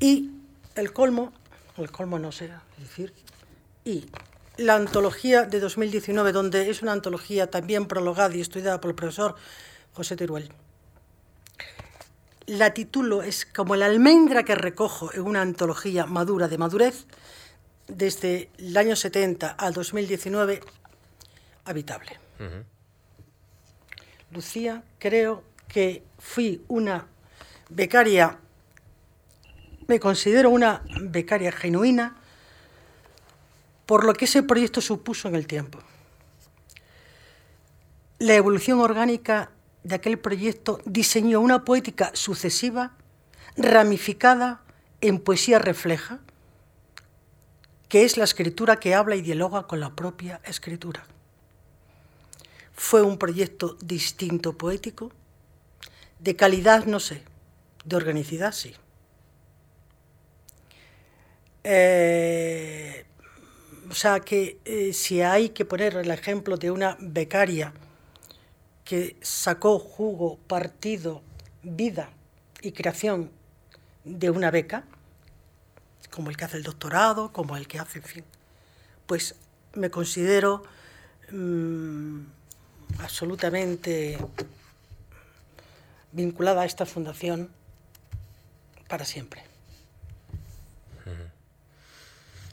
Y 0.00 0.30
el 0.74 0.92
colmo, 0.92 1.32
el 1.76 1.90
colmo 1.90 2.18
no 2.18 2.30
es 2.30 2.42
decir, 2.78 3.12
y 3.84 4.06
la 4.56 4.76
antología 4.76 5.42
de 5.42 5.60
2019, 5.60 6.32
donde 6.32 6.70
es 6.70 6.80
una 6.80 6.92
antología 6.92 7.50
también 7.50 7.86
prologada 7.86 8.34
y 8.34 8.40
estudiada 8.40 8.80
por 8.80 8.90
el 8.90 8.94
profesor 8.94 9.36
José 9.92 10.16
Teruel. 10.16 10.50
La 12.46 12.72
titulo 12.72 13.22
es 13.22 13.44
como 13.44 13.74
la 13.74 13.86
almendra 13.86 14.44
que 14.44 14.54
recojo 14.54 15.12
en 15.12 15.22
una 15.22 15.42
antología 15.42 16.06
madura 16.06 16.46
de 16.46 16.58
madurez 16.58 17.06
desde 17.88 18.50
el 18.58 18.76
año 18.76 18.94
70 18.94 19.50
al 19.50 19.74
2019, 19.74 20.60
habitable. 21.64 22.20
Lucía, 24.30 24.84
creo 25.00 25.42
que 25.66 26.04
fui 26.18 26.64
una 26.68 27.06
becaria, 27.68 28.38
me 29.88 29.98
considero 29.98 30.50
una 30.50 30.82
becaria 31.00 31.50
genuina, 31.50 32.16
por 33.86 34.04
lo 34.04 34.14
que 34.14 34.26
ese 34.26 34.44
proyecto 34.44 34.80
supuso 34.80 35.26
en 35.26 35.34
el 35.34 35.48
tiempo. 35.48 35.80
La 38.18 38.34
evolución 38.34 38.80
orgánica 38.80 39.50
de 39.86 39.94
aquel 39.94 40.18
proyecto 40.18 40.80
diseñó 40.84 41.40
una 41.40 41.64
poética 41.64 42.10
sucesiva, 42.12 42.96
ramificada 43.56 44.60
en 45.00 45.20
poesía 45.20 45.60
refleja, 45.60 46.18
que 47.88 48.04
es 48.04 48.16
la 48.16 48.24
escritura 48.24 48.80
que 48.80 48.96
habla 48.96 49.14
y 49.14 49.22
dialoga 49.22 49.68
con 49.68 49.78
la 49.78 49.94
propia 49.94 50.40
escritura. 50.44 51.06
Fue 52.72 53.02
un 53.02 53.16
proyecto 53.16 53.76
distinto 53.80 54.58
poético, 54.58 55.12
de 56.18 56.34
calidad 56.34 56.86
no 56.86 56.98
sé, 56.98 57.22
de 57.84 57.94
organicidad 57.94 58.50
sí. 58.50 58.74
Eh, 61.62 63.06
o 63.88 63.94
sea 63.94 64.18
que 64.18 64.58
eh, 64.64 64.92
si 64.92 65.20
hay 65.20 65.50
que 65.50 65.64
poner 65.64 65.94
el 65.94 66.10
ejemplo 66.10 66.56
de 66.56 66.72
una 66.72 66.96
becaria 66.98 67.72
que 68.86 69.16
sacó 69.20 69.78
jugo, 69.78 70.38
partido, 70.46 71.22
vida 71.62 72.08
y 72.62 72.72
creación 72.72 73.30
de 74.04 74.30
una 74.30 74.50
beca, 74.50 74.84
como 76.10 76.30
el 76.30 76.36
que 76.36 76.44
hace 76.44 76.56
el 76.56 76.62
doctorado, 76.62 77.32
como 77.32 77.56
el 77.56 77.66
que 77.66 77.78
hace, 77.80 77.98
en 77.98 78.04
fin, 78.04 78.24
pues 79.06 79.34
me 79.74 79.90
considero 79.90 80.62
mm, 81.32 82.20
absolutamente 83.00 84.18
vinculada 86.12 86.62
a 86.62 86.64
esta 86.64 86.86
fundación 86.86 87.50
para 88.88 89.04
siempre. 89.04 89.42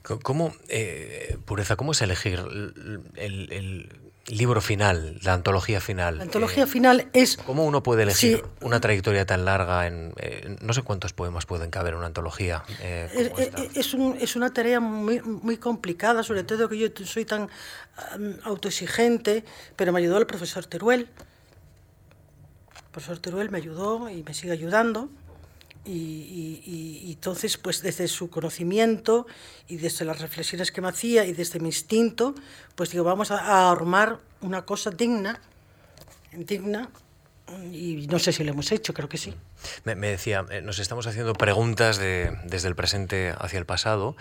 ¿Cómo, 0.02 0.54
eh, 0.68 1.38
Pureza, 1.46 1.78
cómo 1.78 1.94
es 1.94 2.02
elegir 2.02 2.40
el, 3.16 4.13
libro 4.28 4.62
final, 4.62 5.20
la 5.22 5.34
antología 5.34 5.82
final? 5.82 6.18
La 6.18 6.24
antología 6.24 6.64
eh, 6.64 6.68
final 6.68 7.10
es... 7.14 7.38
¿Cómo 7.38 7.66
uno 7.66 7.84
puede 7.84 8.04
elegir 8.04 8.44
una 8.62 8.80
trayectoria 8.80 9.26
tan 9.26 9.46
larga 9.46 9.88
en... 9.88 10.14
no 10.62 10.74
sé 10.74 10.82
cuántos 10.82 11.14
poemas 11.14 11.46
pueden 11.46 11.70
caber 11.70 11.94
en 11.94 12.00
una 12.00 12.08
antología. 12.08 12.64
Eh, 12.82 13.32
es, 13.76 13.96
es, 13.96 14.36
una 14.36 14.54
tarea 14.54 14.80
muy, 14.80 15.22
muy, 15.22 15.58
complicada, 15.58 16.24
sobre 16.24 16.44
todo 16.44 16.70
que 16.70 16.78
yo 16.78 16.88
soy 17.06 17.26
tan 17.26 17.50
autoexigente, 18.44 19.44
pero 19.76 19.92
me 19.92 20.00
ayudó 20.00 20.18
el 20.18 20.26
profesor 20.26 20.66
Teruel. 20.66 21.02
El 21.02 22.92
profesor 22.92 23.20
Teruel 23.20 23.50
me 23.50 23.58
ayudó 23.58 24.10
y 24.10 24.24
me 24.24 24.34
sigue 24.34 24.54
ayudando. 24.54 25.10
Y, 25.86 27.12
entonces, 27.12 27.58
pues 27.58 27.82
desde 27.82 28.08
su 28.08 28.30
conocimiento 28.30 29.28
y 29.68 29.78
desde 29.78 30.06
las 30.06 30.22
reflexiones 30.22 30.72
que 30.72 30.82
me 30.82 30.90
hacía 30.90 31.26
y 31.26 31.34
desde 31.34 31.60
mi 31.60 31.68
instinto, 31.70 32.36
pues 32.76 32.92
digo, 32.92 33.04
vamos 33.04 33.32
a, 33.32 33.72
armar 33.72 34.20
una 34.42 34.66
cosa 34.66 34.92
digna, 34.92 35.42
digna, 36.32 36.90
y 37.72 38.08
no 38.08 38.20
sé 38.20 38.32
si 38.32 38.44
lo 38.44 38.52
hemos 38.52 38.72
hecho, 38.72 38.94
creo 38.94 39.10
que 39.10 39.18
sí. 39.18 39.34
Me, 39.84 39.96
decía, 39.96 40.46
eh, 40.50 40.62
nos 40.62 40.80
estamos 40.80 41.08
haciendo 41.08 41.34
preguntas 41.34 41.98
de, 41.98 42.38
desde 42.44 42.68
el 42.68 42.76
presente 42.76 43.34
hacia 43.38 43.60
el 43.60 43.66
pasado, 43.66 44.16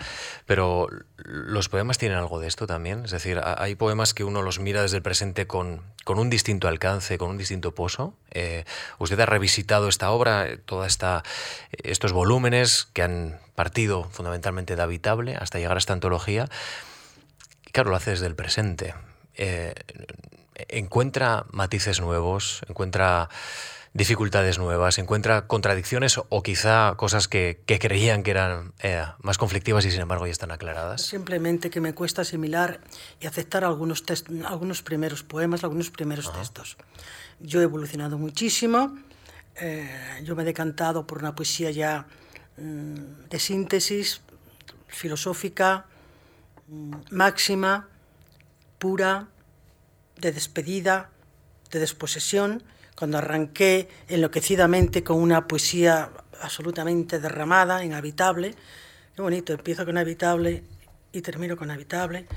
pero 0.45 0.87
los 1.17 1.69
poemas 1.69 1.97
tienen 1.97 2.17
algo 2.17 2.39
de 2.39 2.47
esto 2.47 2.67
también. 2.67 3.05
Es 3.05 3.11
decir, 3.11 3.41
hay 3.43 3.75
poemas 3.75 4.13
que 4.13 4.23
uno 4.23 4.41
los 4.41 4.59
mira 4.59 4.81
desde 4.81 4.97
el 4.97 5.03
presente 5.03 5.47
con, 5.47 5.81
con 6.03 6.19
un 6.19 6.29
distinto 6.29 6.67
alcance, 6.67 7.17
con 7.17 7.29
un 7.29 7.37
distinto 7.37 7.73
pozo. 7.75 8.15
Eh, 8.31 8.65
usted 8.99 9.19
ha 9.19 9.25
revisitado 9.25 9.87
esta 9.87 10.11
obra, 10.11 10.47
eh, 10.47 10.57
toda 10.57 10.87
esta, 10.87 11.23
estos 11.71 12.13
volúmenes 12.13 12.87
que 12.93 13.03
han 13.03 13.39
partido 13.55 14.05
fundamentalmente 14.11 14.75
de 14.75 14.81
Habitable 14.81 15.35
hasta 15.35 15.59
llegar 15.59 15.77
a 15.77 15.79
esta 15.79 15.93
antología. 15.93 16.49
claro, 17.71 17.89
lo 17.89 17.95
hace 17.95 18.11
desde 18.11 18.27
el 18.27 18.35
presente 18.35 18.93
encuentra 20.69 21.45
matices 21.51 21.99
nuevos, 21.99 22.61
encuentra 22.67 23.29
dificultades 23.93 24.57
nuevas, 24.57 24.97
encuentra 24.97 25.45
contradicciones 25.47 26.17
o 26.17 26.43
quizá 26.43 26.95
cosas 26.95 27.27
que, 27.27 27.63
creían 27.65 28.23
que 28.23 28.31
eran 28.31 28.73
eh, 28.79 29.03
más 29.19 29.37
conflictivas 29.37 29.85
y 29.85 29.91
sin 29.91 30.01
embargo 30.01 30.25
ya 30.25 30.31
están 30.31 30.51
aclaradas? 30.51 31.01
Simplemente 31.01 31.69
que 31.69 31.79
me 31.79 31.93
cuesta 31.93 32.23
asimilar 32.23 32.81
y 33.19 33.27
aceptar 33.27 33.63
algunos, 33.63 34.03
algunos 34.45 34.81
primeros 34.81 35.23
poemas, 35.23 35.63
algunos 35.63 35.91
primeros 35.91 36.33
textos. 36.33 36.77
Yo 37.39 37.61
he 37.61 37.63
evolucionado 37.63 38.17
muchísimo, 38.17 38.97
eh, 39.55 39.87
yo 40.23 40.35
me 40.35 40.41
he 40.41 40.45
decantado 40.45 41.05
por 41.05 41.19
una 41.19 41.35
poesía 41.35 41.69
ya 41.69 42.07
mm, 42.57 43.29
de 43.29 43.39
síntesis, 43.39 44.21
filosófica, 44.87 45.85
mm, 46.67 46.93
máxima, 47.11 47.89
pura, 48.79 49.27
de 50.17 50.31
despedida, 50.31 51.11
de 51.69 51.79
desposesión, 51.79 52.63
cuando 53.03 53.17
arranqué 53.17 53.89
enloquecidamente 54.07 55.03
con 55.03 55.17
una 55.17 55.45
poesía 55.45 56.09
absolutamente 56.39 57.19
derramada, 57.19 57.83
inhabitable. 57.83 58.55
Qué 59.13 59.21
bonito, 59.21 59.51
empiezo 59.51 59.83
con 59.83 59.97
habitable 59.97 60.63
y 61.11 61.19
termino 61.19 61.57
con 61.57 61.69
habitable. 61.69 62.27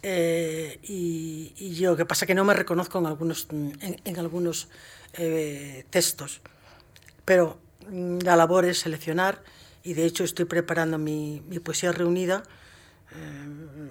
Eh, 0.00 0.78
y, 0.84 1.74
yo, 1.74 1.96
que 1.96 2.06
pasa 2.06 2.24
que 2.24 2.36
no 2.36 2.44
me 2.44 2.54
reconozco 2.54 3.00
en 3.00 3.06
algunos, 3.06 3.48
en, 3.50 4.16
algunos 4.16 4.68
eh, 5.14 5.86
textos, 5.90 6.40
pero 7.24 7.58
mm, 7.90 8.18
la 8.18 8.36
labor 8.36 8.64
es 8.64 8.78
seleccionar 8.78 9.42
y 9.82 9.94
de 9.94 10.04
hecho 10.04 10.22
estoy 10.22 10.44
preparando 10.44 10.98
mi, 10.98 11.42
mi 11.48 11.58
poesía 11.58 11.90
reunida 11.90 12.44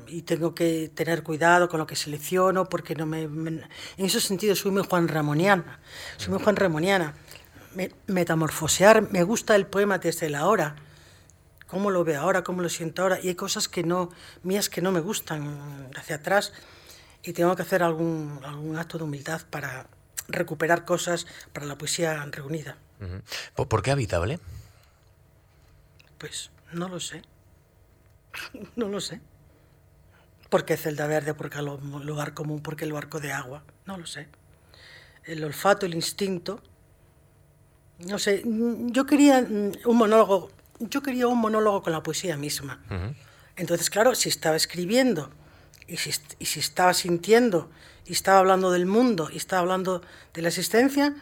y 0.08 0.24
tengo 0.24 0.54
que 0.54 0.92
tener 0.94 1.24
cuidado 1.24 1.70
con 1.70 1.80
lo 1.80 1.88
que 1.88 1.96
selecciono 1.96 2.68
porque 2.68 2.96
no 2.96 3.06
me, 3.06 3.24
en 3.24 3.66
ese 3.98 4.20
sentido 4.20 4.56
soy 4.56 4.72
muy 4.72 4.84
Juan 4.84 5.08
Ramoniana 5.08 5.80
soy 6.18 6.30
muy 6.30 6.44
Juan 6.44 6.56
Ramoniana 6.56 7.16
metamorfosear 8.08 9.12
me 9.12 9.24
gusta 9.24 9.56
el 9.56 9.68
poema 9.68 9.98
desde 10.00 10.30
la 10.30 10.48
hora 10.48 10.76
cómo 11.68 11.92
lo 11.92 12.04
veo 12.04 12.22
ahora 12.22 12.44
cómo 12.44 12.62
lo 12.62 12.70
siento 12.70 13.04
ahora 13.04 13.20
y 13.22 13.30
hay 13.30 13.36
cosas 13.36 13.68
que 13.68 13.84
no 13.84 14.10
mías 14.44 14.70
que 14.70 14.82
no 14.82 14.92
me 14.92 15.00
gustan 15.00 15.90
hacia 15.96 16.18
atrás 16.18 16.52
y 17.24 17.34
tengo 17.34 17.56
que 17.56 17.62
hacer 17.62 17.84
algún, 17.84 18.40
algún 18.44 18.78
acto 18.78 18.98
de 18.98 19.04
humildad 19.04 19.42
para 19.50 19.88
recuperar 20.28 20.86
cosas 20.86 21.28
para 21.54 21.66
la 21.66 21.78
poesía 21.78 22.26
reunida. 22.32 22.78
¿por 23.56 23.82
qué 23.82 23.92
habitable? 23.92 24.40
pues 26.18 26.52
no 26.72 26.88
lo 26.88 27.00
sé 27.00 27.24
No 28.76 28.88
lo 28.88 29.00
sé. 29.02 29.22
¿Por 30.50 30.66
qué 30.66 30.76
celda 30.76 31.08
verde? 31.08 31.34
¿Por 31.34 31.50
qué 31.50 31.62
lugar 31.62 32.34
común? 32.34 32.62
¿Por 32.62 32.76
qué 32.76 32.86
el 32.86 32.94
barco 32.94 33.20
de 33.20 33.32
agua? 33.32 33.64
No 33.86 33.98
lo 33.98 34.06
sé. 34.06 34.28
El 35.24 35.44
olfato, 35.44 35.86
el 35.86 35.96
instinto. 35.96 36.62
No 38.00 38.20
sé, 38.20 38.44
yo 38.46 39.06
quería 39.06 39.42
mm, 39.42 39.72
un 39.86 39.98
monólogo, 39.98 40.52
yo 40.80 41.02
quería 41.02 41.28
un 41.28 41.40
monólogo 41.40 41.84
con 41.84 41.94
la 41.94 42.04
poesía 42.04 42.36
misma. 42.36 42.84
Entonces, 43.56 43.90
claro, 43.90 44.16
si 44.16 44.28
estaba 44.30 44.56
escribiendo 44.56 45.30
y 45.88 45.98
si, 45.98 46.12
y 46.40 46.46
si 46.46 46.60
estaba 46.60 46.94
sintiendo 46.94 47.70
y 48.06 48.14
estaba 48.14 48.40
hablando 48.40 48.72
del 48.72 48.88
mundo 48.88 49.30
y 49.32 49.38
estaba 49.38 49.62
hablando 49.62 50.02
de 50.34 50.42
la 50.42 50.48
existencia, 50.48 51.16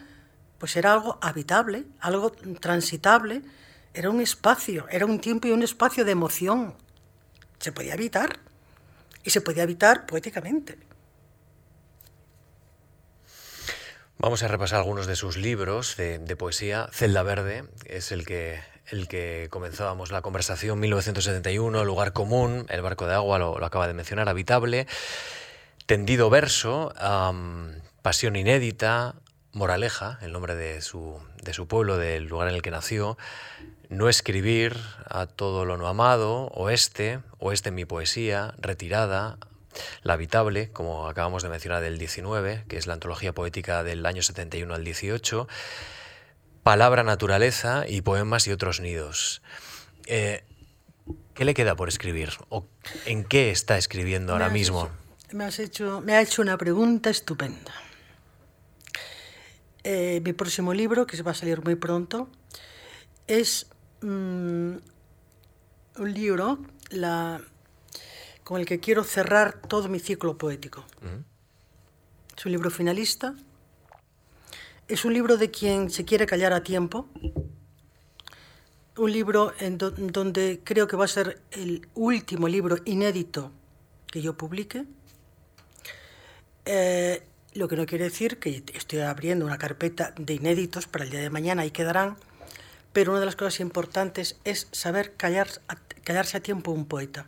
pues 0.58 0.76
era 0.76 0.92
algo 0.92 1.18
habitable, 1.20 1.84
algo 2.00 2.32
transitable, 2.32 3.42
era 3.94 4.10
un 4.10 4.20
espacio, 4.20 4.86
era 4.90 5.06
un 5.06 5.20
tiempo 5.20 5.48
y 5.48 5.52
un 5.52 5.62
espacio 5.62 6.04
de 6.04 6.12
emoción, 6.12 6.74
se 7.60 7.72
podía 7.72 7.94
evitar. 7.94 8.40
Y 9.22 9.30
se 9.30 9.40
podía 9.42 9.62
evitar 9.62 10.06
poéticamente. 10.06 10.78
Vamos 14.18 14.42
a 14.42 14.48
repasar 14.48 14.78
algunos 14.78 15.06
de 15.06 15.16
sus 15.16 15.36
libros 15.36 15.96
de, 15.96 16.36
poesía. 16.36 16.88
Celda 16.92 17.22
Verde 17.22 17.64
es 17.86 18.12
el 18.12 18.26
que, 18.26 18.60
el 18.90 19.08
que 19.08 19.48
comenzábamos 19.50 20.10
la 20.10 20.20
conversación, 20.20 20.78
1971, 20.78 21.84
Lugar 21.84 22.12
Común, 22.12 22.66
El 22.68 22.82
Barco 22.82 23.06
de 23.06 23.14
Agua, 23.14 23.38
lo, 23.38 23.64
acaba 23.64 23.86
de 23.86 23.94
mencionar, 23.94 24.28
Habitable, 24.28 24.86
Tendido 25.86 26.28
Verso, 26.28 26.92
Pasión 28.02 28.36
Inédita, 28.36 29.14
moraleja, 29.52 30.18
el 30.20 30.32
nombre 30.32 30.54
de 30.54 30.82
su, 30.82 31.18
de 31.42 31.54
su 31.54 31.66
pueblo, 31.66 31.96
del 31.96 32.24
lugar 32.24 32.48
en 32.48 32.54
el 32.54 32.62
que 32.62 32.70
nació, 32.70 33.16
no 33.90 34.08
escribir 34.08 34.76
a 35.04 35.26
todo 35.26 35.64
lo 35.64 35.76
no 35.76 35.88
amado, 35.88 36.46
oeste, 36.54 37.20
oeste 37.38 37.68
en 37.68 37.74
mi 37.74 37.84
poesía, 37.84 38.54
retirada, 38.58 39.36
la 40.02 40.14
habitable, 40.14 40.70
como 40.70 41.08
acabamos 41.08 41.42
de 41.42 41.48
mencionar 41.48 41.82
del 41.82 41.98
19, 41.98 42.64
que 42.68 42.76
es 42.76 42.86
la 42.86 42.94
antología 42.94 43.32
poética 43.32 43.82
del 43.82 44.06
año 44.06 44.22
71 44.22 44.72
al 44.72 44.84
18, 44.84 45.48
palabra 46.62 47.02
naturaleza 47.02 47.84
y 47.86 48.02
poemas 48.02 48.46
y 48.46 48.52
otros 48.52 48.80
nidos. 48.80 49.42
Eh, 50.06 50.44
¿Qué 51.34 51.44
le 51.44 51.54
queda 51.54 51.74
por 51.74 51.88
escribir? 51.88 52.30
¿O 52.48 52.66
en 53.06 53.24
qué 53.24 53.50
está 53.50 53.76
escribiendo 53.76 54.32
ahora 54.32 54.50
mismo? 54.50 54.88
me, 55.32 55.44
has 55.44 55.58
hecho, 55.58 56.00
me 56.00 56.14
ha 56.14 56.22
hecho 56.22 56.42
una 56.42 56.56
pregunta 56.56 57.10
estupenda. 57.10 57.72
Eh, 59.82 60.20
mi 60.22 60.32
próximo 60.32 60.74
libro, 60.74 61.06
que 61.06 61.16
se 61.16 61.22
va 61.24 61.32
a 61.32 61.34
salir 61.34 61.64
muy 61.64 61.74
pronto, 61.74 62.28
es 63.26 63.66
mm, 64.02 64.76
un 65.98 66.14
libro 66.14 66.58
la, 66.90 67.40
con 68.44 68.60
el 68.60 68.66
que 68.66 68.80
quiero 68.80 69.04
cerrar 69.04 69.60
todo 69.60 69.88
mi 69.88 70.00
ciclo 70.00 70.36
poético. 70.38 70.84
Es 72.36 72.46
un 72.46 72.52
libro 72.52 72.70
finalista. 72.70 73.34
Es 74.88 75.04
un 75.04 75.12
libro 75.12 75.36
de 75.36 75.50
quien 75.50 75.90
se 75.90 76.04
quiere 76.04 76.26
callar 76.26 76.52
a 76.52 76.62
tiempo. 76.62 77.06
Un 78.96 79.12
libro 79.12 79.52
en 79.60 79.78
donde 79.78 80.60
creo 80.64 80.88
que 80.88 80.96
va 80.96 81.04
a 81.04 81.08
ser 81.08 81.40
el 81.52 81.86
último 81.94 82.48
libro 82.48 82.76
inédito 82.84 83.52
que 84.10 84.20
yo 84.20 84.36
publique. 84.36 84.84
Eh, 86.64 87.22
lo 87.54 87.68
que 87.68 87.76
no 87.76 87.86
quiere 87.86 88.04
decir 88.04 88.38
que 88.38 88.62
estoy 88.74 89.00
abriendo 89.00 89.44
una 89.44 89.58
carpeta 89.58 90.12
de 90.16 90.34
inéditos 90.34 90.86
para 90.86 91.04
el 91.04 91.10
día 91.10 91.20
de 91.20 91.30
mañana 91.30 91.64
y 91.66 91.70
quedarán, 91.70 92.16
pero 92.92 93.12
una 93.12 93.20
de 93.20 93.26
las 93.26 93.36
cosas 93.36 93.60
importantes 93.60 94.36
es 94.44 94.68
saber 94.72 95.14
callar, 95.16 95.48
callarse 96.04 96.38
a 96.38 96.42
tiempo 96.42 96.72
un 96.72 96.86
poeta. 96.86 97.26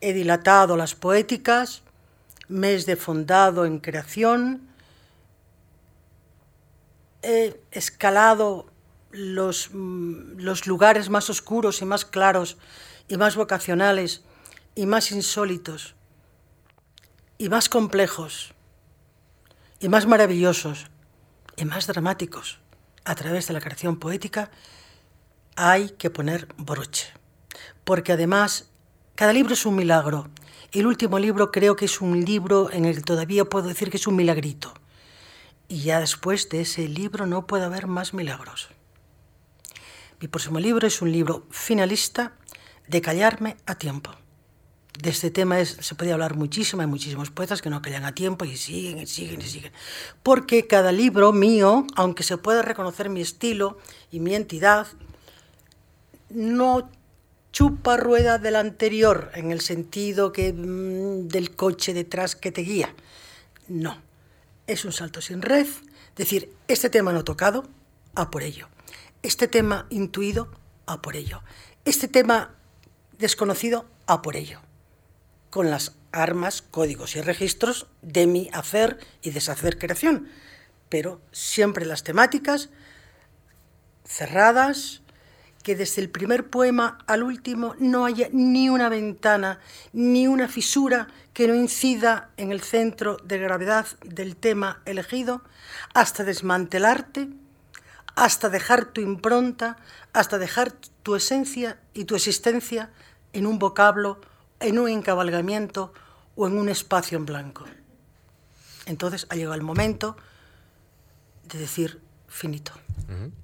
He 0.00 0.12
dilatado 0.12 0.76
las 0.76 0.94
poéticas, 0.94 1.82
me 2.48 2.72
he 2.72 2.82
defondado 2.84 3.64
en 3.64 3.78
creación, 3.78 4.68
he 7.22 7.60
escalado 7.70 8.66
los, 9.10 9.70
mm, 9.72 10.38
los 10.38 10.66
lugares 10.66 11.08
más 11.08 11.30
oscuros 11.30 11.80
y 11.80 11.84
más 11.84 12.04
claros 12.04 12.58
y 13.08 13.16
más 13.16 13.36
vocacionales 13.36 14.22
y 14.74 14.86
más 14.86 15.12
insólitos 15.12 15.94
y 17.38 17.48
más 17.48 17.68
complejos 17.68 18.54
y 19.80 19.88
más 19.88 20.06
maravillosos 20.06 20.86
y 21.56 21.64
más 21.64 21.86
dramáticos 21.86 22.60
a 23.06 23.14
través 23.14 23.46
de 23.46 23.54
la 23.54 23.60
creación 23.60 23.96
poética, 23.96 24.50
hay 25.54 25.90
que 25.90 26.10
poner 26.10 26.48
broche. 26.58 27.06
Porque 27.84 28.12
además, 28.12 28.68
cada 29.14 29.32
libro 29.32 29.54
es 29.54 29.64
un 29.64 29.76
milagro. 29.76 30.28
El 30.72 30.86
último 30.86 31.18
libro 31.18 31.50
creo 31.50 31.76
que 31.76 31.86
es 31.86 32.00
un 32.00 32.24
libro 32.24 32.70
en 32.70 32.84
el 32.84 32.96
que 32.96 33.02
todavía 33.02 33.44
puedo 33.46 33.68
decir 33.68 33.90
que 33.90 33.96
es 33.96 34.06
un 34.06 34.16
milagrito. 34.16 34.74
Y 35.68 35.82
ya 35.82 36.00
después 36.00 36.48
de 36.50 36.60
ese 36.60 36.88
libro 36.88 37.26
no 37.26 37.46
puede 37.46 37.64
haber 37.64 37.86
más 37.86 38.12
milagros. 38.12 38.68
Mi 40.20 40.28
próximo 40.28 40.58
libro 40.58 40.86
es 40.86 41.00
un 41.00 41.12
libro 41.12 41.46
finalista 41.50 42.32
de 42.88 43.00
callarme 43.00 43.56
a 43.66 43.76
tiempo 43.76 44.10
de 45.02 45.10
este 45.10 45.30
tema 45.30 45.60
es, 45.60 45.76
se 45.80 45.94
podía 45.94 46.14
hablar 46.14 46.36
muchísimo, 46.36 46.82
hay 46.82 46.88
muchísimos 46.88 47.30
poetas 47.30 47.60
que 47.60 47.70
no 47.70 47.82
callan 47.82 48.04
a 48.04 48.14
tiempo 48.14 48.44
y 48.44 48.56
siguen 48.56 48.98
y 48.98 49.06
siguen 49.06 49.40
y 49.40 49.44
siguen. 49.44 49.72
Porque 50.22 50.66
cada 50.66 50.92
libro 50.92 51.32
mío, 51.32 51.86
aunque 51.96 52.22
se 52.22 52.38
pueda 52.38 52.62
reconocer 52.62 53.08
mi 53.10 53.20
estilo 53.20 53.78
y 54.10 54.20
mi 54.20 54.34
entidad, 54.34 54.86
no 56.30 56.90
chupa 57.52 57.96
rueda 57.96 58.38
del 58.38 58.56
anterior 58.56 59.30
en 59.34 59.50
el 59.50 59.60
sentido 59.60 60.32
que 60.32 60.52
mm, 60.52 61.28
del 61.28 61.54
coche 61.54 61.94
detrás 61.94 62.36
que 62.36 62.52
te 62.52 62.62
guía. 62.62 62.94
No, 63.68 63.98
es 64.66 64.84
un 64.84 64.92
salto 64.92 65.20
sin 65.20 65.42
red, 65.42 65.66
decir, 66.16 66.52
este 66.68 66.90
tema 66.90 67.12
no 67.12 67.24
tocado, 67.24 67.68
a 68.14 68.30
por 68.30 68.42
ello. 68.42 68.68
Este 69.22 69.48
tema 69.48 69.86
intuido, 69.90 70.48
a 70.86 71.02
por 71.02 71.16
ello. 71.16 71.42
Este 71.84 72.08
tema 72.08 72.54
desconocido, 73.18 73.86
a 74.06 74.22
por 74.22 74.36
ello 74.36 74.65
con 75.50 75.70
las 75.70 75.96
armas, 76.12 76.62
códigos 76.62 77.16
y 77.16 77.20
registros 77.20 77.86
de 78.02 78.26
mi 78.26 78.50
hacer 78.52 78.98
y 79.22 79.30
deshacer 79.30 79.78
creación, 79.78 80.28
pero 80.88 81.20
siempre 81.32 81.84
las 81.84 82.04
temáticas 82.04 82.70
cerradas, 84.04 85.02
que 85.62 85.74
desde 85.74 86.00
el 86.00 86.10
primer 86.10 86.48
poema 86.48 86.98
al 87.08 87.24
último 87.24 87.74
no 87.80 88.06
haya 88.06 88.28
ni 88.32 88.68
una 88.68 88.88
ventana, 88.88 89.58
ni 89.92 90.28
una 90.28 90.46
fisura 90.46 91.08
que 91.32 91.48
no 91.48 91.56
incida 91.56 92.30
en 92.36 92.52
el 92.52 92.60
centro 92.60 93.16
de 93.24 93.38
gravedad 93.38 93.86
del 94.04 94.36
tema 94.36 94.80
elegido, 94.84 95.42
hasta 95.92 96.22
desmantelarte, 96.22 97.30
hasta 98.14 98.48
dejar 98.48 98.86
tu 98.86 99.00
impronta, 99.00 99.76
hasta 100.12 100.38
dejar 100.38 100.70
tu 101.02 101.16
esencia 101.16 101.80
y 101.94 102.04
tu 102.04 102.14
existencia 102.14 102.90
en 103.32 103.44
un 103.44 103.58
vocablo 103.58 104.20
en 104.60 104.78
un 104.78 104.88
encabalgamiento 104.88 105.92
o 106.34 106.46
en 106.46 106.58
un 106.58 106.68
espacio 106.68 107.18
en 107.18 107.26
blanco. 107.26 107.64
Entonces 108.86 109.26
ha 109.30 109.34
llegado 109.34 109.54
el 109.54 109.62
momento 109.62 110.16
de 111.44 111.58
decir 111.58 112.00
finito. 112.28 112.72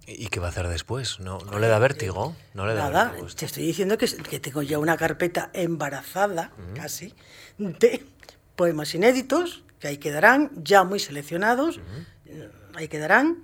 ¿Y 0.07 0.27
qué 0.29 0.41
va 0.41 0.47
a 0.47 0.51
hacer 0.51 0.69
después? 0.69 1.21
¿No, 1.21 1.39
no 1.39 1.59
le 1.59 1.69
da 1.69 1.79
vértigo? 1.79 2.35
¿No 2.55 2.67
le 2.67 2.75
da 2.75 2.91
Nada, 2.91 3.15
te 3.37 3.47
estoy 3.47 3.65
diciendo 3.65 3.97
que, 3.97 4.07
que, 4.07 4.41
tengo 4.41 4.63
ya 4.63 4.79
una 4.79 4.97
carpeta 4.97 5.51
embarazada, 5.53 6.51
casi, 6.75 7.15
de 7.59 8.05
poemas 8.57 8.95
inéditos, 8.95 9.63
que 9.79 9.89
ahí 9.89 9.99
quedarán, 9.99 10.51
ya 10.57 10.85
muy 10.85 10.99
seleccionados, 10.99 11.81
ahí 12.75 12.89
quedarán. 12.89 13.39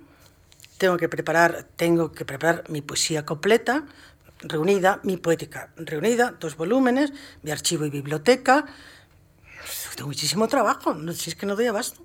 Tengo 0.77 0.97
que 0.97 1.09
preparar, 1.09 1.67
tengo 1.75 2.11
que 2.11 2.25
preparar 2.25 2.63
mi 2.69 2.81
poesía 2.81 3.25
completa, 3.25 3.85
reunida, 4.39 4.99
mi 5.03 5.17
poética 5.17 5.71
reunida, 5.75 6.35
dos 6.39 6.55
volúmenes, 6.55 7.11
mi 7.43 7.51
archivo 7.51 7.85
y 7.85 7.89
biblioteca. 7.89 8.65
Tengo 9.95 10.07
muchísimo 10.07 10.47
trabajo, 10.47 10.95
si 11.13 11.29
es 11.29 11.35
que 11.35 11.45
no 11.45 11.55
doy 11.55 11.67
abasto. 11.67 12.01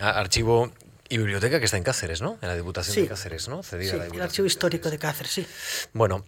Archivo 0.00 0.72
y 1.08 1.18
biblioteca 1.18 1.58
que 1.58 1.64
está 1.64 1.76
en 1.76 1.84
Cáceres, 1.84 2.20
¿no? 2.20 2.38
En 2.42 2.48
la 2.48 2.54
Diputación 2.54 2.94
de 2.96 3.08
Cáceres, 3.08 3.48
¿no? 3.48 3.62
Cedida 3.62 3.92
sí, 3.92 4.14
el 4.14 4.20
archivo 4.20 4.46
histórico 4.46 4.90
de 4.90 4.98
Cáceres, 4.98 5.32
sí. 5.32 5.46
Bueno, 5.94 6.24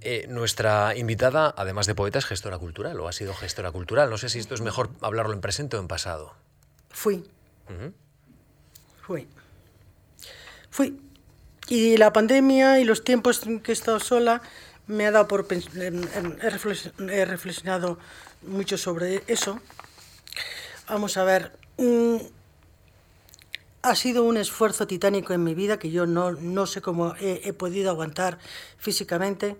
eh, 0.00 0.26
nuestra 0.28 0.96
invitada, 0.96 1.54
además 1.56 1.86
de 1.86 1.94
poeta, 1.94 2.18
es 2.18 2.24
gestora 2.24 2.58
cultural 2.58 2.98
o 3.00 3.08
ha 3.08 3.12
sido 3.12 3.34
gestora 3.34 3.70
cultural. 3.70 4.08
No 4.08 4.16
sé 4.16 4.28
si 4.28 4.38
esto 4.38 4.54
es 4.54 4.60
mejor 4.60 4.90
hablarlo 5.02 5.34
en 5.34 5.40
presente 5.40 5.76
o 5.76 5.80
en 5.80 5.88
pasado. 5.88 6.34
Fui. 6.88 7.24
Fui. 9.02 9.28
Fui. 10.70 11.00
Y 11.68 11.98
la 11.98 12.12
pandemia 12.12 12.80
y 12.80 12.84
los 12.84 13.04
tiempos 13.04 13.46
en 13.46 13.60
que 13.60 13.72
he 13.72 13.74
estado 13.74 14.00
sola 14.00 14.40
me 14.88 15.06
ha 15.06 15.10
dado 15.10 15.28
por 15.28 15.46
he 15.50 17.24
reflexionado 17.24 17.98
mucho 18.42 18.76
sobre 18.76 19.22
eso. 19.26 19.60
Vamos 20.88 21.16
a 21.18 21.24
ver, 21.24 21.52
ha 23.82 23.94
sido 23.94 24.24
un 24.24 24.38
esfuerzo 24.38 24.86
titánico 24.86 25.34
en 25.34 25.44
mi 25.44 25.54
vida 25.54 25.78
que 25.78 25.90
yo 25.90 26.06
no, 26.06 26.32
no 26.32 26.66
sé 26.66 26.80
cómo 26.80 27.14
he, 27.20 27.52
podido 27.52 27.90
aguantar 27.90 28.38
físicamente. 28.78 29.56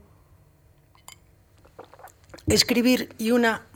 Escribir 2.47 3.15
y 3.19 3.31
una 3.31 3.67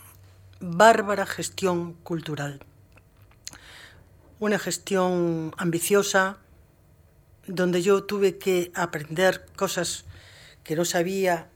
bárbara 0.61 1.27
gestión 1.27 1.93
cultural. 1.93 2.65
Una 4.41 4.59
gestión 4.59 5.55
ambiciosa, 5.59 6.39
donde 7.47 7.83
yo 7.83 8.05
tuve 8.05 8.39
que 8.39 8.73
aprender 8.75 9.45
cosas 9.57 10.07
que 10.65 10.77
no 10.77 10.85
sabía, 10.85 11.49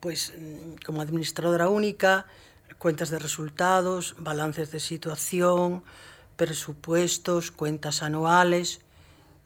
pues 0.00 0.32
mm, 0.38 0.84
como 0.84 1.00
administradora 1.00 1.68
única, 1.68 2.26
cuentas 2.78 3.10
de 3.10 3.18
resultados, 3.18 4.14
balances 4.18 4.70
de 4.70 4.80
situación, 4.80 5.84
presupuestos, 6.36 7.50
cuentas 7.50 8.02
anuales. 8.02 8.80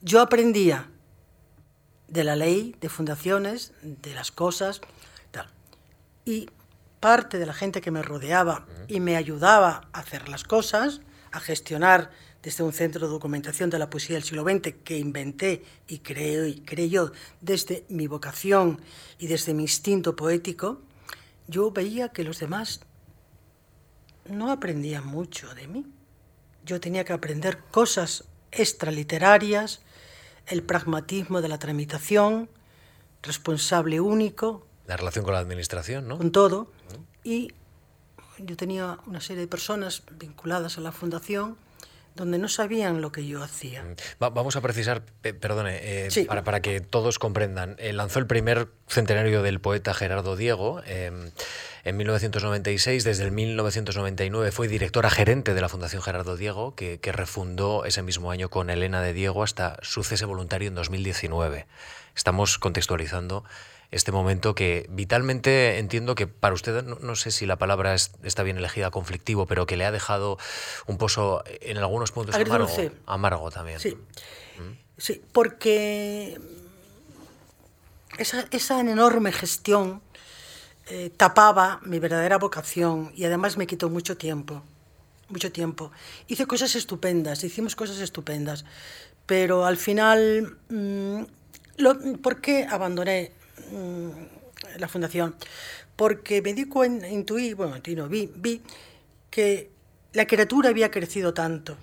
Yo 0.01 0.21
aprendía 0.21 0.89
de 2.07 2.23
la 2.23 2.35
ley, 2.35 2.75
de 2.81 2.89
fundaciones, 2.89 3.73
de 3.81 4.13
las 4.13 4.31
cosas, 4.31 4.81
tal. 5.31 5.47
Y 6.25 6.49
parte 6.99 7.39
de 7.39 7.45
la 7.45 7.53
gente 7.53 7.81
que 7.81 7.91
me 7.91 8.01
rodeaba 8.01 8.65
y 8.87 8.99
me 8.99 9.15
ayudaba 9.15 9.87
a 9.93 9.99
hacer 9.99 10.29
las 10.29 10.43
cosas, 10.43 11.01
a 11.31 11.39
gestionar 11.39 12.11
desde 12.43 12.63
un 12.63 12.73
centro 12.73 13.05
de 13.05 13.11
documentación 13.11 13.69
de 13.69 13.79
la 13.79 13.89
poesía 13.89 14.15
del 14.15 14.23
siglo 14.23 14.43
XX 14.43 14.73
que 14.83 14.97
inventé 14.97 15.63
y 15.87 15.99
creo 15.99 16.47
y 16.47 16.89
yo 16.89 17.11
desde 17.39 17.85
mi 17.89 18.07
vocación 18.07 18.81
y 19.19 19.27
desde 19.27 19.53
mi 19.53 19.63
instinto 19.63 20.15
poético, 20.15 20.81
yo 21.47 21.71
veía 21.71 22.09
que 22.09 22.23
los 22.23 22.39
demás 22.39 22.81
no 24.25 24.51
aprendían 24.51 25.05
mucho 25.05 25.53
de 25.53 25.67
mí. 25.67 25.85
Yo 26.65 26.79
tenía 26.79 27.03
que 27.05 27.13
aprender 27.13 27.59
cosas 27.71 28.25
extraliterarias, 28.51 29.81
el 30.47 30.63
pragmatismo 30.63 31.41
de 31.41 31.47
la 31.47 31.59
tramitación, 31.59 32.49
responsable 33.21 33.99
único. 33.99 34.65
La 34.87 34.97
relación 34.97 35.23
con 35.23 35.33
la 35.33 35.39
administración, 35.39 36.07
¿no? 36.07 36.17
Con 36.17 36.31
todo. 36.31 36.71
Y 37.23 37.53
yo 38.39 38.57
tenía 38.57 38.99
una 39.05 39.21
serie 39.21 39.41
de 39.41 39.47
personas 39.47 40.03
vinculadas 40.11 40.77
a 40.77 40.81
la 40.81 40.91
fundación 40.91 41.57
donde 42.15 42.37
no 42.37 42.47
sabían 42.47 43.01
lo 43.01 43.11
que 43.11 43.25
yo 43.25 43.43
hacía. 43.43 43.83
Mm. 43.83 43.95
vamos 44.19 44.55
a 44.55 44.61
precisar, 44.61 45.03
perdone, 45.21 45.79
eh, 45.81 46.25
para, 46.27 46.43
para, 46.43 46.61
que 46.61 46.81
todos 46.81 47.19
comprendan. 47.19 47.75
Eh, 47.79 47.93
lanzó 47.93 48.19
el 48.19 48.27
primer 48.27 48.67
centenario 48.87 49.41
del 49.43 49.59
poeta 49.59 49.93
Gerardo 49.93 50.35
Diego 50.35 50.81
em, 50.85 51.31
en 51.83 51.97
1996. 51.97 53.03
Desde 53.03 53.23
el 53.23 53.31
1999 53.31 54.51
fue 54.51 54.67
directora 54.67 55.09
gerente 55.09 55.53
de 55.53 55.61
la 55.61 55.69
Fundación 55.69 56.01
Gerardo 56.01 56.37
Diego, 56.37 56.75
que, 56.75 56.99
que 56.99 57.11
refundó 57.11 57.85
ese 57.85 58.01
mismo 58.01 58.31
año 58.31 58.49
con 58.49 58.69
Elena 58.69 59.01
de 59.01 59.13
Diego 59.13 59.43
hasta 59.43 59.77
su 59.81 60.03
cese 60.03 60.25
voluntario 60.25 60.67
en 60.67 60.75
2019. 60.75 61.67
Estamos 62.15 62.57
contextualizando 62.57 63.45
este 63.91 64.13
momento 64.13 64.55
que 64.55 64.87
vitalmente 64.89 65.77
entiendo 65.77 66.15
que 66.15 66.25
para 66.25 66.53
usted, 66.53 66.83
no, 66.83 67.15
sé 67.15 67.29
si 67.29 67.45
la 67.45 67.57
palabra 67.57 67.93
está 67.93 68.41
bien 68.41 68.57
elegida, 68.57 68.89
conflictivo, 68.89 69.45
pero 69.45 69.65
que 69.65 69.75
le 69.75 69.85
ha 69.85 69.91
dejado 69.91 70.37
un 70.87 70.97
pozo 70.97 71.43
en 71.45 71.77
algunos 71.77 72.11
puntos 72.11 72.35
amargo, 72.35 72.69
amargo 73.05 73.51
también. 73.51 73.79
Sí, 73.81 73.95
¿Mm? 73.95 74.77
sí 74.97 75.21
porque 75.33 76.39
esa, 78.17 78.47
esa 78.51 78.79
enorme 78.79 79.33
gestión 79.33 80.01
eh, 80.87 81.11
tapaba 81.15 81.81
mi 81.83 81.99
verdadera 81.99 82.37
vocación 82.37 83.11
y 83.13 83.25
además 83.25 83.57
me 83.57 83.67
quitó 83.67 83.89
mucho 83.89 84.15
tiempo, 84.15 84.63
mucho 85.27 85.51
tiempo. 85.51 85.91
Hice 86.27 86.45
cosas 86.47 86.75
estupendas, 86.75 87.43
hicimos 87.43 87.75
cosas 87.75 87.99
estupendas, 87.99 88.63
pero 89.25 89.65
al 89.65 89.75
final, 89.75 90.57
mm, 90.69 91.23
¿por 92.21 92.39
qué 92.39 92.65
abandoné 92.69 93.33
la 94.77 94.87
fundación, 94.87 95.35
porque 95.95 96.41
me 96.41 96.53
di 96.53 96.65
cuenta, 96.65 97.07
intuí, 97.07 97.53
bueno, 97.53 97.75
no, 97.95 98.09
vi, 98.09 98.31
vi 98.35 98.61
que 99.29 99.71
la 100.13 100.25
criatura 100.25 100.69
había 100.69 100.91
crecido 100.91 101.33
tanto, 101.33 101.77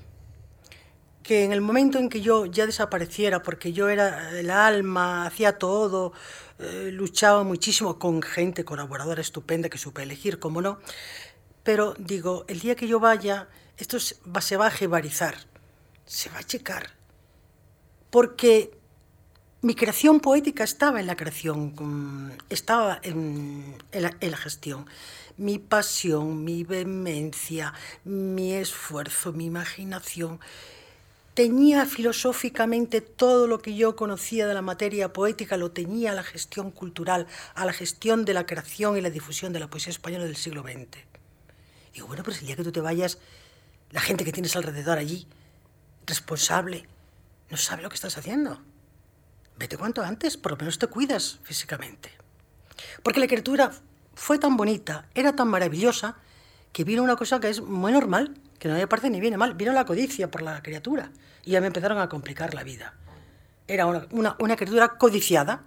que 1.22 1.45
en 1.45 1.53
el 1.53 1.61
momento 1.61 1.99
en 1.99 2.09
que 2.09 2.20
yo 2.20 2.47
ya 2.47 2.66
desapareciera, 2.66 3.43
porque 3.43 3.72
yo 3.72 3.89
era 3.89 4.39
el 4.39 4.51
alma, 4.51 5.26
hacía 5.26 5.59
todo, 5.59 6.12
eh, 6.59 6.91
luchaba 6.93 7.45
muchísimo 7.45 7.99
con 7.99 8.22
gente 8.22 8.64
colaboradora 8.64 9.20
estupenda 9.20 9.68
que 9.68 9.79
supe 9.79 10.03
elegir, 10.03 10.39
como 10.39 10.62
no, 10.62 10.79
pero 11.62 11.95
digo, 11.99 12.45
el 12.49 12.61
día 12.61 12.76
que 12.76 12.89
yo 12.89 12.99
vaya, 12.99 13.49
esto 13.76 13.99
se 14.01 14.57
va 14.57 14.66
a 14.68 14.70
jebarizar, 14.70 15.37
se 16.07 16.31
va 16.31 16.39
a 16.39 16.45
checar, 16.45 16.91
porque 18.11 18.78
mi 19.61 19.74
creación 19.74 20.20
poética 20.20 20.62
estaba 20.62 21.00
en 21.00 21.06
la 21.09 21.16
creación, 21.16 22.32
estaba 22.48 23.00
en, 23.02 23.74
la, 23.92 24.36
gestión. 24.36 24.86
Mi 25.36 25.59
pasión, 25.59 26.44
mi 26.44 26.62
vehemencia, 26.62 27.74
mi 28.04 28.52
esfuerzo, 28.52 29.32
mi 29.32 29.46
imaginación. 29.46 30.38
Tenía 31.34 31.86
filosóficamente 31.86 33.00
todo 33.00 33.48
lo 33.48 33.61
que 33.61 33.74
yo 33.74 33.96
conocía 33.96 34.46
de 34.46 34.54
la 34.54 34.62
materia 34.62 35.12
poética, 35.12 35.56
lo 35.56 35.72
tenía 35.72 36.12
a 36.12 36.14
la 36.14 36.22
gestión 36.22 36.70
cultural, 36.70 37.26
a 37.54 37.64
la 37.64 37.72
gestión 37.72 38.24
de 38.24 38.34
la 38.34 38.46
creación 38.46 38.96
y 38.96 39.00
la 39.00 39.11
difusión 39.11 39.52
de 39.52 39.61
la 39.61 39.68
poesía 39.68 39.90
española 39.90 40.24
del 40.24 40.36
siglo 40.36 40.62
XX. 40.62 40.98
Digo, 41.94 42.06
bueno, 42.06 42.22
pues 42.22 42.40
el 42.40 42.46
día 42.46 42.54
que 42.54 42.64
tú 42.64 42.70
te 42.70 42.80
vayas, 42.80 43.18
la 43.90 44.00
gente 44.00 44.24
que 44.24 44.32
tienes 44.32 44.54
alrededor 44.54 44.98
allí, 44.98 45.26
responsable, 46.06 46.86
no 47.50 47.56
sabe 47.56 47.82
lo 47.82 47.88
que 47.88 47.96
estás 47.96 48.18
haciendo 48.18 48.61
vete 49.59 49.76
cuanto 49.76 50.02
antes, 50.02 50.36
por 50.36 50.52
lo 50.52 50.59
menos 50.59 50.78
te 50.78 50.86
cuidas 50.86 51.38
físicamente. 51.42 52.11
Porque 53.02 53.20
la 53.20 53.26
criatura 53.26 53.70
fue 54.14 54.38
tan 54.38 54.56
bonita, 54.56 55.06
era 55.14 55.34
tan 55.34 55.48
maravillosa, 55.48 56.16
que 56.72 56.84
vino 56.84 57.02
una 57.02 57.16
cosa 57.16 57.40
que 57.40 57.48
es 57.48 57.61
muy 57.61 57.92
normal, 57.92 58.34
que 58.59 58.68
no 58.68 58.74
me 58.74 58.86
parece 58.86 59.11
ni 59.11 59.20
viene 59.20 59.36
mal, 59.36 59.54
vino 59.54 59.72
la 59.72 59.84
codicia 59.84 60.30
por 60.30 60.42
la 60.42 60.62
criatura 60.62 61.11
y 61.44 61.52
ya 61.52 61.61
me 61.61 61.68
empezaron 61.68 61.98
a 61.98 62.09
complicar 62.09 62.54
la 62.54 62.62
vida. 62.62 62.94
Era 63.66 63.86
una, 63.86 64.36
una, 64.38 64.56
criatura 64.56 64.96
codiciada 64.96 65.64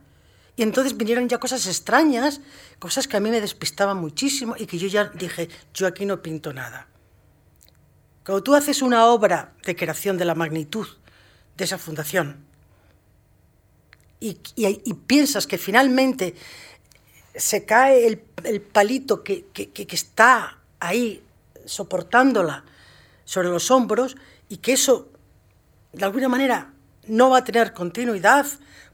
y 0.55 0.63
entonces 0.63 0.97
vinieron 0.97 1.27
ya 1.29 1.39
cosas 1.39 1.65
extrañas, 1.67 2.41
cosas 2.79 3.07
que 3.07 3.17
a 3.17 3.19
mí 3.19 3.29
me 3.29 3.41
despistaban 3.41 3.97
muchísimo 3.97 4.55
y 4.57 4.65
que 4.65 4.77
yo 4.77 4.87
ya 4.87 5.05
dije, 5.05 5.49
yo 5.73 5.87
aquí 5.87 6.05
no 6.05 6.21
pinto 6.21 6.53
nada. 6.53 6.87
Cuando 8.25 8.43
tú 8.43 8.55
haces 8.55 8.81
una 8.81 9.05
obra 9.07 9.53
de 9.65 9.75
creación 9.75 10.17
de 10.17 10.25
la 10.25 10.35
magnitud 10.35 10.87
de 11.57 11.63
esa 11.63 11.77
fundación, 11.77 12.45
y, 14.22 14.93
piensas 15.07 15.47
que 15.47 15.57
finalmente 15.57 16.36
se 17.36 17.65
cae 17.65 18.05
el, 18.05 18.61
palito 18.61 19.24
que, 19.24 19.45
está 19.89 20.59
ahí 20.80 21.24
soportándola 21.65 22.63
sobre 23.26 23.49
los 23.49 23.72
hombros 23.72 24.15
y 24.47 24.57
que 24.57 24.74
eso 24.74 25.09
de 25.91 26.05
alguna 26.05 26.30
manera 26.30 26.74
no 27.07 27.32
va 27.32 27.39
a 27.39 27.43
tener 27.43 27.74
continuidad 27.74 28.45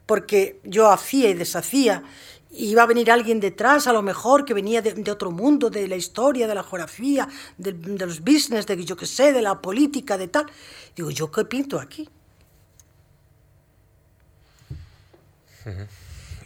porque 0.05 0.61
yo 0.63 0.89
hacía 0.89 1.29
y 1.29 1.33
deshacía 1.33 2.03
y 2.49 2.69
iba 2.69 2.83
a 2.83 2.85
venir 2.85 3.11
alguien 3.11 3.41
detrás, 3.41 3.87
a 3.87 3.93
lo 3.93 4.01
mejor 4.01 4.45
que 4.45 4.53
venía 4.53 4.81
de, 4.81 5.11
otro 5.11 5.31
mundo, 5.31 5.69
de 5.69 5.87
la 5.87 5.97
historia, 5.97 6.47
de 6.47 6.55
la 6.55 6.63
geografía, 6.63 7.27
de, 7.57 7.73
los 7.73 8.21
business, 8.21 8.65
de 8.65 8.85
yo 8.85 8.95
qué 8.95 9.05
sé, 9.05 9.33
de 9.33 9.41
la 9.41 9.61
política, 9.61 10.17
de 10.17 10.29
tal. 10.29 10.45
Digo, 10.95 11.11
¿yo 11.11 11.29
qué 11.29 11.43
pinto 11.43 11.77
aquí? 11.77 12.07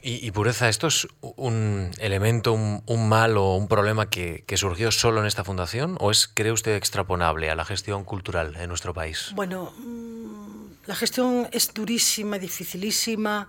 Y, 0.03 0.31
pureza, 0.31 0.67
¿esto 0.67 0.87
es 0.87 1.07
un 1.21 1.91
elemento, 1.99 2.53
un, 2.53 3.09
mal 3.09 3.37
o 3.37 3.55
un 3.55 3.67
problema 3.67 4.09
que, 4.09 4.43
surgió 4.55 4.91
solo 4.91 5.21
en 5.21 5.27
esta 5.27 5.43
fundación 5.43 5.95
o 5.99 6.09
es, 6.09 6.27
cree 6.27 6.51
usted, 6.51 6.75
extrapolable 6.75 7.51
a 7.51 7.55
la 7.55 7.65
gestión 7.65 8.03
cultural 8.03 8.55
en 8.55 8.67
nuestro 8.67 8.93
país? 8.95 9.31
Bueno, 9.35 9.73
mm, 9.77 10.87
la 10.87 10.95
gestión 10.95 11.47
es 11.51 11.71
durísima, 11.73 12.39
dificilísima, 12.39 13.47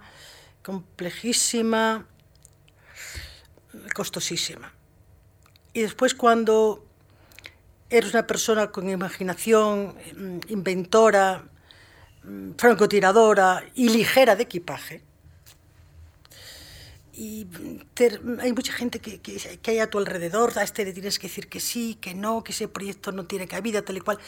complejísima, 0.63 2.07
costosísima. 3.95 4.75
Y 5.73 5.81
después 5.81 6.15
cuando 6.15 6.85
eres 7.89 8.13
una 8.13 8.27
persona 8.27 8.71
con 8.71 8.91
imaginación, 8.91 9.95
mm, 10.17 10.39
inventora, 10.49 11.45
mm, 12.25 12.53
francotiradora 12.59 13.65
y 13.75 13.89
ligera 13.89 14.37
de 14.37 14.43
equipaje, 14.43 15.03
y 17.23 17.47
hay 18.41 18.53
mucha 18.53 18.73
gente 18.73 18.99
que, 18.99 19.21
que, 19.21 19.71
hay 19.71 19.79
a 19.79 19.89
tu 19.89 19.99
alrededor, 19.99 20.59
a 20.59 20.65
este 20.65 20.85
le 20.85 20.93
tienes 20.93 21.21
que 21.21 21.29
decir 21.29 21.49
que 21.49 21.61
sí, 21.61 21.97
que 22.01 22.15
no, 22.15 22.43
que 22.43 22.51
ese 22.51 22.67
proyecto 22.67 23.13
no 23.13 23.27
tiene 23.27 23.47
cabida, 23.47 23.83
tal 23.83 23.99
y 23.99 24.01
cual. 24.01 24.19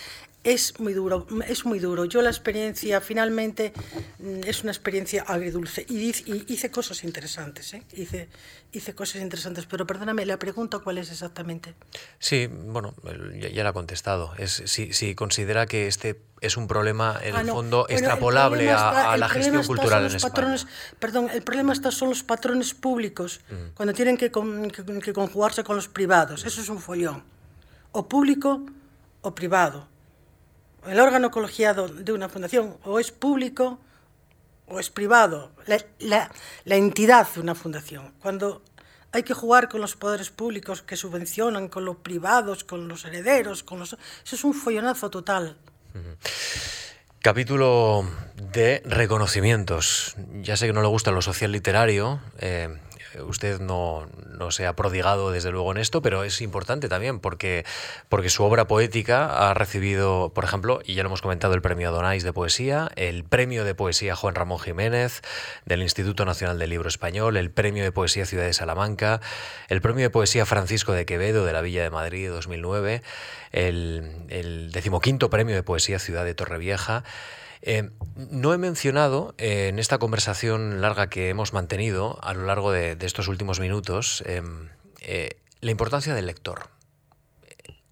Es 0.44 0.78
muy 0.78 0.92
duro, 0.92 1.26
es 1.48 1.64
muy 1.64 1.78
duro. 1.78 2.04
Yo 2.04 2.20
la 2.20 2.28
experiencia 2.28 3.00
finalmente 3.00 3.72
mm, 4.18 4.40
es 4.46 4.62
una 4.62 4.72
experiencia 4.72 5.22
agridulce 5.22 5.86
y, 5.88 6.10
hice 6.52 6.70
cosas 6.70 7.02
interesantes, 7.02 7.72
¿eh? 7.72 7.82
hice, 7.94 8.28
hice 8.72 8.94
cosas 8.94 9.22
interesantes, 9.22 9.64
pero 9.64 9.86
perdóname, 9.86 10.26
la 10.26 10.38
pregunta 10.38 10.80
cuál 10.80 10.98
es 10.98 11.10
exactamente. 11.10 11.74
Sí, 12.18 12.46
bueno, 12.46 12.94
ya, 13.40 13.64
la 13.64 13.70
ha 13.70 13.72
contestado. 13.72 14.34
Es 14.36 14.62
si, 14.66 14.92
si 14.92 15.14
considera 15.14 15.64
que 15.64 15.86
este 15.86 16.20
es 16.42 16.58
un 16.58 16.68
problema, 16.68 17.18
en 17.22 17.36
ah, 17.36 17.40
el 17.40 17.48
fondo, 17.48 17.86
extrapolable 17.88 18.70
a, 18.70 19.16
la 19.16 19.28
gestión 19.30 19.64
cultural 19.64 20.04
en 20.04 20.16
España. 20.16 20.56
perdón, 20.98 21.30
el 21.32 21.42
problema 21.42 21.72
está 21.72 21.90
son 21.90 22.10
los 22.10 22.22
patrones 22.22 22.74
públicos, 22.74 23.40
mm. 23.48 23.74
cuando 23.74 23.94
tienen 23.94 24.18
que, 24.18 24.30
que, 24.30 25.12
conjugarse 25.14 25.64
con 25.64 25.76
los 25.76 25.88
privados. 25.88 26.44
Eso 26.44 26.60
es 26.60 26.68
un 26.68 26.80
follón. 26.80 27.22
O 27.92 28.06
público 28.08 28.60
o 29.22 29.34
privado. 29.34 29.93
El 30.86 31.00
órgano 31.00 31.30
colegiado 31.30 31.88
de 31.88 32.12
una 32.12 32.28
fundación 32.28 32.76
o 32.84 33.00
es 33.00 33.10
público 33.10 33.78
o 34.66 34.80
es 34.80 34.90
privado. 34.90 35.50
La, 35.98 36.30
entidad 36.64 37.26
de 37.34 37.40
una 37.40 37.54
fundación. 37.54 38.12
Cuando 38.20 38.62
hay 39.12 39.22
que 39.22 39.34
jugar 39.34 39.68
con 39.68 39.80
los 39.80 39.96
poderes 39.96 40.30
públicos 40.30 40.82
que 40.82 40.96
subvencionan, 40.96 41.68
con 41.68 41.84
los 41.84 41.96
privados, 41.96 42.64
con 42.64 42.88
los 42.88 43.04
herederos, 43.04 43.62
con 43.62 43.78
los... 43.78 43.94
Eso 44.24 44.36
es 44.36 44.44
un 44.44 44.54
follonazo 44.54 45.10
total. 45.10 45.56
Capítulo 47.20 48.06
de 48.52 48.82
reconocimientos. 48.84 50.16
Ya 50.42 50.56
sé 50.56 50.66
que 50.66 50.72
no 50.72 50.82
le 50.82 50.88
gusta 50.88 51.10
lo 51.10 51.22
social 51.22 51.52
literario, 51.52 52.20
eh, 52.38 52.76
usted 53.22 53.60
no, 53.60 54.06
se 54.50 54.66
ha 54.66 54.74
prodigado 54.74 55.30
desde 55.30 55.50
luego 55.50 55.70
en 55.72 55.78
esto, 55.78 56.02
pero 56.02 56.24
es 56.24 56.40
importante 56.40 56.88
también 56.88 57.20
porque, 57.20 57.64
porque 58.08 58.30
su 58.30 58.44
obra 58.44 58.66
poética 58.66 59.50
ha 59.50 59.54
recibido, 59.54 60.32
por 60.34 60.44
ejemplo, 60.44 60.80
y 60.84 60.94
ya 60.94 61.02
lo 61.02 61.08
hemos 61.08 61.22
comentado, 61.22 61.54
el 61.54 61.62
premio 61.62 61.92
Donais 61.92 62.22
de 62.22 62.32
poesía, 62.32 62.90
el 62.96 63.24
premio 63.24 63.64
de 63.64 63.74
poesía 63.74 64.16
Juan 64.16 64.34
Ramón 64.34 64.58
Jiménez 64.58 65.22
del 65.64 65.82
Instituto 65.82 66.24
Nacional 66.24 66.58
del 66.58 66.70
Libro 66.70 66.88
Español, 66.88 67.36
el 67.36 67.50
premio 67.50 67.84
de 67.84 67.92
poesía 67.92 68.26
Ciudad 68.26 68.44
de 68.44 68.52
Salamanca, 68.52 69.20
el 69.68 69.80
premio 69.80 70.04
de 70.04 70.10
poesía 70.10 70.46
Francisco 70.46 70.92
de 70.92 71.06
Quevedo 71.06 71.44
de 71.44 71.52
la 71.52 71.60
Villa 71.60 71.82
de 71.82 71.90
Madrid 71.90 72.28
2009, 72.30 73.02
el, 73.52 74.24
el 74.28 74.72
decimoquinto 74.72 75.30
premio 75.30 75.54
de 75.54 75.62
poesía 75.62 75.98
Ciudad 75.98 76.24
de 76.24 76.34
Torrevieja. 76.34 77.04
Eh, 77.66 77.90
no 78.16 78.52
he 78.52 78.58
mencionado 78.58 79.34
eh, 79.38 79.68
en 79.68 79.78
esta 79.78 79.96
conversación 79.96 80.82
larga 80.82 81.08
que 81.08 81.30
hemos 81.30 81.54
mantenido 81.54 82.18
a 82.22 82.34
lo 82.34 82.44
largo 82.44 82.70
de, 82.70 82.94
estos 83.00 83.26
últimos 83.26 83.58
minutos 83.58 84.22
em, 84.26 84.68
eh, 85.00 85.38
la 85.62 85.70
importancia 85.70 86.14
del 86.14 86.26
lector. 86.26 86.68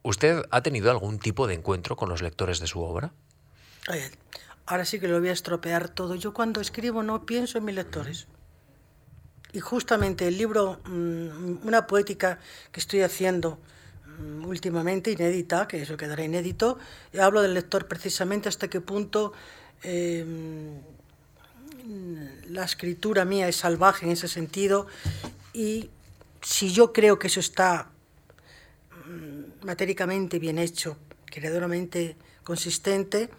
¿Usted 0.02 0.42
ha 0.50 0.60
tenido 0.60 0.90
algún 0.90 1.18
tipo 1.18 1.46
de 1.46 1.54
encuentro 1.54 1.96
con 1.96 2.10
los 2.10 2.20
lectores 2.20 2.60
de 2.60 2.66
su 2.66 2.82
obra? 2.82 3.12
ahora 4.66 4.84
sí 4.84 5.00
que 5.00 5.08
lo 5.08 5.18
voy 5.18 5.30
a 5.30 5.32
estropear 5.32 5.88
todo. 5.88 6.14
Yo 6.16 6.34
cuando 6.34 6.60
escribo 6.60 7.02
no 7.02 7.24
pienso 7.24 7.56
en 7.56 7.64
mis 7.64 7.74
lectores. 7.74 8.28
Y 9.52 9.60
justamente 9.60 10.28
el 10.28 10.36
libro, 10.36 10.80
mm, 10.84 11.66
una 11.66 11.86
poética 11.86 12.38
que 12.70 12.80
estoy 12.80 13.00
haciendo 13.00 13.58
mm, 14.18 14.44
últimamente, 14.44 15.10
inédita, 15.12 15.66
que 15.66 15.80
eso 15.82 15.96
quedará 15.96 16.22
inédito, 16.24 16.78
hablo 17.18 17.40
del 17.40 17.54
lector 17.54 17.88
precisamente 17.88 18.48
hasta 18.48 18.68
qué 18.68 18.80
punto 18.80 19.32
em, 19.82 20.80
la 22.48 22.64
escritura 22.64 23.24
mía 23.24 23.48
es 23.48 23.56
salvaje 23.56 24.06
en 24.06 24.12
ese 24.12 24.28
sentido 24.28 24.86
y 25.52 25.90
si 26.42 26.72
yo 26.72 26.92
creo 26.92 27.18
que 27.18 27.28
eso 27.28 27.40
está 27.40 27.90
mm, 29.06 29.66
matéricamente 29.66 30.38
bien 30.38 30.58
hecho, 30.58 30.96
creadoramente 31.26 32.16
consistente, 32.44 33.30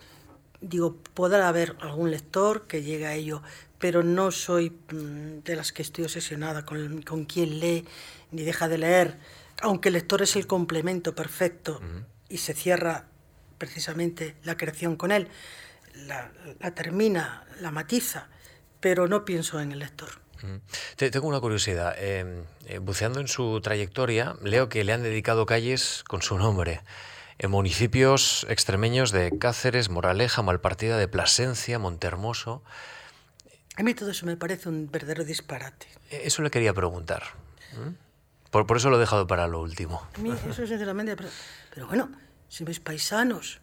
digo, 0.61 0.97
podrá 1.13 1.47
haber 1.49 1.75
algún 1.81 2.11
lector 2.11 2.67
que 2.67 2.83
llegue 2.83 3.05
a 3.05 3.15
ello, 3.15 3.41
pero 3.79 4.03
no 4.03 4.31
soy 4.31 4.69
mm, 4.69 5.43
de 5.43 5.55
las 5.55 5.71
que 5.71 5.81
estoy 5.81 6.05
obsesionada 6.05 6.65
con, 6.65 7.01
con 7.01 7.25
quien 7.25 7.59
lee 7.59 7.85
ni 8.31 8.43
deja 8.43 8.67
de 8.67 8.77
leer, 8.77 9.17
aunque 9.61 9.89
el 9.89 9.93
lector 9.93 10.21
es 10.21 10.35
el 10.35 10.47
complemento 10.47 11.13
perfecto 11.13 11.81
y 12.29 12.37
se 12.37 12.53
cierra 12.53 13.07
precisamente 13.57 14.35
la 14.43 14.57
creación 14.57 14.95
con 14.95 15.11
él, 15.11 15.27
la, 15.93 16.31
termina, 16.73 17.45
la 17.61 17.71
matiza, 17.71 18.27
pero 18.79 19.07
no 19.07 19.25
pienso 19.25 19.59
en 19.59 19.71
el 19.71 19.79
lector. 19.79 20.09
Tengo 20.97 21.27
una 21.27 21.39
curiosidad. 21.39 21.95
Em, 21.97 22.43
eh, 22.65 22.79
buceando 22.79 23.21
en 23.21 23.27
su 23.27 23.61
trayectoria, 23.61 24.35
leo 24.41 24.67
que 24.67 24.83
le 24.83 24.91
han 24.91 25.01
dedicado 25.01 25.45
calles 25.45 26.03
con 26.07 26.21
su 26.21 26.37
nombre 26.37 26.81
en 27.39 27.51
municipios 27.51 28.45
extremeños 28.49 29.11
de 29.11 29.37
Cáceres, 29.37 29.89
Moraleja, 29.89 30.41
Malpartida 30.41 30.97
de 30.97 31.07
Plasencia, 31.07 31.79
Montermoso. 31.79 32.63
A 33.75 33.83
mí 33.83 33.93
todo 33.93 34.11
eso 34.11 34.25
me 34.25 34.37
parece 34.37 34.69
un 34.69 34.89
verdadero 34.91 35.23
disparate. 35.23 35.87
E, 36.11 36.27
eso 36.27 36.41
le 36.41 36.51
quería 36.51 36.73
preguntar. 36.73 37.23
Por, 38.51 38.67
por, 38.67 38.77
eso 38.77 38.89
lo 38.89 38.97
he 38.97 38.99
dejado 38.99 39.25
para 39.25 39.47
lo 39.47 39.61
último. 39.61 40.07
A 40.15 40.19
mí 40.19 40.31
eso 40.49 40.67
sinceramente... 40.67 41.15
Pero 41.73 41.87
bueno, 41.87 42.11
si 42.49 42.63
mis 42.65 42.79
paisanos 42.79 43.61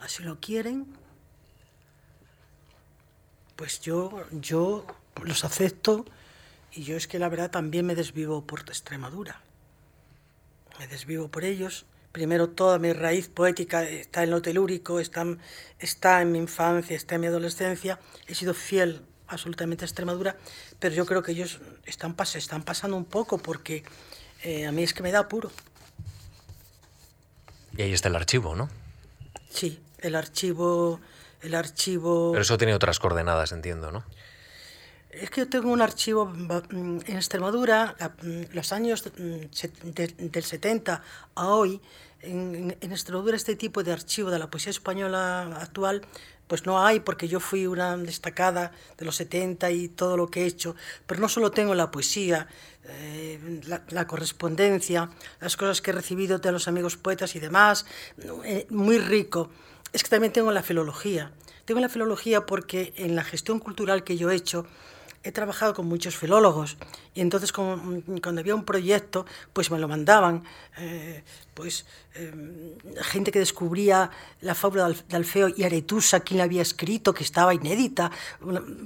así 0.00 0.22
lo 0.22 0.38
quieren, 0.38 0.86
pues 3.56 3.80
yo, 3.80 4.24
yo 4.30 4.86
los 5.22 5.44
acepto 5.44 6.04
y 6.72 6.84
yo 6.84 6.96
es 6.96 7.08
que 7.08 7.18
la 7.18 7.28
verdad 7.28 7.50
también 7.50 7.86
me 7.86 7.94
desvivo 7.94 8.46
por 8.46 8.60
Extremadura. 8.60 9.40
Me 10.78 10.86
desvivo 10.86 11.28
por 11.28 11.44
ellos 11.44 11.86
primero 12.16 12.48
toda 12.48 12.78
mi 12.78 12.94
raíz 12.94 13.28
poética 13.28 13.82
está 13.82 14.22
en 14.22 14.30
lo 14.30 14.40
telúrico, 14.40 15.00
está, 15.00 15.22
está 15.78 16.22
en 16.22 16.32
mi 16.32 16.38
infancia, 16.38 16.96
está 16.96 17.16
en 17.16 17.20
mi 17.20 17.26
adolescencia. 17.26 18.00
He 18.26 18.34
sido 18.34 18.54
fiel 18.54 19.02
absolutamente 19.28 19.84
a 19.84 19.86
Extremadura, 19.86 20.34
pero 20.78 20.94
yo 20.94 21.04
creo 21.04 21.22
que 21.22 21.32
ellos 21.32 21.60
están, 21.84 22.16
están 22.34 22.62
pasando 22.62 22.96
un 22.96 23.04
poco 23.04 23.36
porque 23.36 23.84
eh, 24.44 24.64
a 24.64 24.72
mí 24.72 24.82
es 24.82 24.94
que 24.94 25.02
me 25.02 25.12
da 25.12 25.28
puro. 25.28 25.50
Y 27.76 27.82
ahí 27.82 27.92
está 27.92 28.08
el 28.08 28.16
archivo, 28.16 28.56
¿no? 28.56 28.70
Sí, 29.50 29.78
el 29.98 30.14
archivo, 30.14 31.00
el 31.42 31.54
archivo... 31.54 32.32
Pero 32.32 32.42
eso 32.42 32.58
tiene 32.58 32.74
otras 32.74 32.98
coordenadas, 32.98 33.52
entiendo, 33.52 33.90
¿no? 33.92 34.04
Es 35.10 35.30
que 35.30 35.42
yo 35.42 35.48
tengo 35.48 35.70
un 35.70 35.80
archivo 35.80 36.26
mm, 36.26 37.00
en 37.06 37.16
Extremadura, 37.16 37.96
mm, 38.22 38.54
los 38.54 38.72
años 38.72 39.04
mm, 39.16 39.90
del 39.92 40.44
70 40.44 41.02
a 41.34 41.48
hoy, 41.48 41.80
en, 42.20 42.76
en, 42.80 42.92
Extremadura 42.92 43.36
este 43.36 43.56
tipo 43.56 43.82
de 43.82 43.92
archivo 43.92 44.30
de 44.30 44.38
la 44.38 44.50
poesía 44.50 44.70
española 44.70 45.56
actual 45.60 46.02
pues 46.46 46.66
no 46.66 46.84
hay 46.84 47.00
porque 47.00 47.28
yo 47.28 47.40
fui 47.40 47.66
una 47.66 47.96
destacada 47.96 48.72
de 48.96 49.04
los 49.04 49.16
70 49.16 49.70
y 49.70 49.88
todo 49.88 50.16
lo 50.16 50.28
que 50.28 50.42
he 50.42 50.46
hecho, 50.46 50.76
pero 51.06 51.20
no 51.20 51.28
solo 51.28 51.50
tengo 51.50 51.74
la 51.74 51.90
poesía, 51.90 52.46
eh, 52.84 53.60
la, 53.88 54.06
correspondencia, 54.06 55.10
las 55.40 55.56
cosas 55.56 55.80
que 55.80 55.90
he 55.90 55.94
recibido 55.94 56.38
de 56.38 56.52
los 56.52 56.68
amigos 56.68 56.96
poetas 56.96 57.34
y 57.34 57.40
demás, 57.40 57.86
eh, 58.44 58.66
muy 58.70 58.98
rico, 58.98 59.50
es 59.92 60.02
que 60.02 60.10
también 60.10 60.32
tengo 60.32 60.52
la 60.52 60.62
filología. 60.62 61.32
Tengo 61.64 61.80
la 61.80 61.88
filología 61.88 62.46
porque 62.46 62.92
en 62.96 63.16
la 63.16 63.24
gestión 63.24 63.58
cultural 63.58 64.04
que 64.04 64.16
yo 64.16 64.30
he 64.30 64.36
hecho, 64.36 64.66
he 65.24 65.32
trabajado 65.32 65.74
con 65.74 65.86
muchos 65.86 66.16
filólogos 66.16 66.76
y 67.12 67.20
entonces 67.20 67.52
cuando 67.52 68.40
había 68.40 68.54
un 68.54 68.64
proyecto, 68.64 69.26
pues 69.52 69.70
me 69.72 69.78
lo 69.78 69.88
mandaban, 69.88 70.44
eh, 70.78 71.24
pues 71.54 71.86
eh, 72.14 72.76
gente 73.02 73.32
que 73.32 73.40
descubría 73.40 74.10
la 74.40 74.54
fábula 74.54 74.88
de 74.88 75.16
Alfeo 75.16 75.48
y 75.48 75.64
Aretusa, 75.64 76.20
quien 76.20 76.38
la 76.38 76.44
había 76.44 76.62
escrito, 76.62 77.12
que 77.12 77.24
estaba 77.24 77.52
inédita, 77.52 78.12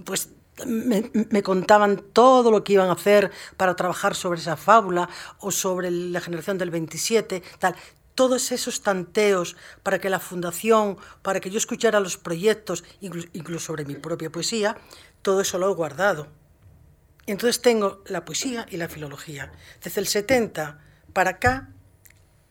pues 0.05 0.30
me, 0.66 1.11
me, 1.12 1.42
contaban 1.42 2.03
todo 2.12 2.51
lo 2.51 2.64
que 2.64 2.74
iban 2.74 2.88
a 2.88 2.92
hacer 2.92 3.30
para 3.57 3.76
trabajar 3.76 4.14
sobre 4.14 4.40
esa 4.40 4.57
fábula 4.57 5.09
o 5.38 5.51
sobre 5.51 5.90
la 5.90 6.20
generación 6.20 6.59
del 6.59 6.70
27, 6.70 7.42
tal. 7.59 7.74
Todos 8.21 8.53
esos 8.53 8.83
tanteos 8.83 9.57
para 9.83 9.99
que 9.99 10.11
la 10.11 10.21
fundación, 10.21 10.99
para 11.23 11.41
que 11.41 11.49
yo 11.49 11.57
escuchara 11.57 12.01
los 12.01 12.18
proyectos, 12.18 12.85
incluso 13.01 13.64
sobre 13.64 13.87
mi 13.87 13.95
propia 13.95 14.29
poesía, 14.29 14.77
todo 15.23 15.41
eso 15.41 15.59
lo 15.59 15.71
he 15.71 15.75
guardado. 15.75 16.27
Entonces 17.25 17.62
tengo 17.62 18.05
la 18.05 18.27
poesía 18.27 18.66
y 18.68 18.77
la 18.77 18.91
filología. 18.91 19.51
Desde 19.83 20.03
el 20.03 20.07
70 20.07 20.79
para 21.14 21.31
acá 21.31 21.71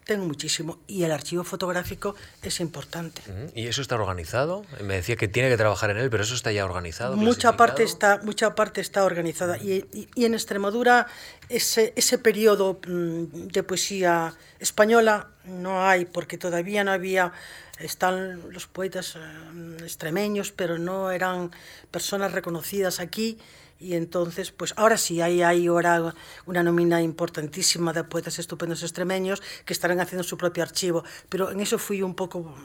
tengo 0.10 0.26
muchísimo 0.26 0.80
y 0.88 1.04
el 1.04 1.12
archivo 1.12 1.44
fotográfico 1.44 2.16
es 2.42 2.60
importante. 2.62 3.22
¿Y 3.54 3.68
eso 3.68 3.84
está 3.84 3.94
organizado? 3.94 4.66
Me 4.84 4.96
decía 4.96 5.16
que 5.16 5.28
tiene 5.28 5.50
que 5.50 5.58
trabajar 5.58 5.92
en 5.92 5.98
él, 5.98 6.10
pero 6.10 6.24
eso 6.24 6.34
está 6.34 6.52
ya 6.52 6.66
organizado. 6.66 7.16
Mucha 7.16 7.56
parte 7.56 7.84
está, 7.84 8.20
mucha 8.24 8.56
parte 8.56 8.82
está 8.82 9.04
organizada 9.04 9.60
y, 9.60 9.86
en 10.16 10.34
Extremadura 10.34 11.06
ese, 11.48 11.94
ese 11.96 12.18
periodo 12.18 12.80
mm, 12.88 13.50
de 13.50 13.62
poesía 13.62 14.34
española 14.58 15.28
no 15.46 15.86
hay 15.86 16.06
porque 16.06 16.40
todavía 16.40 16.84
no 16.84 16.92
había 16.92 17.32
están 17.78 18.52
los 18.52 18.66
poetas 18.66 19.16
eh, 19.16 19.78
extremeños, 19.84 20.52
pero 20.52 20.80
no 20.80 21.12
eran 21.12 21.52
personas 21.92 22.32
reconocidas 22.32 23.00
aquí. 23.00 23.38
Y 23.80 23.96
entonces, 23.96 24.52
pues 24.52 24.74
ahora 24.76 24.98
sí, 24.98 25.22
hay, 25.22 25.42
hay 25.42 25.68
ahora 25.68 26.14
una 26.46 26.64
nómina 26.64 27.02
importantísima 27.02 27.94
de 27.94 28.04
poetas 28.04 28.38
estupendos 28.38 28.84
extremeños 28.84 29.42
que 29.66 29.74
estarán 29.74 30.00
haciendo 30.02 30.24
su 30.24 30.38
propio 30.38 30.64
archivo. 30.64 31.04
Pero 31.30 31.52
en 31.52 31.62
eso 31.62 31.78
fui 31.78 32.02
un 32.02 32.14
poco 32.14 32.56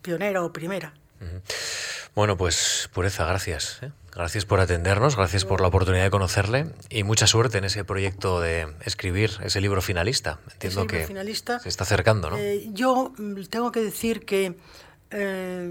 pionera 0.00 0.42
o 0.42 0.52
primera. 0.52 0.94
Bueno, 2.14 2.36
pues 2.36 2.90
Pureza, 2.92 3.24
gracias. 3.24 3.78
¿eh? 3.82 3.90
Gracias 4.14 4.44
por 4.44 4.60
atendernos, 4.60 5.16
gracias 5.16 5.46
por 5.46 5.62
la 5.62 5.68
oportunidad 5.68 6.04
de 6.04 6.10
conocerle 6.10 6.66
y 6.90 7.02
mucha 7.02 7.26
suerte 7.26 7.58
en 7.58 7.64
ese 7.64 7.84
proyecto 7.84 8.40
de 8.40 8.68
escribir 8.84 9.30
ese 9.42 9.62
libro 9.62 9.80
finalista. 9.80 10.38
Entiendo 10.52 10.86
que 10.86 11.06
se 11.06 11.68
está 11.68 11.84
acercando, 11.84 12.28
¿no? 12.28 12.36
Eh, 12.36 12.68
yo 12.72 13.12
mm, 13.16 13.44
tengo 13.44 13.72
que 13.72 13.80
decir 13.80 14.26
que 14.26 14.54
eh, 15.12 15.68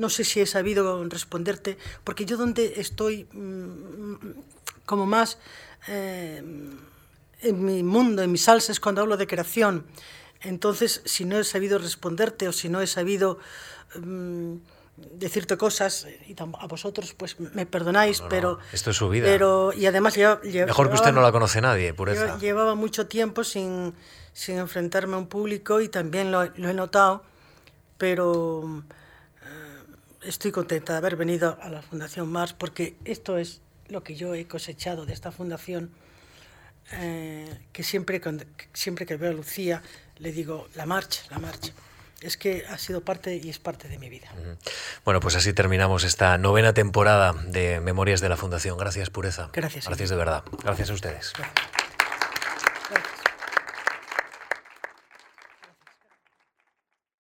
no 0.00 0.08
sé 0.08 0.24
si 0.24 0.40
he 0.40 0.46
sabido 0.46 1.04
responderte, 1.04 1.78
porque 2.04 2.24
yo 2.24 2.36
donde 2.36 2.74
estoy 2.76 3.24
mm, 3.32 4.14
como 4.84 5.06
más 5.06 5.38
en 5.86 7.64
mi 7.64 7.82
mundo, 7.82 8.22
en 8.22 8.32
mis 8.32 8.42
salsa, 8.42 8.72
es 8.72 8.80
cuando 8.80 9.00
hablo 9.00 9.16
de 9.16 9.26
creación. 9.26 9.86
Entonces, 10.40 11.02
si 11.04 11.24
no 11.24 11.38
he 11.38 11.44
sabido 11.44 11.78
responderte 11.78 12.48
o 12.48 12.52
si 12.52 12.68
no 12.68 12.80
he 12.80 12.86
sabido... 12.86 13.38
Mm, 13.94 14.56
decirte 15.12 15.56
cosas 15.56 16.06
y 16.26 16.34
a 16.38 16.66
vosotros 16.66 17.14
pues 17.16 17.38
me 17.38 17.66
perdonáis, 17.66 18.22
pero... 18.28 18.58
Esto 18.72 18.90
es 18.90 18.96
su 18.96 19.08
vida. 19.08 19.26
Pero, 19.26 19.72
y 19.72 19.86
además 19.86 20.16
Mejor 20.16 20.88
que 20.88 20.94
usted 20.94 21.12
no 21.12 21.20
la 21.20 21.32
conoce 21.32 21.60
nadie, 21.60 21.94
por 21.94 22.08
eso. 22.08 22.38
Llevaba 22.38 22.74
mucho 22.74 23.06
tiempo 23.06 23.44
sin, 23.44 23.94
sin, 24.32 24.58
enfrentarme 24.58 25.14
a 25.14 25.18
un 25.18 25.26
público 25.26 25.80
y 25.80 25.88
también 25.88 26.32
lo, 26.32 26.42
he 26.42 26.74
notado, 26.74 27.22
pero 27.98 28.84
eh, 29.42 29.94
estoy 30.22 30.52
contenta 30.52 30.92
de 30.92 30.98
haber 30.98 31.16
venido 31.16 31.58
a 31.60 31.68
la 31.68 31.82
Fundación 31.82 32.30
Mars 32.30 32.54
porque 32.54 32.96
esto 33.04 33.36
es 33.36 33.60
lo 33.88 34.02
que 34.02 34.14
yo 34.14 34.34
he 34.34 34.46
cosechado 34.46 35.06
de 35.06 35.12
esta 35.12 35.32
fundación, 35.32 35.90
eh, 36.92 37.58
que 37.72 37.82
siempre, 37.82 38.20
siempre 38.72 39.04
que 39.04 39.16
veo 39.16 39.30
a 39.30 39.34
Lucía 39.34 39.82
le 40.16 40.32
digo, 40.32 40.68
la 40.74 40.86
marcha, 40.86 41.22
la 41.30 41.38
marcha 41.38 41.72
es 42.20 42.36
que 42.36 42.64
ha 42.68 42.78
sido 42.78 43.02
parte 43.02 43.36
y 43.36 43.48
es 43.48 43.58
parte 43.58 43.88
de 43.88 43.98
mi 43.98 44.08
vida. 44.08 44.28
Bueno, 45.04 45.20
pues 45.20 45.36
así 45.36 45.52
terminamos 45.52 46.04
esta 46.04 46.36
novena 46.38 46.74
temporada 46.74 47.32
de 47.32 47.80
Memorias 47.80 48.20
de 48.20 48.28
la 48.28 48.36
Fundación. 48.36 48.76
Gracias, 48.76 49.10
Pureza. 49.10 49.50
Gracias. 49.52 49.86
Gracias 49.86 50.10
de 50.10 50.16
verdad. 50.16 50.42
Gracias 50.64 50.90
a 50.90 50.94
ustedes. 50.94 51.32